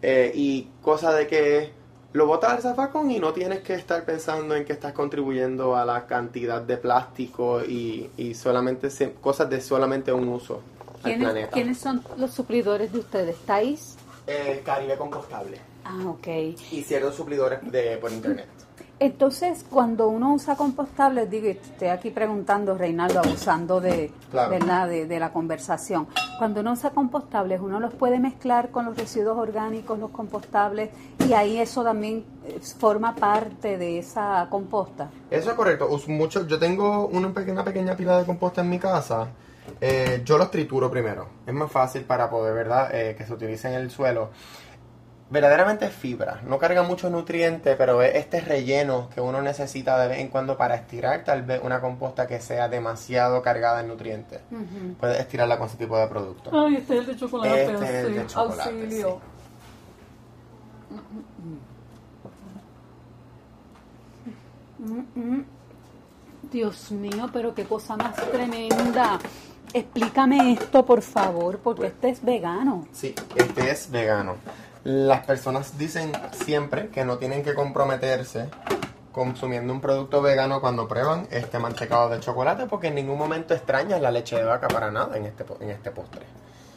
Eh, 0.00 0.32
y 0.34 0.68
cosa 0.82 1.12
de 1.12 1.26
que 1.26 1.70
lo 2.14 2.26
botas 2.26 2.52
al 2.52 2.62
zafacón 2.62 3.10
y 3.10 3.18
no 3.18 3.34
tienes 3.34 3.60
que 3.60 3.74
estar 3.74 4.02
pensando 4.06 4.54
en 4.54 4.64
que 4.64 4.72
estás 4.72 4.94
contribuyendo 4.94 5.76
a 5.76 5.84
la 5.84 6.06
cantidad 6.06 6.62
de 6.62 6.78
plástico 6.78 7.62
y, 7.62 8.10
y 8.16 8.32
solamente 8.32 8.88
se- 8.88 9.12
cosas 9.12 9.50
de 9.50 9.60
solamente 9.60 10.10
un 10.10 10.28
uso 10.28 10.62
¿Quiénes, 11.06 11.24
planeta. 11.28 11.50
quiénes 11.52 11.78
son 11.78 12.02
los 12.16 12.30
suplidores 12.32 12.92
de 12.92 12.98
ustedes? 12.98 13.36
¿Tais? 13.46 13.96
Eh, 14.26 14.62
Caribe 14.64 14.96
compostable 14.96 15.58
Ah, 15.84 15.98
ok. 16.08 16.26
y 16.72 16.82
ciertos 16.82 17.14
suplidores 17.14 17.60
de, 17.70 17.96
por 17.98 18.10
internet. 18.12 18.46
Entonces, 18.98 19.62
cuando 19.68 20.08
uno 20.08 20.32
usa 20.32 20.56
compostables, 20.56 21.28
digo, 21.30 21.48
estoy 21.48 21.88
aquí 21.88 22.10
preguntando, 22.10 22.74
Reinaldo, 22.78 23.18
abusando 23.20 23.78
de, 23.78 24.10
Claro. 24.30 24.50
¿verdad? 24.52 24.88
de, 24.88 25.06
de 25.06 25.20
la 25.20 25.34
conversación. 25.34 26.08
Cuando 26.38 26.60
uno 26.62 26.72
usa 26.72 26.90
compostables, 26.90 27.60
uno 27.60 27.78
los 27.78 27.92
puede 27.92 28.18
mezclar 28.18 28.70
con 28.70 28.86
los 28.86 28.96
residuos 28.96 29.36
orgánicos, 29.36 29.98
los 29.98 30.10
compostables, 30.10 30.88
y 31.28 31.34
ahí 31.34 31.58
eso 31.58 31.84
también 31.84 32.24
eh, 32.46 32.58
forma 32.78 33.14
parte 33.14 33.76
de 33.76 33.98
esa 33.98 34.46
composta. 34.48 35.10
Eso 35.30 35.50
es 35.50 35.56
correcto. 35.56 35.90
Mucho, 36.08 36.46
yo 36.46 36.58
tengo 36.58 37.06
una 37.08 37.34
pequeña, 37.34 37.52
una 37.52 37.64
pequeña 37.64 37.96
pila 37.96 38.18
de 38.20 38.24
composta 38.24 38.62
en 38.62 38.70
mi 38.70 38.78
casa. 38.78 39.28
Eh, 39.80 40.22
yo 40.24 40.38
los 40.38 40.50
trituro 40.50 40.90
primero. 40.90 41.28
Es 41.46 41.54
más 41.54 41.70
fácil 41.70 42.02
para 42.02 42.30
poder, 42.30 42.54
¿verdad? 42.54 42.94
Eh, 42.94 43.14
que 43.16 43.24
se 43.24 43.32
utilice 43.32 43.68
en 43.68 43.74
el 43.74 43.90
suelo. 43.90 44.30
Verdaderamente 45.28 45.86
es 45.86 45.92
fibra. 45.92 46.40
No 46.46 46.58
carga 46.58 46.82
muchos 46.84 47.10
nutrientes, 47.10 47.76
pero 47.76 48.00
es 48.00 48.14
este 48.14 48.40
relleno 48.40 49.08
que 49.12 49.20
uno 49.20 49.42
necesita 49.42 49.98
de 49.98 50.08
vez 50.08 50.18
en 50.20 50.28
cuando 50.28 50.56
para 50.56 50.76
estirar 50.76 51.24
tal 51.24 51.42
vez 51.42 51.60
una 51.64 51.80
composta 51.80 52.28
que 52.28 52.40
sea 52.40 52.68
demasiado 52.68 53.42
cargada 53.42 53.80
en 53.80 53.88
nutrientes. 53.88 54.40
Puedes 55.00 55.18
estirarla 55.18 55.58
con 55.58 55.66
ese 55.66 55.78
tipo 55.78 55.98
de 55.98 56.06
producto. 56.06 56.50
Ay, 56.52 56.76
este 56.76 56.94
es 56.94 57.00
el 57.00 57.06
de 57.06 57.16
chocolate. 57.16 57.64
Este 57.64 57.84
es 57.84 58.04
el 58.04 58.14
de 58.14 58.26
chocolate, 58.26 58.70
Auxilio. 58.70 59.20
Mm, 64.78 65.20
mm. 65.20 65.44
Dios 66.50 66.92
mío, 66.92 67.28
pero 67.32 67.54
qué 67.54 67.64
cosa 67.64 67.96
más 67.96 68.14
tremenda. 68.30 69.18
Explícame 69.76 70.54
esto, 70.54 70.86
por 70.86 71.02
favor, 71.02 71.58
porque 71.58 71.88
este 71.88 72.08
es 72.08 72.24
vegano. 72.24 72.88
Sí, 72.92 73.14
este 73.34 73.70
es 73.70 73.90
vegano. 73.90 74.36
Las 74.84 75.26
personas 75.26 75.76
dicen 75.76 76.12
siempre 76.32 76.88
que 76.88 77.04
no 77.04 77.18
tienen 77.18 77.42
que 77.42 77.52
comprometerse 77.52 78.48
consumiendo 79.12 79.74
un 79.74 79.82
producto 79.82 80.22
vegano 80.22 80.62
cuando 80.62 80.88
prueban 80.88 81.28
este 81.30 81.58
mantecado 81.58 82.08
de 82.08 82.20
chocolate 82.20 82.64
porque 82.64 82.86
en 82.86 82.94
ningún 82.94 83.18
momento 83.18 83.52
extrañas 83.52 84.00
la 84.00 84.10
leche 84.10 84.36
de 84.36 84.44
vaca 84.44 84.66
para 84.66 84.90
nada 84.90 85.18
en 85.18 85.26
este, 85.26 85.44
en 85.60 85.68
este 85.68 85.90
postre. 85.90 86.24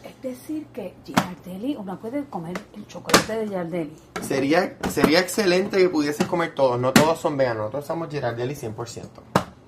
Es 0.03 0.21
decir, 0.21 0.65
que 0.73 0.93
Giardelli, 1.05 1.77
uno 1.77 1.97
puede 2.01 2.25
comer 2.25 2.59
el 2.75 2.85
chocolate 2.85 3.37
de 3.37 3.47
Giardelli. 3.47 3.95
Sería, 4.21 4.75
sería 4.89 5.19
excelente 5.19 5.77
que 5.77 5.87
pudieses 5.87 6.27
comer 6.27 6.53
todos, 6.53 6.77
no 6.77 6.91
todos 6.91 7.17
son 7.17 7.37
veganos, 7.37 7.59
nosotros 7.59 7.85
usamos 7.85 8.09
Girardelli 8.09 8.55
100%. 8.55 9.03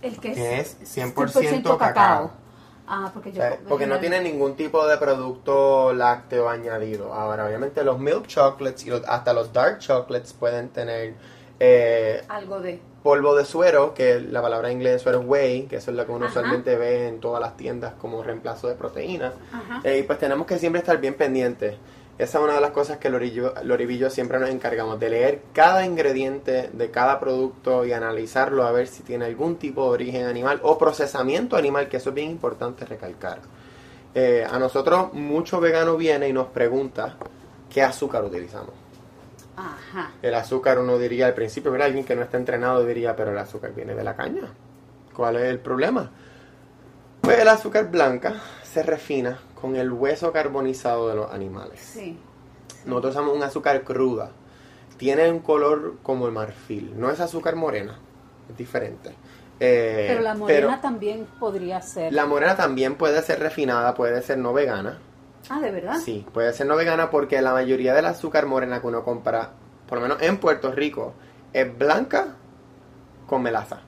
El 0.02 0.20
que, 0.20 0.34
Que 0.34 0.60
es 0.60 0.77
100% 0.82 1.62
cacao. 1.63 1.77
cacao. 1.77 2.40
Ah, 2.94 3.10
porque 3.13 3.29
O 3.29 3.31
yo... 3.31 3.42
sea, 3.42 3.58
porque 3.69 3.87
no 3.87 4.00
tiene 4.00 4.19
ningún 4.21 4.56
tipo 4.58 4.85
de 4.85 4.98
producto 4.98 5.94
lácteo 5.94 6.50
añadido. 6.50 7.13
Ahora, 7.13 7.46
obviamente 7.46 7.83
los 7.85 7.98
milk 8.00 8.27
chocolates 8.27 8.85
y 8.85 8.89
los- 8.89 9.04
hasta 9.08 9.31
los 9.33 9.54
dark 9.54 9.79
chocolates 9.79 10.33
pueden 10.33 10.67
tener 10.69 11.13
eh, 11.63 12.21
Algo 12.27 12.60
de... 12.60 12.81
polvo 13.02 13.33
de 13.35 13.46
suero, 13.46 13.94
que 13.94 14.19
la 14.19 14.42
palabra 14.42 14.69
en 14.69 14.77
inglés 14.77 14.94
de 14.94 15.00
suero 15.00 15.21
es 15.21 15.25
whey, 15.27 15.67
que 15.67 15.77
eso 15.77 15.92
es 15.92 15.96
lo 15.98 16.06
que 16.06 16.12
uno 16.12 16.25
Ajá. 16.25 16.39
usualmente 16.39 16.75
ve 16.75 17.08
en 17.08 17.19
todas 17.21 17.39
las 17.39 17.56
tiendas 17.56 17.94
como 18.02 18.23
reemplazo 18.23 18.67
de 18.67 18.75
proteína. 18.75 19.31
Ajá. 19.54 19.79
Eh, 19.85 20.00
y 20.00 20.04
pues 20.04 20.19
tenemos 20.19 20.46
que 20.46 20.58
siempre 20.60 20.79
estar 20.79 20.98
bien 21.00 21.13
pendientes. 21.13 21.75
Esa 22.22 22.38
es 22.38 22.44
una 22.44 22.54
de 22.54 22.62
las 22.62 22.69
cosas 22.69 23.00
que 23.00 23.10
Loribillo 23.10 24.12
siempre 24.12 24.38
nos 24.38 24.52
encargamos, 24.52 25.00
de 25.00 25.10
leer 25.10 25.42
cada 25.54 25.84
ingrediente 25.88 26.69
de 26.72 26.92
cada 26.92 27.19
producto 27.19 27.84
y 27.84 27.94
analizarlo 27.94 28.62
a 28.62 28.72
ver 28.72 28.86
si 28.86 29.02
tiene 29.02 29.26
algún 29.26 29.56
tipo 29.56 29.86
de 29.86 29.90
origen 29.90 30.26
animal 30.28 30.60
o 30.62 30.78
procesamiento 30.78 31.58
animal, 31.58 31.90
que 31.90 31.98
eso 31.98 32.10
es 32.10 32.15
bien 32.15 32.30
importante 32.30 32.86
recalcar. 32.86 33.40
Eh, 34.13 34.46
a 34.48 34.60
nosotros 34.60 35.12
mucho 35.13 35.60
vegano 35.60 35.98
viene 35.98 36.30
y 36.30 36.34
nos 36.34 36.46
pregunta 36.50 37.15
qué 37.72 37.82
azúcar 37.82 38.24
utilizamos. 38.24 38.76
Ajá. 39.58 40.12
El 40.22 40.36
azúcar, 40.36 40.78
uno 40.78 41.00
diría 41.00 41.26
al 41.26 41.34
principio, 41.34 41.72
¿verdad? 41.72 41.88
Alguien 41.88 42.06
que 42.06 42.15
no 42.15 42.22
está 42.22 42.38
entrenado 42.38 42.86
diría, 42.86 43.15
pero 43.15 43.32
el 43.32 43.38
azúcar 43.40 43.74
viene 43.74 43.96
de 43.96 44.04
la 44.04 44.15
caña. 44.15 44.44
¿Cuál 45.15 45.38
es 45.38 45.46
el 45.46 45.58
problema? 45.58 46.12
Pues 47.19 47.40
el 47.40 47.48
azúcar 47.48 47.90
blanca 47.90 48.36
se 48.72 48.84
refina 48.84 49.40
con 49.60 49.76
el 49.76 49.92
hueso 49.92 50.32
carbonizado 50.32 51.10
de 51.10 51.15
los 51.15 51.32
animales. 51.32 51.80
Sí. 51.80 52.17
Nosotros 52.86 53.15
usamos 53.15 53.36
un 53.36 53.44
azúcar 53.44 53.84
cruda. 53.84 54.32
Tiene 54.98 55.30
un 55.30 55.40
color 55.40 55.98
como 56.04 56.26
el 56.28 56.32
marfil. 56.32 56.94
No 56.98 57.10
es 57.10 57.19
azúcar 57.19 57.56
morena, 57.56 57.98
es 58.50 58.58
diferente. 58.58 59.13
Eh, 59.60 60.06
Pero 60.08 60.22
la 60.22 60.34
morena 60.34 60.82
también 60.82 61.28
podría 61.40 61.82
ser. 61.82 62.13
La 62.13 62.26
morena 62.26 62.56
también 62.56 62.96
puede 62.96 63.22
ser 63.22 63.40
refinada, 63.40 63.94
puede 63.94 64.22
ser 64.22 64.38
no 64.38 64.54
vegana. 64.54 65.00
Ah, 65.50 65.60
¿de 65.60 65.72
verdad? 65.72 65.98
Sí, 66.04 66.26
puede 66.34 66.54
ser 66.54 66.67
no 66.67 66.76
vegana 66.76 67.10
porque 67.10 67.42
la 67.42 67.54
mayoría 67.54 67.94
del 67.94 68.06
azúcar 68.06 68.46
morena 68.46 68.80
que 68.80 68.88
uno 68.88 69.04
compra, 69.04 69.52
por 69.88 70.00
lo 70.00 70.04
menos 70.04 70.22
en 70.22 70.38
Puerto 70.38 70.72
Rico, 70.72 71.13
es 71.52 71.78
blanca 71.78 72.36
con 73.28 73.42
melaza. 73.42 73.82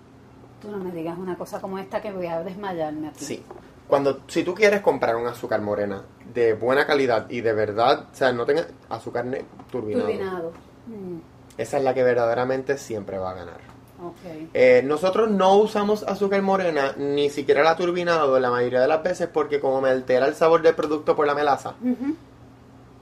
Tú 0.61 0.69
no 0.69 0.77
me 0.77 0.91
digas 0.91 1.17
una 1.17 1.37
cosa 1.37 1.59
como 1.59 1.79
esta 1.79 2.01
que 2.01 2.11
voy 2.11 2.27
a 2.27 2.43
desmayarme 2.43 3.09
aquí. 3.09 3.25
Sí. 3.25 3.43
Cuando, 3.87 4.21
si 4.27 4.43
tú 4.43 4.55
quieres 4.55 4.81
comprar 4.81 5.15
un 5.15 5.27
azúcar 5.27 5.61
morena 5.61 6.01
de 6.33 6.53
buena 6.53 6.85
calidad 6.87 7.29
y 7.29 7.41
de 7.41 7.53
verdad, 7.53 8.07
o 8.11 8.15
sea, 8.15 8.31
no 8.31 8.45
tenga 8.45 8.65
azúcar 8.89 9.25
turbinado, 9.71 10.07
Turbinado. 10.07 10.51
Mm, 10.87 11.17
esa 11.57 11.77
es 11.77 11.83
la 11.83 11.93
que 11.93 12.03
verdaderamente 12.03 12.77
siempre 12.77 13.17
va 13.17 13.31
a 13.31 13.35
ganar. 13.35 13.59
ok. 14.01 14.49
Eh, 14.53 14.81
nosotros 14.85 15.29
no 15.29 15.55
usamos 15.57 16.03
azúcar 16.03 16.41
morena, 16.41 16.93
ni 16.97 17.29
siquiera 17.29 17.61
la 17.63 17.75
turbinado 17.75 18.39
la 18.39 18.49
mayoría 18.49 18.81
de 18.81 18.87
las 18.87 19.03
veces 19.03 19.27
porque 19.31 19.59
como 19.59 19.81
me 19.81 19.89
altera 19.89 20.25
el 20.27 20.33
sabor 20.33 20.61
del 20.61 20.75
producto 20.75 21.15
por 21.15 21.27
la 21.27 21.35
melaza, 21.35 21.75
Ujú. 21.81 22.15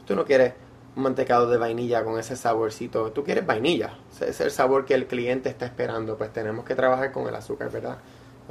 tú 0.05 0.15
no 0.15 0.25
quieres 0.25 0.53
un 0.95 1.03
mantecado 1.03 1.49
de 1.49 1.57
vainilla 1.57 2.03
con 2.03 2.19
ese 2.19 2.35
saborcito, 2.35 3.11
tú 3.11 3.23
quieres 3.23 3.45
vainilla, 3.45 3.97
ese 4.11 4.29
es 4.29 4.41
el 4.41 4.51
sabor 4.51 4.83
que 4.83 4.93
el 4.93 5.05
cliente 5.07 5.47
está 5.47 5.65
esperando, 5.65 6.17
pues 6.17 6.33
tenemos 6.33 6.65
que 6.65 6.75
trabajar 6.75 7.13
con 7.13 7.27
el 7.27 7.35
azúcar, 7.35 7.71
¿verdad? 7.71 7.97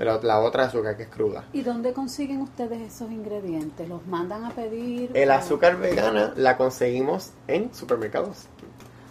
Pero 0.01 0.19
la 0.23 0.41
otra 0.41 0.65
azúcar 0.65 0.97
que 0.97 1.03
es 1.03 1.09
cruda. 1.11 1.45
¿Y 1.53 1.61
dónde 1.61 1.93
consiguen 1.93 2.41
ustedes 2.41 2.81
esos 2.81 3.11
ingredientes? 3.11 3.87
¿Los 3.87 4.07
mandan 4.07 4.47
a 4.47 4.51
pedir? 4.51 5.11
El 5.13 5.29
o- 5.29 5.35
azúcar 5.35 5.77
vegana 5.77 6.33
la 6.37 6.57
conseguimos 6.57 7.33
en 7.47 7.75
supermercados. 7.75 8.47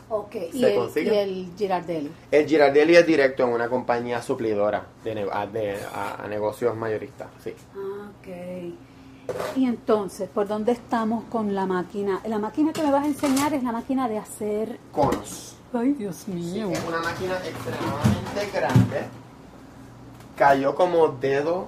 Ok. 0.10 0.36
¿Y 0.52 0.60
se 0.62 0.70
el, 0.72 0.76
consigue. 0.80 1.14
y 1.14 1.18
el 1.20 1.52
Girardelli? 1.56 2.12
El 2.32 2.48
Girardelli 2.48 2.96
es 2.96 3.06
directo 3.06 3.44
en 3.44 3.50
una 3.50 3.70
compañía 3.70 4.20
suplidora 4.24 4.84
de, 5.04 5.30
a, 5.32 5.46
de- 5.46 5.78
a- 5.94 6.24
a 6.24 6.28
negocios 6.28 6.76
mayoristas, 6.76 7.28
sí. 7.44 7.54
Ok. 7.76 9.56
Y 9.58 9.66
entonces, 9.66 10.28
¿por 10.28 10.48
dónde 10.48 10.72
estamos 10.72 11.26
con 11.26 11.54
la 11.54 11.68
máquina? 11.68 12.20
La 12.26 12.40
máquina 12.40 12.74
que 12.74 12.82
me 12.82 12.92
vas 12.92 13.04
a 13.04 13.08
enseñar 13.08 13.54
es 13.54 13.62
la 13.62 13.72
máquina 13.72 14.10
de 14.10 14.18
hacer... 14.18 14.80
Conos. 14.92 15.56
Ay, 15.72 15.94
Dios 15.94 16.16
Sí, 16.26 16.32
mío. 16.32 16.72
es 16.72 16.84
una 16.88 17.00
máquina 17.00 17.36
extremadamente 17.46 18.50
grande. 18.52 19.06
Cayó 20.40 20.74
como 20.74 21.10
dedo, 21.10 21.68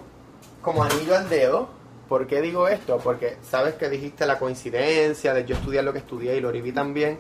como 0.62 0.82
anillo 0.86 1.18
al 1.18 1.28
dedo. 1.28 1.68
¿Por 2.08 2.26
qué 2.26 2.40
digo 2.40 2.70
esto? 2.70 3.00
Porque 3.04 3.36
sabes 3.42 3.74
que 3.74 3.90
dijiste 3.90 4.26
la 4.26 4.40
coincidencia 4.40 5.34
de 5.34 5.44
yo 5.44 5.58
estudiar 5.58 5.84
lo 5.84 5.92
que 5.92 6.00
estudié 6.00 6.38
y 6.38 6.40
lo 6.40 6.54
viví 6.54 6.72
también. 6.72 7.20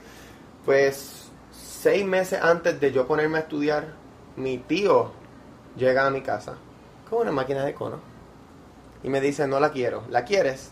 Pues 0.63 1.29
seis 1.51 2.05
meses 2.05 2.41
antes 2.41 2.79
de 2.79 2.93
yo 2.93 3.05
ponerme 3.05 3.37
a 3.37 3.41
estudiar, 3.41 3.95
mi 4.37 4.59
tío 4.59 5.11
llega 5.75 6.07
a 6.07 6.09
mi 6.09 6.21
casa 6.21 6.55
con 7.09 7.23
una 7.23 7.33
máquina 7.33 7.65
de 7.65 7.73
cono 7.73 7.99
y 9.03 9.09
me 9.09 9.19
dice, 9.19 9.45
no 9.45 9.59
la 9.59 9.71
quiero, 9.71 10.03
¿la 10.09 10.23
quieres? 10.23 10.71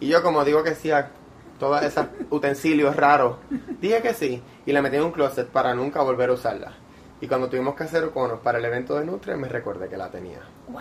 Y 0.00 0.08
yo 0.08 0.22
como 0.22 0.44
digo 0.44 0.62
que 0.62 0.74
sí 0.74 0.90
a 0.90 1.12
todos 1.58 1.82
esos 1.82 2.08
utensilios 2.28 2.94
raros, 2.94 3.38
dije 3.80 4.02
que 4.02 4.12
sí 4.12 4.42
y 4.66 4.72
la 4.72 4.82
metí 4.82 4.96
en 4.96 5.04
un 5.04 5.12
closet 5.12 5.48
para 5.48 5.72
nunca 5.74 6.02
volver 6.02 6.28
a 6.28 6.34
usarla. 6.34 6.74
Y 7.20 7.28
cuando 7.28 7.48
tuvimos 7.48 7.74
que 7.74 7.84
hacer 7.84 8.10
conos 8.10 8.40
para 8.40 8.58
el 8.58 8.64
evento 8.64 8.94
de 8.98 9.04
Nutria, 9.04 9.36
me 9.36 9.48
recordé 9.48 9.88
que 9.88 9.96
la 9.96 10.08
tenía. 10.08 10.38
Wow. 10.68 10.80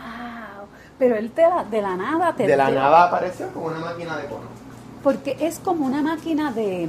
Pero 0.97 1.15
él 1.15 1.31
te 1.31 1.41
la- 1.41 1.63
de 1.65 1.81
la 1.81 1.95
nada 1.95 2.33
te 2.33 2.47
De 2.47 2.55
la 2.55 2.67
te- 2.67 2.75
nada 2.75 3.03
apareció 3.05 3.47
como 3.49 3.67
una 3.67 3.79
máquina 3.79 4.15
de 4.17 4.25
conos. 4.27 4.47
Porque 5.03 5.35
es 5.39 5.59
como 5.59 5.85
una 5.85 6.01
máquina 6.01 6.51
de, 6.51 6.87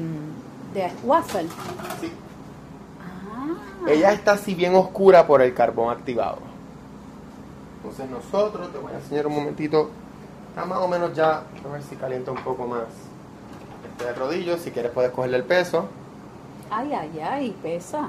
de 0.75 0.93
waffle. 1.05 1.49
Sí. 2.01 2.13
Ah. 3.01 3.89
Ella 3.89 4.13
está 4.13 4.33
así 4.33 4.55
bien 4.55 4.75
oscura 4.75 5.27
por 5.27 5.43
el 5.43 5.53
carbón 5.55 5.91
activado. 5.93 6.39
Entonces 7.83 8.09
nosotros, 8.11 8.71
te 8.73 8.79
voy 8.79 8.93
a 8.93 8.97
enseñar 8.97 9.27
un 9.27 9.35
momentito, 9.35 9.91
está 10.51 10.65
más 10.65 10.79
o 10.79 10.89
menos 10.89 11.15
ya, 11.15 11.39
a 11.65 11.73
ver 11.73 11.83
si 11.83 11.97
calienta 11.97 12.31
un 12.31 12.43
poco 12.45 12.67
más 12.67 12.83
este 13.99 14.13
rodillo, 14.15 14.59
si 14.59 14.71
quieres 14.71 14.93
puedes 14.93 15.11
cogerle 15.13 15.39
el 15.39 15.45
peso. 15.45 15.87
Ay, 16.71 16.93
ay, 16.93 17.21
ay, 17.21 17.57
pesa. 17.63 18.09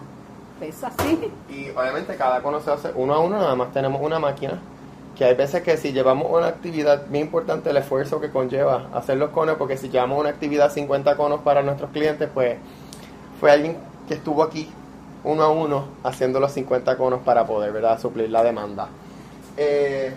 Y 1.49 1.69
obviamente 1.71 2.15
cada 2.15 2.41
cono 2.41 2.59
se 2.61 2.71
hace 2.71 2.91
uno 2.95 3.13
a 3.13 3.19
uno, 3.19 3.37
nada 3.37 3.55
más 3.55 3.71
tenemos 3.71 4.01
una 4.01 4.19
máquina. 4.19 4.59
Que 5.17 5.25
hay 5.25 5.35
veces 5.35 5.61
que 5.61 5.77
si 5.77 5.91
llevamos 5.91 6.27
una 6.31 6.47
actividad, 6.47 7.05
bien 7.07 7.25
importante 7.25 7.69
el 7.69 7.77
esfuerzo 7.77 8.19
que 8.21 8.29
conlleva 8.31 8.87
hacer 8.93 9.17
los 9.17 9.29
conos, 9.31 9.57
porque 9.57 9.77
si 9.77 9.89
llevamos 9.89 10.19
una 10.19 10.29
actividad 10.29 10.71
50 10.71 11.15
conos 11.17 11.41
para 11.41 11.61
nuestros 11.61 11.91
clientes, 11.91 12.29
pues 12.33 12.57
fue 13.39 13.51
alguien 13.51 13.77
que 14.07 14.13
estuvo 14.15 14.41
aquí 14.41 14.69
uno 15.23 15.43
a 15.43 15.49
uno 15.49 15.85
haciendo 16.03 16.39
los 16.39 16.51
50 16.53 16.97
conos 16.97 17.19
para 17.23 17.45
poder 17.45 17.71
¿verdad? 17.71 17.99
suplir 17.99 18.29
la 18.31 18.41
demanda. 18.43 18.87
Eh, 19.57 20.13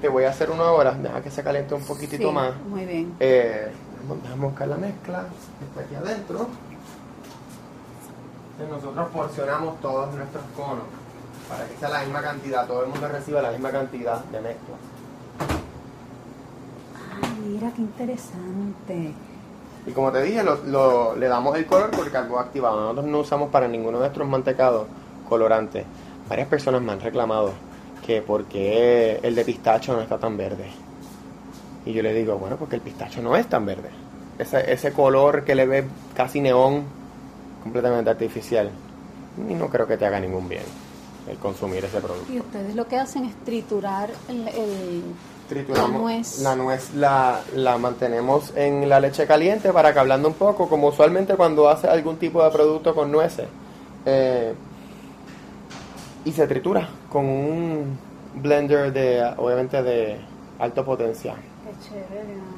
te 0.00 0.08
voy 0.08 0.24
a 0.24 0.30
hacer 0.30 0.50
uno 0.50 0.64
ahora, 0.64 0.92
deja 0.92 1.20
que 1.22 1.30
se 1.30 1.42
caliente 1.44 1.74
un 1.74 1.82
poquitito 1.84 2.28
Sí, 2.28 2.34
más. 2.34 2.52
Muy 2.68 2.84
bien. 2.84 3.14
Eh, 3.20 3.68
vamos- 4.02 4.22
déjame 4.22 4.46
buscar 4.46 4.68
la 4.68 4.76
mezcla, 4.76 5.24
está 5.68 5.80
aquí 5.82 5.94
adentro. 5.94 6.48
Entonces 8.60 8.84
nosotros 8.84 9.08
porcionamos 9.12 9.80
todos 9.80 10.14
nuestros 10.14 10.42
conos 10.56 10.84
para 11.48 11.64
que 11.66 11.76
sea 11.76 11.88
la 11.88 12.00
misma 12.00 12.20
cantidad, 12.20 12.66
todo 12.66 12.82
el 12.84 12.88
mundo 12.90 13.08
reciba 13.08 13.40
la 13.40 13.50
misma 13.52 13.70
cantidad 13.70 14.22
de 14.24 14.40
mezcla. 14.40 14.74
Ay, 17.22 17.30
mira 17.46 17.72
qué 17.74 17.80
interesante. 17.82 19.12
Y 19.86 19.90
como 19.92 20.12
te 20.12 20.22
dije, 20.22 20.42
lo, 20.42 20.56
lo- 20.64 21.16
le 21.16 21.28
damos 21.28 21.56
el 21.56 21.66
color 21.66 21.90
por 21.90 22.10
carbón 22.10 22.40
activado. 22.44 22.80
Nosotros 22.80 23.06
no 23.06 23.18
usamos 23.20 23.50
para 23.50 23.68
ninguno 23.68 23.98
de 23.98 24.04
nuestros 24.04 24.28
mantecados 24.28 24.86
colorantes. 25.28 25.84
Varias 26.28 26.48
personas 26.48 26.82
me 26.82 26.92
han 26.92 27.00
reclamado 27.00 27.52
que 28.04 28.20
por 28.20 28.44
qué 28.44 29.20
el 29.22 29.34
de 29.34 29.44
pistacho 29.44 29.94
no 29.94 30.02
está 30.02 30.18
tan 30.18 30.36
verde. 30.36 30.68
Y 31.86 31.92
yo 31.92 32.02
le 32.02 32.12
digo, 32.12 32.36
bueno, 32.36 32.56
porque 32.56 32.74
el 32.76 32.82
pistacho 32.82 33.22
no 33.22 33.34
es 33.36 33.46
tan 33.48 33.64
verde. 33.64 33.88
Ese, 34.38 34.70
ese 34.72 34.92
color 34.92 35.44
que 35.44 35.54
le 35.54 35.66
ves 35.66 35.84
casi 36.14 36.40
neón, 36.40 36.84
completamente 37.62 38.10
artificial. 38.10 38.70
Y 39.48 39.54
no 39.54 39.68
creo 39.68 39.86
que 39.86 39.96
te 39.96 40.04
haga 40.06 40.18
ningún 40.20 40.48
bien 40.48 40.62
el 41.28 41.36
consumir 41.38 41.84
ese 41.84 42.00
producto. 42.00 42.32
Y 42.32 42.40
ustedes 42.40 42.74
lo 42.74 42.86
que 42.88 42.96
hacen 42.98 43.24
es 43.24 43.34
triturar 43.44 44.10
el... 44.28 44.48
el- 44.48 45.02
Trituramos 45.48 45.92
La 45.92 45.98
nuez. 45.98 46.38
la 46.42 46.56
nuez 46.56 46.94
la, 46.94 47.40
la 47.56 47.78
mantenemos 47.78 48.52
en 48.54 48.86
la 48.86 49.00
leche 49.00 49.26
caliente 49.26 49.72
para 49.72 49.94
que 49.94 49.98
hablando 49.98 50.28
un 50.28 50.34
poco, 50.34 50.68
como 50.68 50.88
usualmente 50.88 51.36
cuando 51.36 51.70
hace 51.70 51.86
algún 51.88 52.18
tipo 52.18 52.44
de 52.44 52.50
producto 52.50 52.94
con 52.94 53.10
nueces. 53.10 53.46
eh, 54.04 54.52
y 56.26 56.32
se 56.32 56.46
tritura 56.46 56.86
con 57.10 57.24
un 57.24 57.98
blender 58.34 58.92
de, 58.92 59.24
obviamente, 59.38 59.82
de 59.82 60.18
alta 60.58 60.84
potencia. 60.84 61.34
Qué 61.34 61.88
chévere, 61.88 62.32
Ana. 62.34 62.57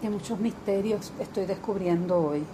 Que 0.00 0.08
muchos 0.10 0.38
misterios 0.38 1.12
estoy 1.20 1.44
descubriendo 1.46 2.18
hoy. 2.18 2.44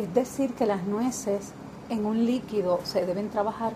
Es 0.00 0.12
decir, 0.14 0.52
que 0.54 0.66
las 0.66 0.82
nueces 0.84 1.52
en 1.88 2.04
un 2.04 2.24
líquido 2.26 2.80
se 2.84 3.06
deben 3.06 3.28
trabajar 3.30 3.72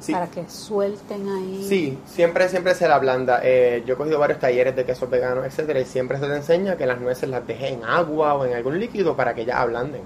Sí. 0.00 0.12
para 0.12 0.26
que 0.28 0.48
suelten 0.48 1.28
ahí. 1.28 1.66
Sí, 1.68 1.98
siempre, 2.06 2.48
siempre 2.48 2.74
se 2.74 2.86
la 2.86 2.94
ablanda. 2.96 3.40
Eh, 3.42 3.82
yo 3.84 3.94
he 3.94 3.96
cogido 3.96 4.18
varios 4.18 4.38
talleres 4.38 4.76
de 4.76 4.84
quesos 4.84 5.10
veganos, 5.10 5.44
etcétera, 5.44 5.80
y 5.80 5.84
siempre 5.86 6.18
se 6.20 6.26
te 6.26 6.36
enseña 6.36 6.76
que 6.76 6.86
las 6.86 7.00
nueces 7.00 7.28
las 7.28 7.44
dejes 7.46 7.72
en 7.72 7.82
agua 7.84 8.34
o 8.34 8.44
en 8.44 8.54
algún 8.54 8.78
líquido 8.78 9.16
para 9.16 9.34
que 9.34 9.44
ya 9.44 9.60
ablanden. 9.60 10.02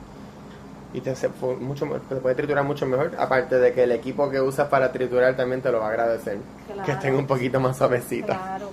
Y 0.95 1.01
te, 1.01 1.15
fu- 1.15 1.57
mucho, 1.61 1.87
te 2.09 2.17
puede 2.17 2.35
triturar 2.37 2.65
mucho 2.65 2.87
mejor. 2.87 3.13
Aparte 3.19 3.59
de 3.59 3.73
que 3.75 3.83
el 3.83 3.93
equipo 3.93 4.31
que 4.31 4.41
usas 4.41 4.69
para 4.69 4.93
triturar 4.93 5.37
también 5.37 5.61
te 5.61 5.71
lo 5.73 5.81
va 5.81 5.87
a 5.87 5.91
agradecer. 5.91 6.39
Claro. 6.67 6.83
Que 6.85 6.93
estén 6.93 7.15
un 7.15 7.27
poquito 7.27 7.61
más 7.61 7.77
suavecitas. 7.77 8.39
Claro. 8.39 8.71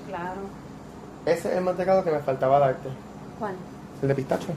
Ese 1.30 1.50
es 1.52 1.58
el 1.58 1.64
mantecado 1.64 2.04
que 2.04 2.12
me 2.12 2.20
faltaba 2.20 2.60
darte. 2.60 2.90
¿Cuál? 3.38 3.54
El 4.02 4.08
de 4.08 4.16
pistacho. 4.16 4.48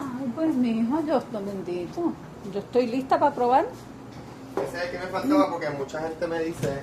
Ay, 0.00 0.32
pues 0.34 0.54
mi 0.54 0.70
hijo, 0.80 1.00
yo 1.06 1.18
estoy 1.18 1.44
bendito. 1.44 2.12
Yo 2.52 2.58
estoy 2.60 2.86
lista 2.86 3.18
para 3.18 3.34
probar. 3.34 3.66
Ese 4.66 4.76
es 4.76 4.84
el 4.84 4.90
que 4.90 4.98
me 4.98 5.06
faltaba 5.06 5.50
porque 5.50 5.70
mucha 5.70 6.00
gente 6.00 6.26
me 6.26 6.38
dice, 6.40 6.80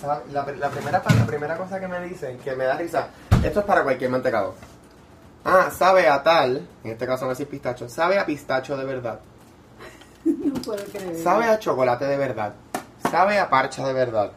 ¿sabe? 0.00 0.22
la, 0.32 0.44
la 0.58 0.68
primera, 0.70 1.02
pa- 1.02 1.14
la 1.14 1.26
primera 1.26 1.56
cosa 1.56 1.78
que 1.78 1.86
me 1.86 2.00
dicen, 2.00 2.38
que 2.38 2.56
me 2.56 2.64
da 2.64 2.76
risa, 2.76 3.08
esto 3.44 3.60
es 3.60 3.66
para 3.66 3.84
cualquier 3.84 4.10
mantecado. 4.10 4.54
Ah, 5.44 5.68
sabe 5.70 6.08
a 6.08 6.22
tal, 6.22 6.66
en 6.82 6.90
este 6.90 7.06
caso 7.06 7.26
no 7.26 7.32
es 7.32 7.44
pistacho, 7.44 7.88
sabe 7.88 8.18
a 8.18 8.26
pistacho 8.26 8.76
de 8.76 8.84
verdad, 8.84 9.20
No 10.24 10.54
puedo 10.54 10.82
creer. 10.86 11.16
sabe 11.22 11.44
a 11.44 11.58
chocolate 11.58 12.06
de 12.06 12.16
verdad, 12.16 12.54
sabe 13.10 13.38
a 13.38 13.48
parcha 13.48 13.86
de 13.86 13.92
verdad. 13.92 14.32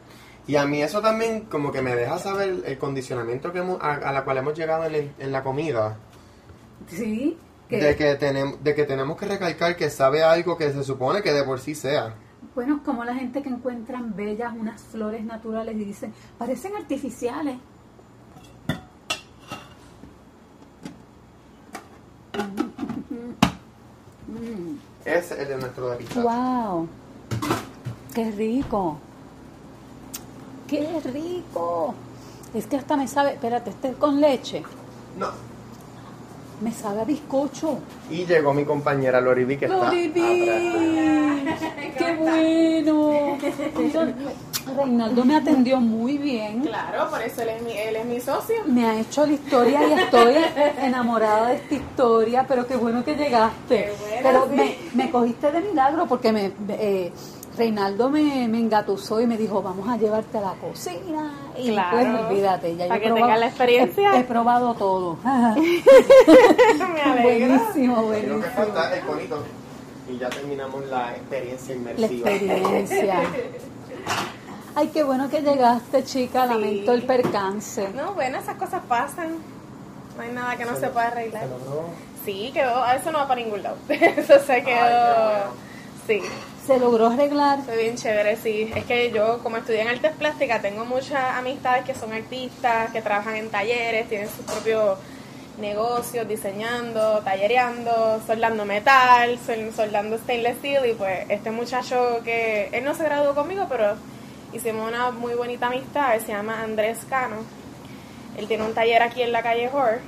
Y 0.48 0.56
a 0.56 0.66
mí 0.66 0.82
eso 0.82 1.02
también 1.02 1.42
como 1.42 1.72
que 1.74 1.82
me 1.82 1.94
deja 1.96 2.18
saber 2.20 2.64
el 2.66 2.78
condicionamiento 2.78 3.52
que 3.52 3.60
hemos- 3.60 3.82
a, 3.82 3.94
a 3.96 4.12
la 4.14 4.24
cual 4.24 4.38
hemos 4.38 4.58
llegado 4.58 4.86
en, 4.86 5.32
la 5.32 5.44
comida. 5.44 5.98
Sí. 6.88 7.38
De, 7.70 7.96
que 7.98 8.16
tenemos, 8.16 8.64
de 8.64 8.74
que 8.74 8.86
tenemos 8.86 9.18
que 9.18 9.26
recalcar 9.26 9.76
que 9.76 9.90
sabe 9.90 10.24
algo 10.24 10.58
que 10.58 10.72
se 10.72 10.84
supone 10.86 11.22
que 11.22 11.34
de 11.34 11.44
por 11.44 11.60
sí 11.60 11.76
sea. 11.76 12.16
Bueno, 12.56 12.82
como 12.86 13.04
la 13.04 13.14
gente 13.14 13.42
que 13.42 13.50
encuentran 13.50 14.16
bellas 14.16 14.54
unas 14.58 14.82
flores 14.82 15.26
naturales 15.26 15.76
y 15.76 15.84
dicen, 15.84 16.14
parecen 16.38 16.76
artificiales. 16.78 17.58
Es 25.06 25.32
el 25.32 25.48
de 25.48 25.58
nuestro 25.58 25.90
de. 25.90 26.06
¡Wow! 26.22 26.88
¡Qué 28.14 28.32
rico! 28.32 29.00
¡Qué 30.68 31.00
rico! 31.04 31.96
Es 32.54 32.66
que 32.68 32.76
hasta 32.76 32.98
me 32.98 33.08
sabe, 33.08 33.34
espérate, 33.34 33.70
este 33.70 33.90
es 33.90 33.96
con 33.96 34.20
leche. 34.20 34.64
No. 35.18 35.28
Me 36.62 36.72
sabe 36.72 37.02
a 37.02 37.04
bizcocho. 37.06 37.78
Y 38.10 38.26
llegó 38.26 38.54
mi 38.54 38.66
compañera 38.66 39.22
Loribi 39.22 39.58
que 39.58 39.66
está 39.66 39.86
¡Loribi! 39.86 40.22
¡Qué 41.98 42.16
bueno! 42.18 43.38
Reinaldo 44.76 45.24
me 45.24 45.36
atendió 45.36 45.80
muy 45.80 46.18
bien. 46.18 46.62
Claro, 46.62 47.10
por 47.10 47.22
eso 47.22 47.42
él 47.44 47.50
es 47.50 47.62
mi, 47.62 47.72
él 47.72 47.96
es 47.96 48.06
mi 48.06 48.20
socio. 48.20 48.56
Me 48.66 48.86
ha 48.86 49.00
hecho 49.00 49.26
la 49.26 49.34
historia 49.34 49.88
y 49.88 49.94
estoy 49.94 50.36
enamorada 50.82 51.50
de 51.50 51.56
esta 51.56 51.76
historia, 51.76 52.46
pero 52.48 52.68
qué 52.68 52.76
bueno 52.76 53.04
que 53.04 53.16
llegaste. 53.16 53.86
Qué 53.86 53.96
bueno, 54.00 54.22
pero 54.24 54.48
sí. 54.50 54.78
me, 54.94 55.04
me 55.06 55.12
cogiste 55.12 55.52
de 55.52 55.62
milagro 55.62 56.06
porque 56.08 56.32
me, 56.32 56.52
eh, 56.70 57.12
Reinaldo 57.58 58.10
me, 58.10 58.48
me 58.48 58.60
engatusó 58.60 59.20
y 59.20 59.26
me 59.28 59.36
dijo, 59.38 59.62
vamos 59.62 59.88
a 59.90 59.98
llevarte 59.98 60.38
a 60.38 60.42
la 60.42 60.54
cocina. 60.54 61.32
Y 61.58 61.72
Claro. 61.72 61.98
pues 61.98 62.08
olvídate, 62.28 62.76
ya 62.76 62.88
Para 62.88 63.00
yo 63.00 63.02
que 63.04 63.08
probado- 63.10 63.26
tengas 63.26 63.40
la 63.40 63.48
experiencia. 63.48 64.12
He, 64.16 64.20
he 64.20 64.24
probado 64.24 64.74
todo. 64.76 65.18
Me 65.24 67.02
alegro. 67.02 67.24
buenísimo, 67.24 67.96
Creo 67.96 67.96
que 67.96 68.02
buenísimo. 68.28 68.42
falta 68.56 68.96
el 68.98 69.06
conito. 69.06 69.44
Y 70.10 70.18
ya 70.18 70.30
terminamos 70.30 70.86
la 70.88 71.12
experiencia 71.16 71.76
La 71.76 71.82
inmersiva. 71.82 72.30
experiencia. 72.32 73.20
Ay, 74.76 74.88
qué 74.90 75.04
bueno 75.04 75.28
que 75.30 75.42
llegaste, 75.42 76.04
chica. 76.04 76.44
Sí. 76.48 76.54
Lamento 76.54 76.92
el 76.94 77.04
percance. 77.04 77.90
No, 77.96 78.14
bueno, 78.14 78.38
esas 78.38 78.56
cosas 78.56 78.82
pasan. 78.88 79.38
No 80.16 80.22
hay 80.24 80.32
nada 80.32 80.56
que 80.56 80.66
no 80.66 80.76
se 80.76 80.88
pueda 80.90 81.08
arreglar. 81.08 81.44
¿Se 81.44 81.50
logró? 81.50 81.84
Sí, 82.24 82.52
quedó, 82.54 82.86
eso 82.92 83.12
no 83.12 83.18
va 83.20 83.28
para 83.28 83.42
ningún 83.42 83.64
lado. 83.64 83.78
Eso 83.90 84.40
se 84.46 84.64
quedó. 84.64 85.52
Sí, 86.06 86.22
Se 86.68 86.78
logró 86.80 87.08
arreglar. 87.08 87.62
fue 87.64 87.78
bien 87.78 87.96
chévere, 87.96 88.36
sí. 88.36 88.70
Es 88.76 88.84
que 88.86 89.10
yo, 89.12 89.40
como 89.42 89.56
estudié 89.58 89.82
en 89.84 89.88
artes 89.88 90.12
plásticas, 90.12 90.62
tengo 90.62 90.84
muchas 90.86 91.36
amistades 91.38 91.86
que 91.86 91.96
son 91.96 92.12
artistas, 92.12 92.92
que 92.92 93.02
trabajan 93.02 93.38
en 93.38 93.50
talleres, 93.50 94.10
tienen 94.10 94.28
sus 94.28 94.46
propios 94.46 94.98
negocios, 95.58 96.28
diseñando, 96.28 97.20
tallereando, 97.24 98.22
soldando 98.28 98.66
metal, 98.66 99.40
sol- 99.46 99.72
soldando 99.74 100.18
stainless 100.18 100.58
steel. 100.58 100.86
Y 100.90 100.94
pues 100.94 101.30
este 101.30 101.52
muchacho 101.52 102.20
que, 102.26 102.70
él 102.74 102.84
no 102.84 102.94
se 102.94 103.06
graduó 103.06 103.34
conmigo, 103.34 103.68
pero 103.70 103.96
hicimos 104.52 104.90
una 104.90 105.12
muy 105.12 105.36
bonita 105.36 105.68
amistad, 105.68 106.16
él 106.16 106.22
se 106.22 106.34
llama 106.34 106.62
Andrés 106.64 107.00
Cano. 107.10 107.38
Él 108.38 108.46
tiene 108.48 108.64
un 108.66 108.74
taller 108.74 109.02
aquí 109.04 109.22
en 109.22 109.32
la 109.32 109.42
calle 109.42 109.70
Hor. 109.74 110.00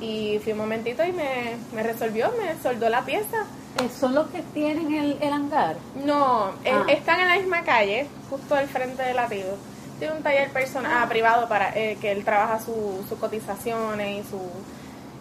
Y 0.00 0.40
fui 0.42 0.52
un 0.52 0.58
momentito 0.58 1.04
y 1.04 1.12
me, 1.12 1.54
me 1.72 1.84
resolvió, 1.84 2.32
me 2.36 2.60
soldó 2.60 2.88
la 2.88 3.02
pieza. 3.04 3.44
Eh, 3.80 3.88
¿Son 3.98 4.14
los 4.14 4.26
que 4.28 4.42
tienen 4.54 4.92
el, 4.92 5.18
el 5.20 5.32
hangar? 5.32 5.76
No, 6.04 6.50
eh, 6.64 6.72
Ah. 6.72 6.84
están 6.88 7.20
en 7.20 7.28
la 7.28 7.36
misma 7.36 7.62
calle, 7.62 8.06
justo 8.30 8.54
al 8.54 8.68
frente 8.68 9.02
de 9.02 9.14
latido. 9.14 9.56
Tiene 9.98 10.14
un 10.14 10.22
taller 10.22 10.50
personal, 10.50 10.92
ah, 11.04 11.08
privado 11.08 11.48
para 11.48 11.70
eh, 11.76 11.96
que 12.00 12.12
él 12.12 12.24
trabaja 12.24 12.58
su- 12.60 13.04
sus 13.08 13.18
cotizaciones 13.18 14.26
y 14.26 14.28
su, 14.28 14.40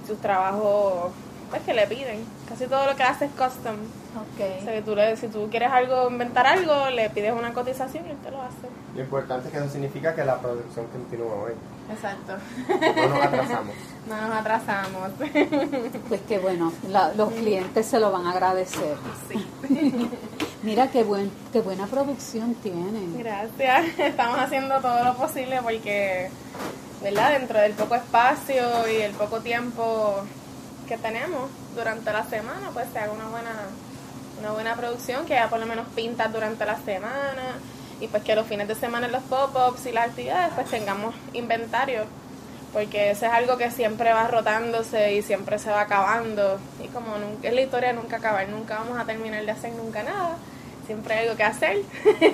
sus 0.08 0.20
trabajos 0.20 1.12
pues, 1.50 1.62
que 1.64 1.74
le 1.74 1.86
piden. 1.88 2.26
Casi 2.50 2.66
todo 2.68 2.86
lo 2.86 2.96
que 2.96 3.04
hace 3.04 3.26
es 3.26 3.32
custom. 3.32 3.76
O 4.12 4.38
sea, 4.38 4.48
Ok. 4.58 4.66
que 4.66 4.82
tú 4.82 4.96
le, 4.96 5.16
si 5.16 5.28
tú 5.28 5.48
quieres 5.50 5.72
algo, 5.72 6.10
inventar 6.10 6.46
algo, 6.48 6.90
le 6.90 7.10
pides 7.10 7.34
una 7.34 7.54
cotización 7.54 8.06
y 8.08 8.10
él 8.12 8.18
te 8.24 8.32
lo 8.32 8.42
hace. 8.42 8.68
Lo 8.96 9.02
importante 9.02 9.48
es 9.48 9.54
que 9.54 9.60
eso 9.60 9.70
significa 9.70 10.14
que 10.16 10.26
la 10.26 10.38
producción 10.40 10.88
continúa 10.88 11.34
hoy. 11.44 11.54
Exacto. 11.94 12.34
No 12.70 13.08
nos 13.10 13.24
atrasamos. 13.26 13.76
No 14.08 14.22
nos 14.28 14.32
atrasamos. 14.38 15.10
Pues 16.08 16.22
que 16.22 16.40
bueno, 16.40 16.72
la- 16.90 17.14
los 17.14 17.32
clientes 17.34 17.86
se 17.86 18.00
lo 18.00 18.12
van 18.12 18.26
a 18.28 18.32
agradecer. 18.32 18.96
sí. 19.30 19.46
Mira 20.64 20.92
qué, 20.92 21.04
buen, 21.04 21.32
qué 21.52 21.60
buena 21.62 21.88
producción 21.88 22.54
tienen. 22.56 23.18
Gracias. 23.18 23.98
Estamos 23.98 24.38
haciendo 24.40 24.80
todo 24.80 25.04
lo 25.04 25.16
posible 25.16 25.60
porque, 25.64 26.30
¿verdad? 27.02 27.32
Dentro 27.32 27.60
del 27.60 27.72
poco 27.74 27.96
espacio 27.96 28.64
y 28.88 28.98
el 29.02 29.12
poco 29.14 29.40
tiempo 29.40 30.18
que 30.88 30.98
tenemos 31.00 31.50
durante 31.76 32.14
la 32.14 32.24
semana, 32.26 32.70
pues 32.74 32.86
se 32.94 33.00
haga 33.00 33.12
una 33.12 33.26
buena, 33.30 33.54
una 34.40 34.52
buena 34.52 34.76
producción, 34.76 35.26
que 35.26 35.34
ya 35.34 35.50
por 35.50 35.60
lo 35.60 35.66
menos 35.66 35.88
pintas 35.96 36.32
durante 36.32 36.64
la 36.64 36.78
semana 36.78 37.58
y 38.02 38.08
pues 38.08 38.24
que 38.24 38.36
los 38.36 38.46
fines 38.48 38.68
de 38.68 38.76
semana 38.76 39.06
en 39.06 39.12
los 39.14 39.24
pop-ups 39.24 39.86
y 39.86 39.92
las 39.92 40.08
actividades 40.10 40.52
pues 40.56 40.70
tengamos 40.70 41.16
inventario. 41.34 42.04
Porque 42.74 43.12
eso 43.12 43.26
es 43.26 43.32
algo 43.34 43.58
que 43.58 43.70
siempre 43.70 44.14
va 44.14 44.28
rotándose 44.28 45.14
y 45.14 45.22
siempre 45.22 45.60
se 45.60 45.70
va 45.70 45.82
acabando. 45.82 46.58
Y 46.84 46.88
como 46.88 47.18
nunca, 47.18 47.50
es 47.50 47.54
la 47.54 47.62
historia 47.62 47.90
de 47.90 47.96
nunca 47.96 48.18
acabar, 48.18 48.48
nunca 48.50 48.80
vamos 48.80 48.98
a 48.98 49.06
terminar 49.06 49.44
de 49.46 49.52
hacer 49.52 49.74
nunca 49.74 50.04
nada. 50.04 50.38
Siempre 50.88 51.14
hay 51.16 51.26
algo 51.26 51.38
que 51.38 51.44
hacer. 51.44 51.78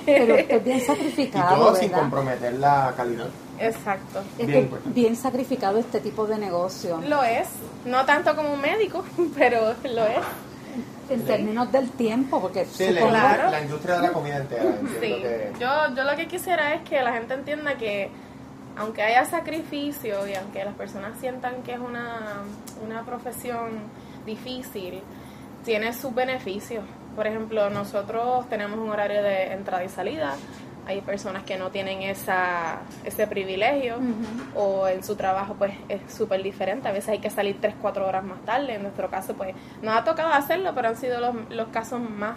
Pero 0.06 0.36
es 0.36 0.64
bien 0.64 0.76
Y 0.78 0.80
sacrificado, 0.80 1.56
todo 1.56 1.76
sin 1.76 1.90
comprometer 1.90 2.52
la 2.54 2.94
calidad. 2.96 3.26
Exacto. 3.58 4.20
Es 4.38 4.46
Bien 4.46 4.50
que 4.52 4.58
importante. 4.60 5.00
bien 5.00 5.16
sacrificado 5.16 5.78
este 5.78 5.98
tipo 6.00 6.24
de 6.26 6.38
negocio. 6.38 7.00
Lo 7.08 7.24
es. 7.24 7.48
No 7.84 8.04
tanto 8.06 8.36
como 8.36 8.54
un 8.54 8.60
médico, 8.60 9.04
pero 9.36 9.74
lo 9.82 10.06
es. 10.06 10.18
En 11.10 11.24
términos 11.24 11.70
del 11.72 11.90
tiempo, 11.90 12.40
porque 12.40 12.64
Sí, 12.66 12.90
la, 12.90 13.08
Claro. 13.08 13.50
la 13.50 13.60
industria 13.62 13.96
de 13.96 14.02
la 14.08 14.12
comida 14.12 14.36
entera. 14.38 14.64
Sí. 15.00 15.14
que- 15.22 15.52
Yo, 15.58 15.68
yo 15.94 16.04
lo 16.04 16.16
que 16.16 16.26
quisiera 16.28 16.74
es 16.74 16.82
que 16.82 17.00
la 17.02 17.12
gente 17.12 17.34
entienda 17.34 17.74
que 17.76 18.10
aunque 18.76 19.02
haya 19.02 19.24
sacrificio 19.24 20.26
y 20.28 20.34
aunque 20.34 20.64
las 20.64 20.74
personas 20.74 21.18
sientan 21.18 21.62
que 21.64 21.72
es 21.72 21.78
una, 21.80 22.42
una 22.86 23.04
profesión 23.04 23.70
difícil, 24.24 25.00
tiene 25.64 25.92
sus 25.92 26.14
beneficios. 26.14 26.84
Por 27.16 27.26
ejemplo, 27.26 27.68
nosotros 27.70 28.48
tenemos 28.48 28.78
un 28.78 28.90
horario 28.90 29.22
de 29.22 29.52
entrada 29.52 29.82
y 29.84 29.88
salida. 29.88 30.34
Hay 30.88 31.02
personas 31.02 31.42
que 31.44 31.56
no 31.58 31.70
tienen 31.70 32.02
esa, 32.02 32.78
ese 33.04 33.26
privilegio 33.26 33.96
o 34.56 34.88
en 34.88 35.04
su 35.04 35.14
trabajo 35.16 35.54
pues 35.58 35.72
es 35.90 36.00
súper 36.12 36.42
diferente. 36.42 36.88
A 36.88 36.92
veces 36.92 37.10
hay 37.10 37.18
que 37.18 37.28
salir 37.30 37.58
3, 37.60 37.74
4 37.80 38.06
horas 38.06 38.24
más 38.24 38.40
tarde. 38.46 38.74
En 38.74 38.82
nuestro 38.82 39.08
caso 39.10 39.34
pues 39.34 39.54
nos 39.82 39.94
ha 39.96 40.02
tocado 40.04 40.32
hacerlo, 40.32 40.72
pero 40.74 40.88
han 40.88 40.96
sido 40.96 41.20
los, 41.20 41.34
los 41.50 41.68
casos 41.68 42.00
más 42.00 42.36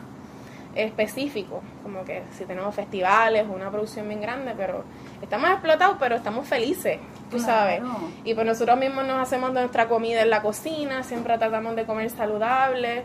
específicos. 0.75 1.59
Como 1.83 2.03
que 2.03 2.23
si 2.37 2.45
tenemos 2.45 2.73
festivales 2.75 3.45
o 3.49 3.53
una 3.53 3.69
producción 3.71 4.07
bien 4.07 4.21
grande, 4.21 4.53
pero 4.55 4.83
estamos 5.21 5.49
explotados, 5.49 5.97
pero 5.99 6.15
estamos 6.15 6.47
felices, 6.47 6.99
tú 7.29 7.37
Claro. 7.37 7.45
sabes. 7.45 7.81
Y 8.23 8.33
pues 8.33 8.45
nosotros 8.45 8.77
mismos 8.77 9.05
nos 9.05 9.19
hacemos 9.19 9.51
nuestra 9.53 9.87
comida 9.87 10.21
en 10.21 10.29
la 10.29 10.41
cocina, 10.41 11.03
siempre 11.03 11.37
tratamos 11.37 11.75
de 11.75 11.85
comer 11.85 12.09
saludable. 12.09 13.03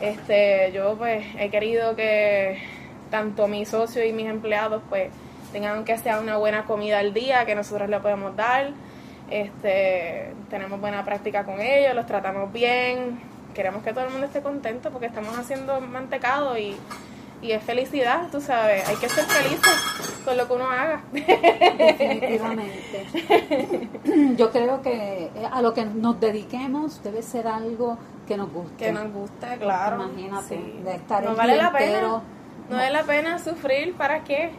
Este, 0.00 0.72
yo 0.74 0.96
pues 0.96 1.24
he 1.38 1.50
querido 1.50 1.94
que 1.96 2.60
tanto 3.12 3.46
mi 3.46 3.64
socio 3.64 4.04
y 4.04 4.12
mis 4.12 4.26
empleados 4.26 4.82
pues 4.88 5.12
tengan 5.52 5.84
que 5.84 5.96
sea 5.98 6.18
una 6.18 6.38
buena 6.38 6.64
comida 6.64 6.98
al 6.98 7.12
día 7.14 7.44
que 7.46 7.54
nosotros 7.54 7.88
le 7.88 8.00
podemos 8.00 8.34
dar. 8.34 8.70
Este, 9.30 10.32
tenemos 10.50 10.80
buena 10.80 11.04
práctica 11.04 11.44
con 11.44 11.60
ellos, 11.60 11.94
los 11.94 12.06
tratamos 12.06 12.52
bien. 12.52 13.20
Queremos 13.54 13.82
que 13.84 13.92
todo 13.92 14.04
el 14.06 14.10
mundo 14.10 14.26
esté 14.26 14.40
contento 14.42 14.90
porque 14.90 15.06
estamos 15.06 15.38
haciendo 15.38 15.78
mantecado 15.80 16.56
y, 16.56 16.74
y 17.42 17.52
es 17.52 17.62
felicidad, 17.62 18.28
tú 18.32 18.40
sabes. 18.40 18.88
Hay 18.88 18.96
que 18.96 19.08
ser 19.10 19.24
felices 19.24 19.74
con 20.24 20.36
lo 20.36 20.46
que 20.48 20.52
uno 20.54 20.70
haga. 20.70 21.02
Definitivamente. 21.12 23.06
Yo 24.36 24.50
creo 24.50 24.80
que 24.82 25.24
eh, 25.34 25.48
a 25.50 25.60
lo 25.62 25.74
que 25.74 25.84
nos 25.84 26.18
dediquemos 26.18 27.02
debe 27.02 27.22
ser 27.22 27.46
algo 27.46 27.98
que 28.26 28.36
nos 28.36 28.50
guste. 28.52 28.86
que 28.86 28.92
nos 28.92 29.12
guste, 29.12 29.58
claro. 29.58 29.96
Imagínate, 30.08 30.56
Sí. 30.56 30.80
de 30.84 30.94
estar 30.94 31.22
no 31.24 31.30
el 31.30 31.36
vale 31.36 31.56
la 31.56 31.72
pena. 31.72 32.22
No 32.68 32.76
vale 32.76 32.90
la 32.90 33.02
pena 33.04 33.38
sufrir, 33.38 33.94
¿para 33.94 34.24
qué? 34.24 34.52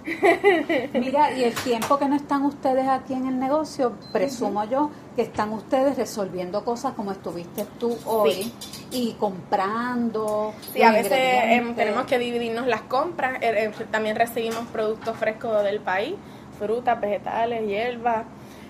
Mira, 0.94 1.32
y 1.32 1.44
el 1.44 1.54
tiempo 1.54 1.98
que 1.98 2.06
no 2.06 2.16
están 2.16 2.44
ustedes 2.44 2.88
aquí 2.88 3.12
en 3.12 3.26
el 3.26 3.38
negocio, 3.38 3.92
presumo 4.12 4.64
yo 4.64 4.90
que 5.14 5.22
están 5.22 5.52
ustedes 5.52 5.96
resolviendo 5.96 6.64
cosas 6.64 6.94
como 6.94 7.12
estuviste 7.12 7.66
tú 7.78 7.96
hoy 8.06 8.52
y 8.90 9.12
comprando. 9.14 10.54
Sí, 10.72 10.82
a 10.82 10.92
veces 10.92 11.12
em, 11.12 11.74
tenemos 11.74 12.04
que 12.06 12.18
dividirnos 12.18 12.66
las 12.66 12.82
compras. 12.82 13.42
Eh, 13.42 13.72
eh, 13.78 13.84
también 13.90 14.16
recibimos 14.16 14.66
productos 14.72 15.16
frescos 15.16 15.62
del 15.64 15.80
país, 15.80 16.14
frutas, 16.58 16.98
vegetales, 17.00 17.66
hierbas. 17.66 18.24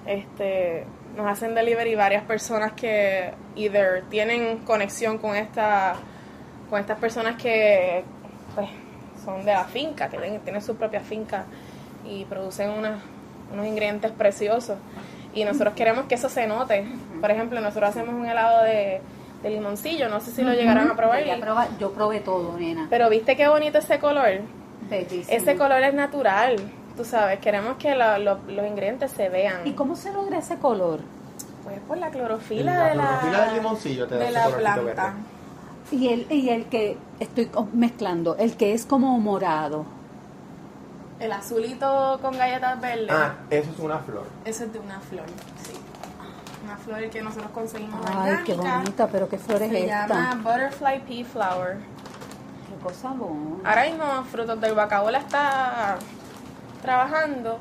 Este, 0.06 0.84
nos 1.16 1.26
hacen 1.26 1.54
delivery 1.54 1.94
varias 1.94 2.24
personas 2.24 2.72
que 2.72 3.32
either 3.54 4.04
tienen 4.08 4.58
conexión 4.58 5.18
con 5.18 5.36
esta 5.36 5.96
con 6.68 6.78
estas 6.78 6.98
personas 6.98 7.34
que 7.40 8.04
son 9.36 9.44
de 9.44 9.52
la 9.52 9.64
finca, 9.64 10.08
que 10.08 10.18
tienen, 10.18 10.40
tienen 10.40 10.62
su 10.62 10.76
propia 10.76 11.00
finca 11.00 11.44
y 12.06 12.24
producen 12.24 12.70
unas- 12.70 13.00
unos 13.52 13.66
ingredientes 13.66 14.10
preciosos. 14.12 14.76
Y 15.34 15.44
nosotros 15.44 15.74
queremos 15.74 16.06
que 16.06 16.14
eso 16.16 16.28
se 16.28 16.46
note. 16.46 16.86
Por 17.20 17.30
ejemplo, 17.30 17.60
nosotros 17.60 17.90
hacemos 17.90 18.14
un 18.14 18.26
helado 18.26 18.62
de 18.64 19.00
de 19.42 19.48
limoncillo. 19.48 20.10
No 20.10 20.20
sé 20.20 20.32
si 20.32 20.42
lo 20.42 20.52
llegaron 20.52 20.90
a 20.90 20.94
probar. 20.96 21.22
Yo 21.78 21.92
probé 21.92 22.20
todo, 22.20 22.58
nena. 22.58 22.88
Pero 22.90 23.08
viste 23.08 23.36
qué 23.38 23.48
bonito 23.48 23.78
ese 23.78 23.98
color. 23.98 24.42
Bellísimo. 24.90 25.34
Ese 25.34 25.56
color 25.56 25.82
es 25.82 25.94
natural. 25.94 26.56
Tú 26.94 27.06
sabes, 27.06 27.38
queremos 27.38 27.76
que 27.78 27.94
lo- 27.94 28.18
los 28.18 28.38
ingredientes 28.66 29.12
se 29.12 29.30
vean. 29.30 29.66
¿Y 29.66 29.72
cómo 29.72 29.96
se 29.96 30.12
logra 30.12 30.36
ese 30.40 30.56
color? 30.58 31.00
Pues 31.64 31.78
por 31.88 31.96
la 31.96 32.10
clorofila, 32.10 32.74
La 32.74 32.88
de 32.90 32.94
la, 32.96 33.44
del 33.46 33.54
limoncillo 33.54 34.06
te 34.06 34.16
de 34.16 34.30
la 34.30 34.46
planta. 34.48 34.82
verde. 34.82 35.02
Y 35.90 36.08
el, 36.08 36.26
y 36.30 36.48
el 36.50 36.66
que 36.66 36.96
estoy 37.18 37.50
mezclando, 37.72 38.36
el 38.36 38.56
que 38.56 38.72
es 38.74 38.86
como 38.86 39.18
morado. 39.18 39.84
El 41.18 41.32
azulito 41.32 42.18
con 42.22 42.36
galletas 42.38 42.80
verdes. 42.80 43.10
Ah, 43.10 43.34
eso 43.50 43.70
es 43.70 43.78
una 43.78 43.98
flor. 43.98 44.24
Eso 44.44 44.64
es 44.64 44.72
de 44.72 44.78
una 44.78 45.00
flor, 45.00 45.26
sí. 45.64 45.72
Una 46.64 46.76
flor 46.76 47.10
que 47.10 47.20
nosotros 47.22 47.50
conseguimos 47.52 48.00
Ay, 48.06 48.36
qué 48.44 48.52
orgánica. 48.52 48.78
bonita, 48.78 49.06
pero 49.08 49.28
qué 49.28 49.38
flor 49.38 49.62
es 49.62 49.70
Se 49.70 49.84
esta. 49.84 50.06
llama 50.06 50.34
Butterfly 50.42 51.00
Pea 51.00 51.24
Flower. 51.24 51.76
Qué 52.68 52.82
cosa 52.84 53.08
buena. 53.10 53.68
Ahora 53.68 53.84
mismo 53.86 54.04
Frutos 54.30 54.60
del 54.60 54.74
Bacabola 54.74 55.18
está 55.18 55.98
trabajando, 56.82 57.58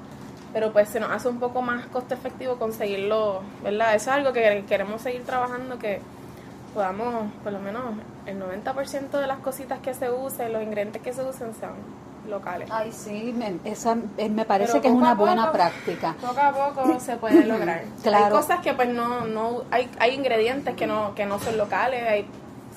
pero 0.54 0.72
pues 0.72 0.90
se 0.90 1.00
nos 1.00 1.12
hace 1.12 1.28
un 1.28 1.40
poco 1.40 1.62
más 1.62 1.86
costo 1.88 2.14
efectivo 2.14 2.58
conseguirlo, 2.58 3.42
¿verdad? 3.64 3.96
Eso 3.96 4.12
es 4.12 4.18
algo 4.18 4.32
que 4.34 4.64
queremos 4.68 5.02
seguir 5.02 5.24
trabajando, 5.26 5.78
que 5.80 6.02
podamos, 6.74 7.32
por 7.44 7.52
lo 7.52 7.60
menos, 7.60 7.82
el 8.30 8.40
90% 8.42 9.10
de 9.20 9.28
las 9.28 9.40
cositas 9.40 9.80
que 9.80 9.94
se 9.94 10.10
usen, 10.12 10.54
los 10.54 10.62
ingredientes 10.64 11.02
que 11.02 11.14
se 11.14 11.24
usen 11.24 11.54
sean 11.56 11.74
locales. 12.30 12.70
Ay, 12.72 12.92
sí, 12.92 13.34
me, 13.36 13.56
esa, 13.70 13.98
eh, 14.18 14.30
me 14.30 14.46
parece 14.46 14.74
Pero 14.74 14.82
que 14.84 14.88
es 14.90 14.94
una 14.94 15.16
buena 15.16 15.46
poco- 15.48 15.54
práctica. 15.58 16.16
Poco 16.22 16.40
a 16.40 16.52
poco 16.74 17.00
se 17.00 17.16
puede 17.18 17.46
lograr. 17.46 17.84
Claro. 18.04 18.26
Hay 18.26 18.32
cosas 18.32 18.60
que 18.60 18.74
pues 18.74 18.90
no, 18.90 19.26
no, 19.26 19.64
hay, 19.72 19.90
hay 20.00 20.14
ingredientes 20.14 20.76
que 20.76 20.86
no, 20.88 21.16
que 21.16 21.26
no 21.26 21.40
son 21.40 21.58
locales, 21.58 22.04
hay 22.08 22.26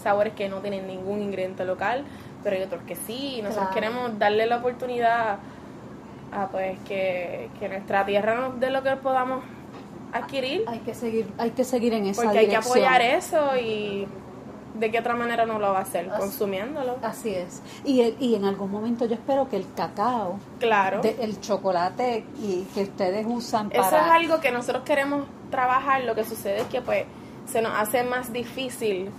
sabores 0.03 0.32
que 0.34 0.48
no 0.48 0.59
tienen 0.59 0.86
ningún 0.86 1.22
ingrediente 1.22 1.64
local, 1.64 2.05
pero 2.42 2.57
hay 2.57 2.62
otros 2.62 2.82
que 2.84 2.96
sí. 2.96 3.36
y 3.38 3.42
Nosotros 3.42 3.68
Claro. 3.68 3.74
queremos 3.74 4.18
darle 4.18 4.46
la 4.46 4.57
oportunidad 4.57 5.38
a 6.32 6.46
pues 6.48 6.78
que, 6.88 7.50
que 7.61 7.68
nuestra 7.68 8.07
tierra 8.07 8.34
nos 8.34 8.59
dé 8.59 8.70
lo 8.70 8.82
que 8.82 8.96
podamos 8.96 9.44
adquirir, 10.14 10.64
Hay 10.66 10.78
que 10.80 10.94
seguir, 10.94 11.26
hay 11.38 11.50
que 11.50 11.64
seguir 11.64 11.92
en 11.94 12.07
esa 12.07 12.22
porque 12.22 12.38
hay 12.38 12.48
que 12.48 12.57
apoyar 12.57 13.00
eso 13.03 13.57
y 13.57 14.07
de 14.75 14.91
qué 14.91 14.99
otra 15.01 15.14
manera 15.14 15.45
no 15.47 15.59
lo 15.59 15.73
va 15.73 15.79
a 15.79 15.83
hacer, 15.83 16.09
Así- 16.11 16.20
consumiéndolo. 16.20 16.97
Así 17.03 17.35
es. 17.35 17.61
Y, 17.85 18.01
el- 18.01 18.16
y 18.20 18.35
en 18.35 18.45
algún 18.45 18.70
momento 18.70 19.05
yo 19.07 19.14
espero 19.14 19.49
que 19.49 19.57
el 19.57 19.66
cacao, 19.75 20.39
Claro. 20.59 21.01
de- 21.03 21.16
el 21.20 21.41
chocolate 21.41 22.25
y 22.43 22.62
que 22.75 22.83
ustedes 22.85 23.27
usan 23.29 23.68
para... 23.70 23.87
Eso 23.87 23.97
es 23.97 24.03
algo 24.11 24.41
que 24.41 24.51
nosotros 24.51 24.83
queremos 24.85 25.25
trabajar. 25.51 26.05
Lo 26.05 26.14
que 26.14 26.25
sucede 26.25 26.61
es 26.61 26.66
que 26.66 26.81
pues 26.81 27.05
se 27.47 27.61
nos 27.61 27.73
hace 27.79 28.03
más 28.05 28.33
difícil. 28.33 29.11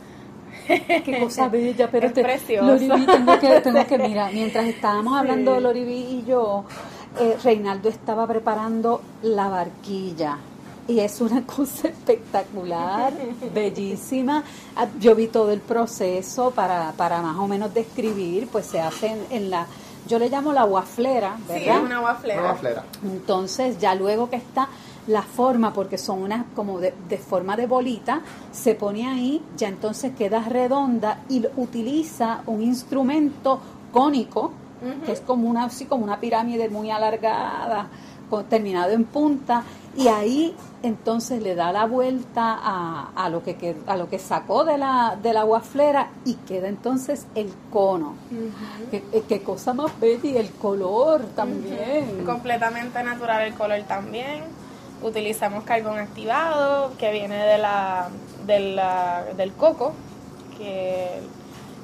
Qué 0.68 1.18
cosa 1.20 1.50
bella, 1.50 1.90
pero 1.92 2.08
Es 2.08 2.14
te- 2.14 2.24
precioso. 2.24 2.66
Loribi, 2.66 3.06
tengo 3.06 3.40
que, 3.40 3.62
tengo 3.62 3.86
que 3.88 3.98
mirar, 4.08 4.32
mientras 4.34 4.66
estábamos 4.66 5.16
hablando 5.18 5.54
de 5.56 5.62
Loribi 5.62 5.94
y 5.96 6.26
yo, 6.28 6.64
eh, 7.20 7.38
Reinaldo 7.44 7.90
estaba 7.90 8.26
preparando 8.28 9.02
la 9.24 9.48
barquilla. 9.50 10.38
Y 10.88 11.00
es 11.00 11.22
una 11.22 11.46
cosa 11.46 11.88
espectacular, 11.88 13.14
bellísima. 13.54 14.44
Ah, 14.76 14.88
Yo 15.00 15.16
vi 15.16 15.28
todo 15.28 15.52
el 15.52 15.62
proceso 15.62 16.52
para, 16.52 16.92
para 16.94 17.22
más 17.22 17.38
o 17.38 17.48
menos 17.48 17.74
describir, 17.74 18.48
pues 18.52 18.66
se 18.66 18.80
hace 18.82 19.08
en, 19.08 19.20
en 19.30 19.50
la, 19.50 19.66
yo 20.08 20.20
le 20.20 20.30
llamo 20.30 20.52
la 20.52 20.64
guaflera, 20.64 21.38
Sí, 21.38 21.54
¿verdad? 21.54 21.78
es 21.78 21.84
una 21.84 22.02
waflera. 22.02 22.42
Una 22.42 22.56
flera. 22.56 22.84
Entonces, 23.04 23.78
ya 23.80 23.96
luego 23.96 24.30
que 24.30 24.36
está 24.36 24.68
la 25.08 25.22
forma, 25.22 25.74
porque 25.74 25.98
son 25.98 26.22
unas 26.22 26.46
como 26.56 26.80
de, 26.80 26.94
de 27.10 27.18
forma 27.18 27.56
de 27.58 27.66
bolita, 27.68 28.22
se 28.52 28.74
pone 28.76 29.08
ahí, 29.08 29.42
ya 29.58 29.68
entonces 29.68 30.14
queda 30.18 30.40
redonda 30.42 31.20
y 31.30 31.46
utiliza 31.58 32.42
un 32.46 32.62
instrumento 32.62 33.60
cónico, 33.92 34.52
que 35.06 35.14
es 35.14 35.22
como 35.22 35.50
una, 35.50 35.66
así 35.66 35.86
como 35.86 36.04
una 36.04 36.20
pirámide 36.20 36.68
muy 36.70 36.90
alargada, 36.92 37.88
con- 38.30 38.44
terminado 38.46 38.92
en 38.92 39.06
punta, 39.06 39.64
y 39.96 40.08
ahí 40.08 40.56
entonces 40.82 41.42
le 41.42 41.56
da 41.56 41.72
la 41.72 41.86
vuelta 41.86 42.58
a, 42.62 43.10
a 43.16 43.30
lo 43.30 43.44
que 43.44 43.76
a 43.88 43.96
lo 43.96 44.10
que 44.10 44.20
sacó 44.20 44.64
de 44.66 44.78
la, 44.78 45.18
de 45.22 45.34
la 45.34 45.44
guaflera 45.44 46.10
y 46.26 46.34
queda 46.36 46.68
entonces 46.68 47.26
el 47.36 47.54
cono. 47.72 48.16
qué, 48.92 49.04
qué 49.28 49.42
cosa 49.44 49.74
más 49.74 49.92
bella 50.00 50.30
y 50.30 50.38
el 50.38 50.52
color 50.52 51.22
también. 51.36 52.26
Completamente 52.26 53.02
natural 53.04 53.44
el 53.44 53.54
color 53.54 53.82
también. 53.88 54.44
Utilizamos 55.02 55.64
carbón 55.64 56.00
activado 56.00 56.92
que 56.98 57.12
viene 57.12 57.36
de 57.36 57.58
la, 57.58 58.10
de 58.46 58.60
la- 58.60 59.24
del 59.38 59.52
coco, 59.54 59.94
que 60.58 61.08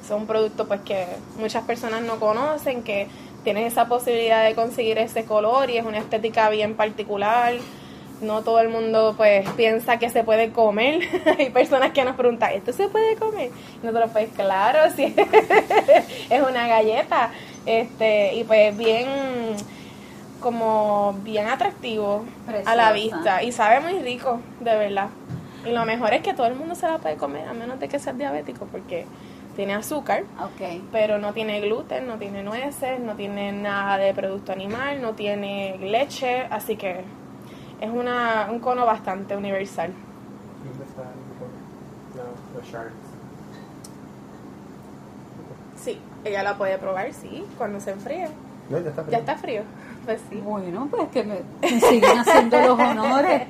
son 0.06 0.26
productos 0.26 0.66
pues 0.66 0.80
que 0.80 1.06
muchas 1.38 1.62
personas 1.64 2.02
no 2.02 2.18
conocen, 2.18 2.82
que 2.82 3.08
tienes 3.44 3.72
esa 3.72 3.86
posibilidad 3.88 4.44
de 4.44 4.54
conseguir 4.54 4.98
ese 4.98 5.24
color 5.24 5.70
y 5.70 5.76
es 5.78 5.84
una 5.86 5.98
estética 5.98 6.48
bien 6.50 6.74
particular. 6.76 7.54
No 8.20 8.42
todo 8.42 8.60
el 8.60 8.68
mundo 8.68 9.14
pues 9.16 9.48
piensa 9.50 9.98
que 9.98 10.10
se 10.10 10.24
puede 10.24 10.50
comer. 10.50 11.02
Hay 11.38 11.50
personas 11.50 11.92
que 11.92 12.04
nos 12.04 12.16
preguntan, 12.16 12.52
¿esto 12.52 12.72
se 12.72 12.88
puede 12.88 13.16
comer? 13.16 13.50
Y 13.82 13.86
nosotros 13.86 14.10
pues 14.12 14.28
claro, 14.34 14.80
sí, 14.94 15.14
es 16.30 16.42
una 16.42 16.66
galleta. 16.66 17.30
Este, 17.66 18.34
y 18.34 18.44
pues 18.44 18.76
bien 18.76 19.06
como 20.40 21.14
bien 21.22 21.46
atractivo 21.48 22.24
a 22.64 22.74
la 22.74 22.92
vista 22.92 23.42
y 23.42 23.52
sabe 23.52 23.80
muy 23.80 24.00
rico, 24.00 24.40
de 24.60 24.76
verdad. 24.76 25.08
Y 25.64 25.70
lo 25.70 25.84
mejor 25.84 26.14
es 26.14 26.22
que 26.22 26.32
todo 26.32 26.46
el 26.46 26.54
mundo 26.54 26.74
se 26.74 26.88
la 26.88 26.98
puede 26.98 27.16
comer, 27.16 27.46
a 27.46 27.52
menos 27.52 27.78
de 27.78 27.88
que 27.88 27.98
seas 27.98 28.16
diabético, 28.16 28.64
porque 28.66 29.04
tiene 29.56 29.74
azúcar, 29.74 30.24
pero 30.90 31.18
no 31.18 31.34
tiene 31.34 31.60
gluten, 31.60 32.06
no 32.06 32.16
tiene 32.16 32.42
nueces, 32.42 32.98
no 32.98 33.14
tiene 33.14 33.52
nada 33.52 33.98
de 33.98 34.14
producto 34.14 34.52
animal, 34.52 35.02
no 35.02 35.12
tiene 35.12 35.76
leche, 35.78 36.46
así 36.50 36.76
que 36.76 37.04
es 37.80 37.90
una, 37.90 38.48
un 38.50 38.60
cono 38.60 38.86
bastante 38.86 39.36
universal. 39.36 39.92
¿Dónde 40.64 40.84
está 40.84 41.02
el 41.02 41.30
no, 42.16 42.58
los 42.58 42.68
sharks? 42.68 42.94
Sí, 45.76 45.98
ella 46.24 46.42
la 46.42 46.58
puede 46.58 46.76
probar, 46.78 47.12
sí, 47.14 47.44
cuando 47.56 47.80
se 47.80 47.92
enfríe. 47.92 48.28
No, 48.68 48.78
ya 48.78 48.90
está 48.90 49.02
frío. 49.02 49.12
¿Ya 49.12 49.18
está 49.18 49.36
frío? 49.36 49.62
Pues 50.04 50.20
sí. 50.30 50.36
Bueno, 50.36 50.88
pues 50.90 51.08
que 51.08 51.24
me, 51.24 51.40
me 51.62 51.80
siguen 51.80 52.18
haciendo 52.18 52.60
los 52.60 52.78
honores. 52.78 53.42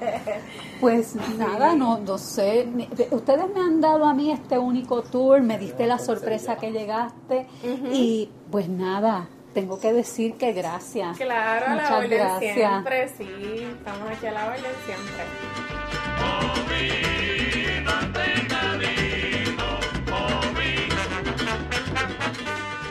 Pues 0.80 1.16
nada, 1.38 1.74
no, 1.74 1.98
no 1.98 2.18
sé. 2.18 2.68
Ustedes 3.10 3.44
me 3.54 3.60
han 3.60 3.80
dado 3.80 4.04
a 4.04 4.14
mí 4.14 4.30
este 4.30 4.58
único 4.58 5.02
tour, 5.02 5.42
me 5.42 5.58
diste 5.58 5.86
la 5.86 5.98
sorpresa 5.98 6.56
que 6.56 6.72
llegaste 6.72 7.46
y 7.92 8.30
pues 8.50 8.68
nada, 8.68 9.28
tengo 9.52 9.80
que 9.80 9.92
decir 9.92 10.34
que 10.34 10.52
gracias. 10.52 11.16
Claro, 11.18 11.66
a 11.66 11.74
la 11.74 11.82
Muchas 11.82 11.98
orden 11.98 12.10
gracias. 12.10 12.54
siempre, 12.54 13.08
sí, 13.08 13.66
estamos 13.78 14.10
aquí 14.10 14.26
a 14.26 14.32
la 14.32 14.46
orden 14.46 14.72
siempre. 14.86 15.24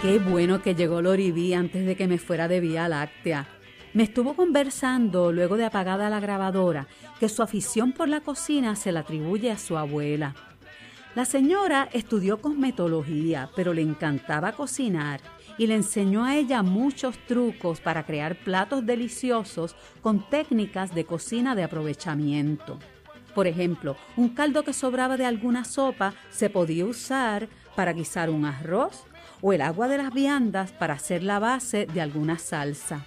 Qué 0.01 0.17
bueno 0.19 0.61
que 0.61 0.75
llegó 0.75 1.01
Lori 1.01 1.31
B 1.31 1.55
antes 1.55 1.85
de 1.85 1.95
que 1.95 2.07
me 2.07 2.17
fuera 2.17 2.47
de 2.47 2.61
Vía 2.61 2.87
Láctea. 2.87 3.47
Me 3.93 4.03
estuvo 4.03 4.33
conversando 4.33 5.31
luego 5.31 5.57
de 5.57 5.65
apagada 5.65 6.09
la 6.09 6.19
grabadora 6.19 6.87
que 7.19 7.27
su 7.27 7.41
afición 7.41 7.91
por 7.91 8.07
la 8.07 8.21
cocina 8.21 8.75
se 8.75 8.91
la 8.91 9.01
atribuye 9.01 9.51
a 9.51 9.57
su 9.57 9.77
abuela. 9.77 10.35
La 11.15 11.25
señora 11.25 11.89
estudió 11.91 12.39
cosmetología, 12.39 13.49
pero 13.55 13.73
le 13.73 13.81
encantaba 13.81 14.53
cocinar 14.53 15.19
y 15.59 15.67
le 15.67 15.75
enseñó 15.75 16.23
a 16.25 16.35
ella 16.35 16.63
muchos 16.63 17.17
trucos 17.27 17.81
para 17.81 18.05
crear 18.05 18.37
platos 18.37 18.85
deliciosos 18.85 19.75
con 20.01 20.27
técnicas 20.27 20.95
de 20.95 21.05
cocina 21.05 21.53
de 21.53 21.63
aprovechamiento. 21.63 22.79
Por 23.35 23.45
ejemplo, 23.45 23.97
un 24.15 24.29
caldo 24.29 24.63
que 24.63 24.73
sobraba 24.73 25.17
de 25.17 25.25
alguna 25.25 25.65
sopa 25.65 26.13
se 26.31 26.49
podía 26.49 26.85
usar 26.85 27.49
para 27.75 27.93
guisar 27.93 28.29
un 28.29 28.45
arroz 28.45 29.03
o 29.41 29.53
el 29.53 29.61
agua 29.61 29.89
de 29.89 29.97
las 29.97 30.13
viandas 30.13 30.71
para 30.71 30.93
hacer 30.93 31.23
la 31.23 31.39
base 31.39 31.85
de 31.85 32.01
alguna 32.01 32.39
salsa. 32.39 33.05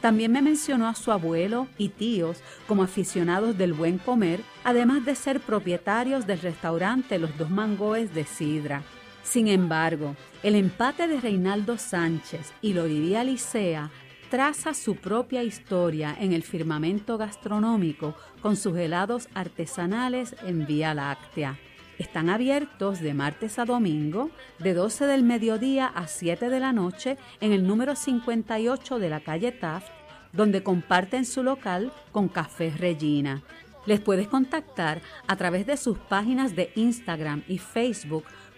También 0.00 0.32
me 0.32 0.42
mencionó 0.42 0.88
a 0.88 0.96
su 0.96 1.12
abuelo 1.12 1.68
y 1.78 1.90
tíos 1.90 2.42
como 2.66 2.82
aficionados 2.82 3.56
del 3.56 3.72
buen 3.72 3.98
comer, 3.98 4.40
además 4.64 5.04
de 5.04 5.14
ser 5.14 5.38
propietarios 5.38 6.26
del 6.26 6.40
restaurante 6.40 7.20
Los 7.20 7.38
Dos 7.38 7.50
Mangoes 7.50 8.12
de 8.12 8.24
Sidra. 8.24 8.82
Sin 9.22 9.48
embargo, 9.48 10.16
el 10.42 10.56
empate 10.56 11.06
de 11.06 11.20
Reinaldo 11.20 11.78
Sánchez 11.78 12.52
y 12.60 12.72
Lorivía 12.72 13.24
Licea 13.24 13.90
traza 14.30 14.74
su 14.74 14.96
propia 14.96 15.42
historia 15.42 16.16
en 16.18 16.32
el 16.32 16.42
firmamento 16.42 17.18
gastronómico 17.18 18.14
con 18.40 18.56
sus 18.56 18.76
helados 18.76 19.28
artesanales 19.34 20.34
en 20.42 20.66
Vía 20.66 20.94
Láctea. 20.94 21.58
Están 21.98 22.30
abiertos 22.30 23.00
de 23.00 23.14
martes 23.14 23.58
a 23.58 23.64
domingo, 23.64 24.30
de 24.58 24.74
12 24.74 25.06
del 25.06 25.22
mediodía 25.22 25.86
a 25.86 26.08
7 26.08 26.48
de 26.48 26.60
la 26.60 26.72
noche, 26.72 27.16
en 27.40 27.52
el 27.52 27.66
número 27.66 27.94
58 27.94 28.98
de 28.98 29.10
la 29.10 29.20
calle 29.20 29.52
Taft, 29.52 29.92
donde 30.32 30.62
comparten 30.62 31.24
su 31.24 31.42
local 31.42 31.92
con 32.10 32.28
Café 32.28 32.70
Regina. 32.70 33.42
Les 33.84 34.00
puedes 34.00 34.28
contactar 34.28 35.02
a 35.26 35.36
través 35.36 35.66
de 35.66 35.76
sus 35.76 35.98
páginas 35.98 36.56
de 36.56 36.72
Instagram 36.76 37.42
y 37.48 37.58
Facebook 37.58 38.24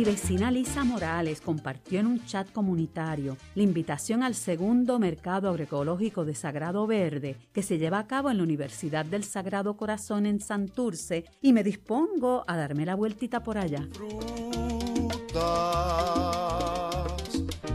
Mi 0.00 0.04
vecina 0.06 0.50
Lisa 0.50 0.82
Morales 0.82 1.42
compartió 1.42 2.00
en 2.00 2.06
un 2.06 2.24
chat 2.24 2.50
comunitario 2.52 3.36
la 3.54 3.62
invitación 3.62 4.22
al 4.22 4.34
segundo 4.34 4.98
mercado 4.98 5.50
agroecológico 5.50 6.24
de 6.24 6.34
Sagrado 6.34 6.86
Verde 6.86 7.36
que 7.52 7.62
se 7.62 7.76
lleva 7.76 7.98
a 7.98 8.06
cabo 8.06 8.30
en 8.30 8.38
la 8.38 8.44
Universidad 8.44 9.04
del 9.04 9.24
Sagrado 9.24 9.76
Corazón 9.76 10.24
en 10.24 10.40
Santurce 10.40 11.26
y 11.42 11.52
me 11.52 11.62
dispongo 11.62 12.44
a 12.46 12.56
darme 12.56 12.86
la 12.86 12.94
vueltita 12.94 13.42
por 13.42 13.58
allá. 13.58 13.86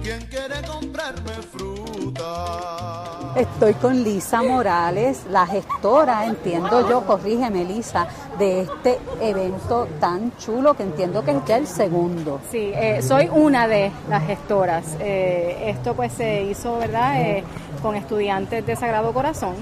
¿Quién 0.02 0.22
quiere 0.28 0.66
comprarme 0.68 1.32
fruta? 1.44 3.25
Estoy 3.36 3.74
con 3.74 4.02
Lisa 4.02 4.42
Morales, 4.42 5.26
la 5.30 5.46
gestora, 5.46 6.26
entiendo 6.26 6.88
yo, 6.88 7.06
corrígeme 7.06 7.66
Lisa, 7.66 8.08
de 8.40 8.62
este 8.62 8.98
evento 9.20 9.90
tan 10.00 10.38
chulo 10.38 10.74
que 10.74 10.84
entiendo 10.84 11.22
que 11.22 11.32
es 11.32 11.46
ya 11.46 11.58
el 11.58 11.68
segundo. 11.68 12.40
Sí, 12.50 12.72
eh, 12.74 13.02
soy 13.02 13.28
una 13.30 13.68
de 13.68 13.92
las 14.10 14.26
gestoras. 14.26 14.96
Eh, 15.02 15.66
esto 15.68 15.96
pues 15.96 16.14
se 16.14 16.44
hizo, 16.44 16.78
¿verdad? 16.78 17.22
Eh, 17.22 17.44
con 17.82 17.96
estudiantes 17.96 18.66
de 18.66 18.74
Sagrado 18.78 19.12
Corazón 19.12 19.56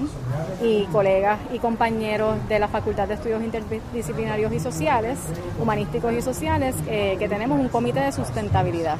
y 0.62 0.84
colegas 0.84 1.40
y 1.52 1.58
compañeros 1.58 2.36
de 2.48 2.60
la 2.60 2.68
Facultad 2.68 3.08
de 3.08 3.14
Estudios 3.14 3.42
Interdisciplinarios 3.42 4.52
y 4.52 4.60
Sociales, 4.60 5.18
Humanísticos 5.60 6.12
y 6.12 6.22
Sociales, 6.22 6.76
que 6.86 7.26
tenemos 7.28 7.58
un 7.58 7.68
comité 7.68 7.98
de 7.98 8.12
sustentabilidad. 8.12 8.98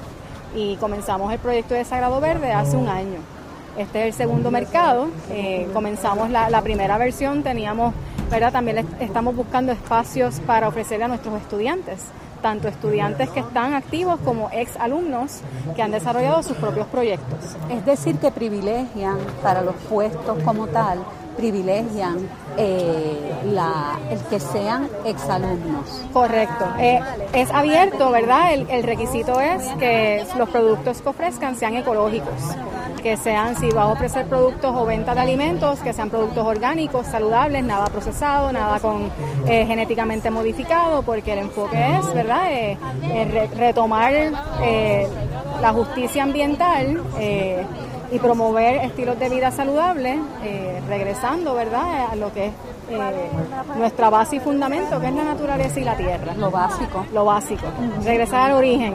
Y 0.57 0.77
comenzamos 0.77 1.33
el 1.33 1.39
proyecto 1.39 1.75
de 1.75 1.85
Sagrado 1.85 2.20
Verde 2.20 2.53
hace 2.53 2.77
un 2.77 2.89
año. 2.89 3.34
Este 3.77 4.03
es 4.03 4.07
el 4.07 4.12
segundo 4.12 4.51
mercado. 4.51 5.09
Eh, 5.31 5.68
comenzamos 5.72 6.31
la, 6.31 6.62
primera 6.62 6.97
versión, 6.97 7.43
teníamos, 7.43 7.93
¿verdad? 8.31 8.53
También 8.53 8.87
estamos 9.01 9.35
buscando 9.35 9.72
espacios 9.72 10.41
para 10.41 10.68
ofrecerle 10.68 11.07
a 11.07 11.09
nuestros 11.09 11.41
estudiantes, 11.41 12.01
tanto 12.41 12.68
estudiantes 12.68 13.31
que 13.31 13.41
están 13.41 13.75
activos 13.75 14.20
como 14.25 14.49
ex 14.53 14.77
alumnos 14.77 15.41
que 15.75 15.83
han 15.83 15.91
desarrollado 15.91 16.43
sus 16.45 16.57
propios 16.57 16.87
proyectos. 16.87 17.57
Es 17.68 17.85
decir, 17.85 18.16
que 18.18 18.31
privilegian 18.31 19.18
para 19.43 19.61
los 19.61 19.75
puestos 19.89 20.41
como 20.45 20.68
tal 20.68 21.01
privilegian 21.37 22.29
eh, 22.57 23.43
la, 23.47 23.99
el 24.09 24.20
que 24.31 24.39
sean 24.39 24.89
exalumnos. 25.05 26.01
Correcto. 26.12 26.64
Eh, 26.79 27.01
es 27.33 27.51
abierto, 27.51 28.12
¿verdad? 28.12 28.55
El, 28.55 28.70
el, 28.70 28.85
requisito 28.85 29.41
es 29.41 29.64
que 29.81 30.25
los 30.39 30.49
productos 30.49 31.03
que 31.03 31.09
ofrezcan 31.09 31.57
sean 31.57 31.75
ecológicos 31.75 32.55
que 33.05 33.18
sean, 33.18 33.55
si 33.55 33.68
vas 33.68 33.84
a 33.84 33.88
ofrecer 33.88 34.24
productos 34.24 34.74
o 34.74 34.86
venta 34.86 35.14
de 35.14 35.20
alimentos, 35.20 35.78
que 35.80 35.92
sean 35.92 36.09
productos 36.09 36.46
orgánicos, 36.46 37.07
saludables, 37.07 37.62
nada 37.62 37.84
procesado, 37.88 38.50
nada 38.50 38.80
con 38.80 39.11
eh, 39.46 39.66
genéticamente 39.66 40.30
modificado, 40.30 41.02
porque 41.02 41.34
el 41.34 41.40
enfoque 41.40 41.76
es, 41.98 42.14
¿verdad?, 42.14 42.50
eh, 42.50 42.78
retomar 43.59 44.14
eh, 44.62 45.07
la 45.61 45.72
justicia 45.74 46.22
ambiental 46.22 47.02
y 48.11 48.18
promover 48.20 48.76
estilos 48.76 49.18
de 49.18 49.28
vida 49.28 49.50
saludables, 49.50 50.18
regresando, 50.88 51.55
¿verdad?, 51.55 52.07
a 52.11 52.16
lo 52.16 52.32
que 52.32 52.46
es 52.46 52.52
eh, 52.91 53.30
nuestra 53.76 54.11
base 54.11 54.37
y 54.37 54.41
fundamento, 54.41 55.01
que 55.01 55.09
es 55.09 55.14
la 55.14 55.24
naturaleza 55.24 55.80
y 55.80 55.85
la 55.85 55.97
tierra. 55.97 56.35
Lo 56.35 56.51
básico. 56.51 57.05
Lo 57.12 57.24
básico. 57.24 57.66
Regresar 58.05 58.51
al 58.51 58.59
origen. 58.59 58.95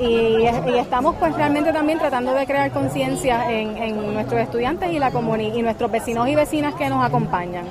y, 0.00 0.46
estamos 0.76 1.16
pues 1.16 1.34
realmente 1.34 1.72
también 1.72 1.98
tratando 1.98 2.32
de 2.32 2.46
crear 2.46 2.70
conciencia 2.70 3.50
en, 3.50 4.14
nuestros 4.14 4.40
estudiantes 4.40 4.92
y, 4.92 4.98
la 4.98 5.10
y 5.10 5.62
nuestros 5.62 5.90
vecinos 5.90 6.28
y 6.28 6.34
vecinas 6.34 6.74
que 6.74 6.88
nos 6.88 7.04
acompañan. 7.04 7.64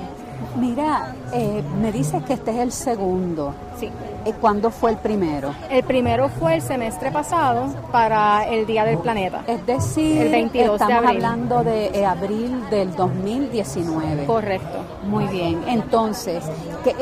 Mira, 0.56 1.14
eh, 1.32 1.62
me 1.80 1.92
dices 1.92 2.22
que 2.24 2.34
este 2.34 2.50
es 2.50 2.58
el 2.58 2.72
segundo. 2.72 3.54
Sí. 3.78 3.90
¿Y 4.24 4.32
cuándo 4.32 4.70
fue 4.70 4.90
el 4.90 4.96
primero? 4.98 5.54
El 5.70 5.82
primero 5.82 6.28
fue 6.28 6.56
el 6.56 6.62
semestre 6.62 7.10
pasado 7.10 7.74
para 7.90 8.46
el 8.46 8.66
Día 8.66 8.84
del 8.84 8.98
Planeta. 8.98 9.42
Es 9.46 9.64
decir, 9.66 10.20
el 10.22 10.30
22 10.30 10.72
estamos 10.74 10.88
de 10.88 10.94
abril. 10.94 11.24
hablando 11.24 11.64
de 11.64 11.86
eh, 11.86 12.04
abril 12.04 12.68
del 12.70 12.94
2019. 12.94 14.26
Correcto. 14.26 14.84
Muy 15.04 15.26
bien. 15.26 15.62
Entonces, 15.66 16.44
¿qué, 16.84 16.94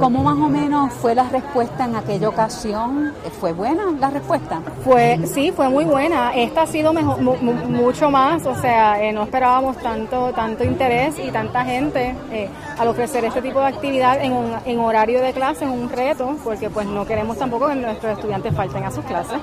cómo 0.00 0.22
más 0.22 0.38
o 0.38 0.48
menos 0.48 0.92
fue 0.92 1.14
la 1.14 1.28
respuesta 1.28 1.84
en 1.84 1.96
aquella 1.96 2.28
ocasión? 2.28 3.12
¿Fue 3.40 3.52
buena 3.52 3.92
la 3.98 4.10
respuesta? 4.10 4.60
Fue, 4.82 5.18
sí, 5.26 5.52
fue 5.52 5.68
muy 5.68 5.84
buena. 5.84 6.34
Esta 6.34 6.62
ha 6.62 6.66
sido 6.66 6.92
mejor, 6.92 7.20
mucho 7.20 8.10
más. 8.10 8.46
O 8.46 8.54
sea, 8.54 9.02
eh, 9.02 9.12
no 9.12 9.24
esperábamos 9.24 9.76
tanto, 9.78 10.32
tanto 10.32 10.64
interés 10.64 11.18
y 11.18 11.30
tanta 11.30 11.64
gente 11.64 12.14
eh, 12.32 12.48
al 12.78 12.88
ofrecer 12.88 13.24
este 13.24 13.42
tipo 13.42 13.60
de 13.60 13.66
actividad 13.66 14.22
en, 14.22 14.32
un, 14.32 14.52
en 14.64 14.80
horario 14.80 15.20
de 15.20 15.32
clase, 15.32 15.64
en 15.64 15.70
un 15.70 15.90
reto 15.90 16.36
porque 16.54 16.70
pues 16.70 16.86
no 16.86 17.04
queremos 17.04 17.36
tampoco 17.36 17.66
que 17.66 17.74
nuestros 17.74 18.12
estudiantes 18.12 18.54
falten 18.54 18.84
a 18.84 18.90
sus 18.92 19.04
clases. 19.04 19.38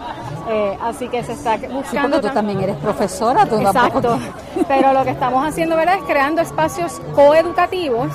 Eh, 0.49 0.78
así 0.82 1.09
que 1.09 1.22
se 1.22 1.34
está 1.34 1.57
buscando... 1.57 2.22
Sí, 2.22 2.28
tú 2.28 2.34
también 2.34 2.62
eres 2.62 2.78
profesora, 2.78 3.45
tú 3.45 3.59
Exacto. 3.59 4.18
Pero 4.66 4.93
lo 4.93 5.03
que 5.03 5.09
estamos 5.09 5.45
haciendo 5.45 5.76
¿verdad? 5.76 5.97
es 5.97 6.03
creando 6.03 6.41
espacios 6.41 7.01
coeducativos 7.14 8.14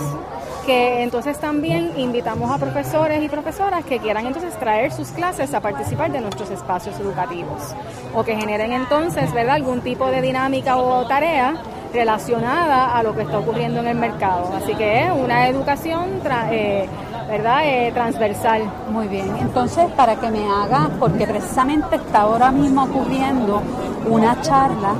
que 0.65 1.03
entonces 1.03 1.39
también 1.39 1.93
invitamos 1.99 2.51
a 2.51 2.57
profesores 2.57 3.23
y 3.23 3.29
profesoras 3.29 3.85
que 3.85 3.99
quieran 3.99 4.27
entonces 4.27 4.59
traer 4.59 4.91
sus 4.93 5.09
clases 5.09 5.53
a 5.53 5.61
participar 5.61 6.11
de 6.11 6.21
nuestros 6.21 6.51
espacios 6.51 6.99
educativos 6.99 7.75
o 8.15 8.25
que 8.25 8.35
generen 8.35 8.73
entonces 8.73 9.33
¿verdad? 9.33 9.57
algún 9.57 9.83
tipo 9.83 10.11
de 10.11 10.23
dinámica 10.23 10.79
o 10.79 11.07
tarea 11.07 11.55
relacionada 11.93 12.97
a 12.97 13.03
lo 13.03 13.15
que 13.15 13.23
está 13.23 13.39
ocurriendo 13.39 13.81
en 13.81 13.89
el 13.89 13.97
mercado. 13.97 14.53
Así 14.57 14.75
que 14.75 15.05
es 15.05 15.13
una 15.13 15.49
educación 15.49 16.21
eh, 16.51 16.89
¿verdad? 17.29 17.61
Eh, 17.65 17.91
transversal. 17.93 18.63
Muy 18.91 19.09
bien, 19.09 19.37
entonces 19.41 19.91
para 19.93 20.17
que 20.17 20.31
me 20.31 20.49
haga, 20.49 20.91
porque 20.99 21.27
precisamente 21.27 21.97
está 21.97 22.23
ahora 22.23 22.51
mismo 22.51 22.85
ocurriendo 22.85 23.63
una 24.09 24.41
charla 24.41 24.95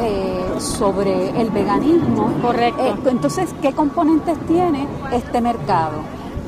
eh, 0.00 0.54
sobre 0.58 1.30
el 1.40 1.50
veganismo. 1.50 2.32
Correcto. 2.40 2.82
Eh, 2.82 2.94
entonces, 3.10 3.54
¿qué 3.60 3.72
componentes 3.72 4.38
tiene 4.46 4.86
este 5.12 5.40
mercado? 5.40 5.92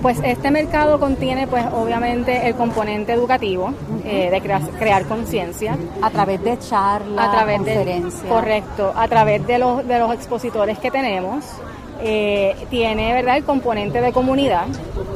Pues 0.02 0.20
este 0.22 0.50
mercado 0.50 1.00
contiene, 1.00 1.48
pues 1.48 1.64
obviamente, 1.72 2.46
el 2.46 2.54
componente 2.54 3.12
educativo 3.12 3.72
de 4.04 4.60
crear 4.78 5.04
conciencia. 5.06 5.76
A 6.00 6.10
través 6.10 6.44
de 6.44 6.58
charlas, 6.58 7.26
a 7.28 7.32
través 7.32 7.56
conferencias. 7.56 8.24
correcto, 8.30 8.92
a 8.94 9.08
través 9.08 9.44
de 9.46 9.58
los, 9.58 9.88
de 9.88 9.98
los 9.98 10.12
expositores 10.12 10.78
que 10.78 10.90
tenemos. 10.92 11.44
Eh, 12.02 12.54
tiene 12.68 13.12
verdad 13.14 13.36
el 13.36 13.44
componente 13.44 14.00
de 14.00 14.12
comunidad, 14.12 14.66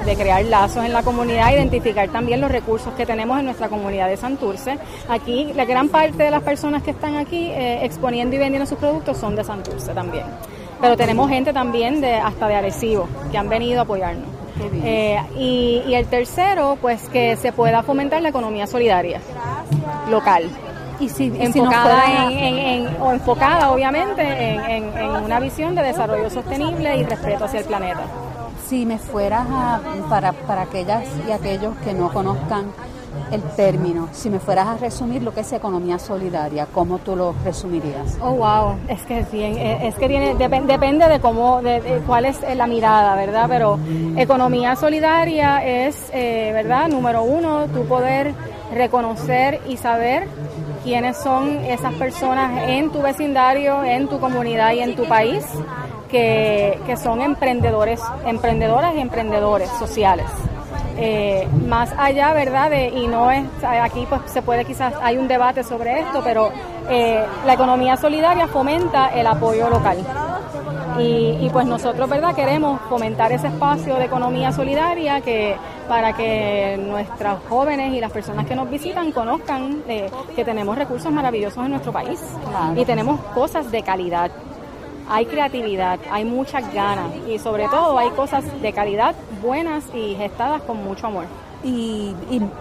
de 0.05 0.17
crear 0.17 0.45
lazos 0.45 0.85
en 0.85 0.93
la 0.93 1.03
comunidad, 1.03 1.53
identificar 1.53 2.09
también 2.09 2.41
los 2.41 2.51
recursos 2.51 2.95
que 2.95 3.05
tenemos 3.05 3.39
en 3.39 3.45
nuestra 3.45 3.69
comunidad 3.69 4.09
de 4.09 4.17
Santurce. 4.17 4.79
Aquí 5.09 5.53
la 5.55 5.65
gran 5.65 5.89
parte 5.89 6.23
de 6.23 6.31
las 6.31 6.43
personas 6.43 6.83
que 6.83 6.93
están 6.93 7.17
aquí 7.17 7.47
eh, 7.51 7.85
exponiendo 7.85 8.37
y 8.37 8.39
vendiendo 8.39 8.67
sus 8.67 8.79
productos 8.79 9.19
son 9.19 9.37
de 9.37 9.45
Santurce 9.45 9.93
también. 9.93 10.25
Pero 10.81 10.97
tenemos 10.97 11.29
gente 11.29 11.53
también 11.53 12.01
de 12.01 12.15
hasta 12.15 12.49
de 12.49 12.55
Arecibo 12.55 13.07
que 13.31 13.37
han 13.37 13.49
venido 13.49 13.81
a 13.81 13.83
apoyarnos. 13.83 14.29
Eh, 14.83 15.19
y, 15.39 15.83
y 15.87 15.95
el 15.95 16.07
tercero, 16.07 16.77
pues 16.81 17.09
que 17.09 17.37
se 17.37 17.53
pueda 17.53 17.83
fomentar 17.83 18.23
la 18.23 18.29
economía 18.29 18.67
solidaria 18.67 19.21
local 20.11 20.51
y 21.01 21.09
si, 21.09 21.33
enfocada 21.39 22.31
en, 22.31 22.87
o 23.01 23.13
enfocada 23.13 23.71
obviamente 23.71 24.23
en, 24.23 24.85
una 25.25 25.41
visión 25.41 25.75
de 25.75 25.83
desarrollo 25.83 26.31
sostenible 26.31 26.97
y 26.97 27.05
respeto 27.05 27.45
hacia 27.45 27.61
el 27.61 27.67
planeta. 27.67 28.03
Si 28.69 28.87
me 28.87 28.99
fueras 28.99 29.47
a, 29.51 29.81
para, 30.09 30.33
para 30.33 30.63
aquellas 30.63 31.05
y 31.27 31.33
aquellos 31.33 31.77
que 31.79 31.93
no 31.93 32.13
conozcan 32.13 32.67
el 33.33 33.43
término, 33.43 34.09
si 34.13 34.31
me 34.31 34.39
fueras 34.39 34.67
a 34.67 34.77
resumir 34.77 35.23
lo 35.23 35.33
que 35.33 35.41
es 35.41 35.53
economía 35.53 35.99
solidaria, 35.99 36.67
¿cómo 36.67 36.99
tú 36.99 37.17
lo 37.17 37.35
resumirías? 37.45 38.19
Oh, 38.21 38.33
wow, 38.33 38.77
es 38.89 39.03
que 39.03 39.21
es 39.21 39.31
bien, 39.31 39.57
es 39.57 39.95
que 39.97 40.09
tiene, 40.09 40.35
depende 40.35 41.09
de 41.09 41.21
cómo, 41.21 41.63
de, 41.63 42.03
cuál 42.07 42.25
es 42.25 42.41
la 42.57 42.67
mirada, 42.67 43.15
¿verdad? 43.17 43.47
Pero 43.49 43.79
economía 44.17 44.77
solidaria 44.77 45.65
es, 45.65 45.97
eh, 46.13 46.51
¿verdad? 46.53 46.89
Número 46.89 47.23
uno, 47.23 47.67
tu 47.67 47.85
poder 47.87 48.35
reconocer 48.73 49.61
y 49.69 49.77
saber 49.77 50.29
quiénes 50.83 51.17
son 51.17 51.65
esas 51.65 51.95
personas 51.95 52.69
en 52.69 52.91
tu 52.91 53.03
vecindario, 53.03 53.85
en 53.85 54.09
tu 54.09 54.19
comunidad 54.19 54.73
y 54.73 54.81
en 54.81 54.97
tu 54.97 55.05
país 55.07 55.45
que, 56.11 56.97
son 57.03 57.21
emprendedores, 57.21 58.01
emprendedoras 58.27 58.95
y 58.95 59.01
emprendedores 59.01 59.71
sociales. 59.79 60.27
Eh, 60.97 61.49
más 61.67 61.95
allá, 61.97 62.33
¿verdad? 62.35 62.71
y 62.73 63.07
no 63.07 63.31
es, 63.31 63.45
aquí 63.63 64.07
pues 64.09 64.23
se 64.27 64.43
puede 64.43 64.65
quizás, 64.65 64.93
hay 65.01 65.17
un 65.17 65.29
debate 65.29 65.63
sobre 65.63 66.01
esto, 66.01 66.21
pero 66.23 66.51
eh, 66.91 67.25
la 67.47 67.55
economía 67.55 67.97
solidaria 67.97 68.49
fomenta 68.49 69.09
el 69.09 69.27
apoyo 69.27 69.71
local 69.71 69.99
Y, 71.01 71.49
pues 71.53 71.67
nosotros, 71.67 72.09
¿verdad? 72.09 72.35
Queremos 72.35 72.81
fomentar 72.89 73.33
ese 73.33 73.49
espacio 73.49 73.97
de 73.97 74.05
economía 74.05 74.53
solidaria 74.53 75.21
que 75.21 75.57
para 75.89 76.13
que 76.13 76.79
nuestros 76.81 77.41
jóvenes 77.49 77.93
y 77.95 78.01
las 78.01 78.13
personas 78.13 78.47
que 78.47 78.55
nos 78.55 78.71
visitan 78.71 79.11
conozcan 79.11 79.83
eh, 79.89 80.11
que 80.37 80.45
tenemos 80.45 80.77
recursos 80.79 81.11
maravillosos 81.11 81.65
en 81.65 81.73
nuestro 81.73 81.93
país 81.93 82.21
y 82.77 82.85
tenemos 82.85 83.21
cosas 83.35 83.71
de 83.71 83.83
calidad. 83.83 84.31
Hay 85.09 85.27
creatividad, 85.27 85.99
hay 86.11 86.25
muchas 86.25 86.73
ganas 86.73 87.11
y 87.29 87.39
sobre 87.41 87.67
todo 87.67 87.99
hay 87.99 88.11
cosas 88.11 88.45
de 88.63 88.73
calidad 88.73 89.17
buenas 89.43 89.85
y 89.93 90.15
gestadas 90.15 90.63
con 90.63 90.85
mucho 90.85 91.09
amor. 91.09 91.25
Y, 91.63 92.15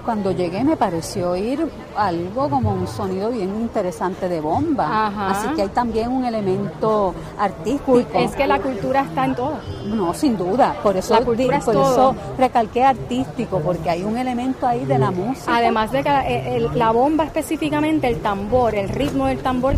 cuando 0.03 0.31
llegué 0.31 0.63
me 0.63 0.75
pareció 0.75 1.31
oír 1.31 1.65
algo 1.95 2.49
como 2.49 2.73
un 2.73 2.87
sonido 2.87 3.29
bien 3.29 3.49
interesante 3.55 4.27
de 4.27 4.41
bomba. 4.41 5.29
Así 5.29 5.47
que 5.55 5.63
hay 5.63 5.69
también 5.69 6.09
un 6.11 6.25
elemento 6.25 7.13
artístico. 7.37 7.99
Es 8.13 8.35
que 8.35 8.45
la 8.45 8.59
cultura 8.59 9.01
está 9.01 9.25
en 9.25 9.35
todo. 9.35 9.53
No, 9.85 10.13
sin 10.13 10.37
duda. 10.37 10.75
Por 10.83 10.97
eso, 10.97 11.13
la 11.13 11.25
cultura 11.25 11.57
es 11.57 11.65
por 11.65 11.75
eso 11.75 12.15
recalqué 12.37 12.83
artístico, 12.83 13.59
porque 13.59 13.89
hay 13.89 14.03
un 14.03 14.17
elemento 14.17 14.67
ahí 14.67 14.85
de 14.85 14.99
la 14.99 15.11
música. 15.11 15.55
Además 15.55 15.91
de 15.91 16.03
que 16.03 16.09
eh, 16.09 16.69
la 16.73 16.91
bomba 16.91 17.23
específicamente, 17.23 18.07
el 18.07 18.19
tambor, 18.19 18.75
el 18.75 18.89
ritmo 18.89 19.27
del 19.27 19.39
tambor, 19.39 19.75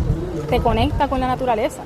te 0.48 0.60
conecta 0.60 1.08
con 1.08 1.20
la 1.20 1.28
naturaleza 1.28 1.82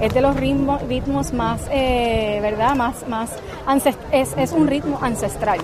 es 0.00 0.12
de 0.14 0.20
los 0.20 0.34
ritmos, 0.34 0.82
ritmos 0.82 1.32
más, 1.32 1.60
eh, 1.70 2.40
¿verdad? 2.42 2.74
Más, 2.74 3.06
más 3.06 3.30
es, 4.10 4.34
es 4.36 4.52
un 4.52 4.66
ritmo 4.66 4.98
ancestral 5.00 5.60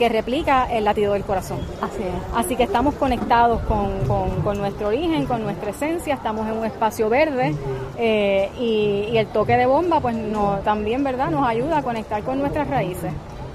que 0.00 0.08
replica 0.08 0.66
el 0.72 0.84
latido 0.84 1.12
del 1.12 1.24
corazón. 1.24 1.58
Así 1.82 2.02
Así 2.34 2.56
que 2.56 2.62
estamos 2.62 2.94
conectados 2.94 3.60
con, 3.64 4.58
nuestro 4.58 4.88
origen, 4.88 5.26
con 5.26 5.42
nuestra 5.42 5.72
esencia, 5.72 6.14
estamos 6.14 6.48
en 6.48 6.56
un 6.56 6.64
espacio 6.64 7.10
verde 7.10 7.54
eh, 7.98 8.48
y, 8.58 9.14
el 9.18 9.26
toque 9.26 9.58
de 9.58 9.66
bomba 9.66 10.00
pues 10.00 10.16
no, 10.16 10.60
también 10.64 11.04
¿verdad? 11.04 11.30
nos 11.30 11.46
ayuda 11.46 11.78
a 11.78 11.82
conectar 11.82 12.22
con 12.22 12.38
nuestras 12.38 12.66
raíces. 12.68 13.12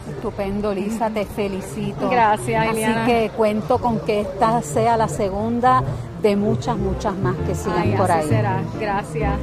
Estupendo, 0.07 0.71
Lisa, 0.71 1.09
te 1.09 1.25
felicito. 1.25 2.07
Gracias, 2.11 2.67
Así 2.69 2.93
que 3.07 3.31
cuento 3.35 3.79
con 3.79 3.99
que 4.01 4.21
esta 4.21 4.61
sea 4.61 4.97
la 4.97 5.07
segunda 5.07 5.81
de 6.21 6.35
muchas, 6.35 6.77
muchas 6.77 7.15
más 7.15 7.35
que 7.47 7.55
sigan 7.55 7.93
por 7.97 8.11
ahí. 8.11 8.27
será. 8.27 8.61
Gracias. 8.79 9.33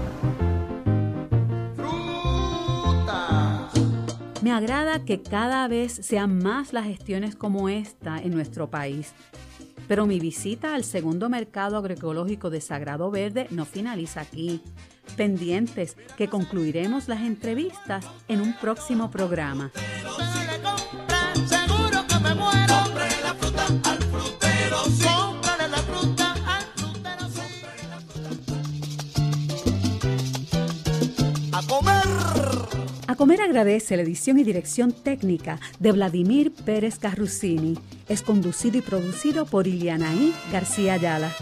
Me 4.43 4.51
agrada 4.51 5.05
que 5.05 5.22
cada 5.22 5.68
vez 5.68 5.93
sean 5.93 6.38
más 6.43 6.72
las 6.72 6.84
gestiones 6.84 7.36
como 7.36 7.68
esta 7.68 8.18
en 8.18 8.34
nuestro 8.34 8.68
país. 8.68 9.12
Pero 9.86 10.05
mi 10.05 10.18
visita 10.18 10.74
al 10.74 10.82
segundo 10.82 11.28
mercado 11.28 11.76
agroecológico 11.76 12.51
de 12.51 12.61
Sagrado 12.61 13.09
Verde 13.12 13.47
no 13.51 13.64
finaliza 13.64 14.20
aquí. 14.20 14.61
Pendientes 15.16 15.97
que 16.16 16.26
concluiremos 16.26 17.07
las 17.07 17.20
entrevistas 17.20 18.05
en 18.26 18.40
un 18.40 18.53
próximo 18.55 19.12
programa. 19.12 19.70
A 33.09 33.17
Comer 33.17 33.41
agradece 33.41 33.97
la 33.97 34.03
edición 34.03 34.39
y 34.39 34.45
dirección 34.45 34.93
técnica 34.93 35.59
de 35.81 35.93
Vladimir 35.93 36.53
Pérez 36.53 36.99
Carrusini. 36.99 37.77
Es 38.09 38.23
conducido 38.23 38.79
y 38.79 38.81
producido 38.81 39.45
por 39.45 39.67
Ilianaí 39.67 40.33
García 40.53 40.95
Ayala. 40.95 41.33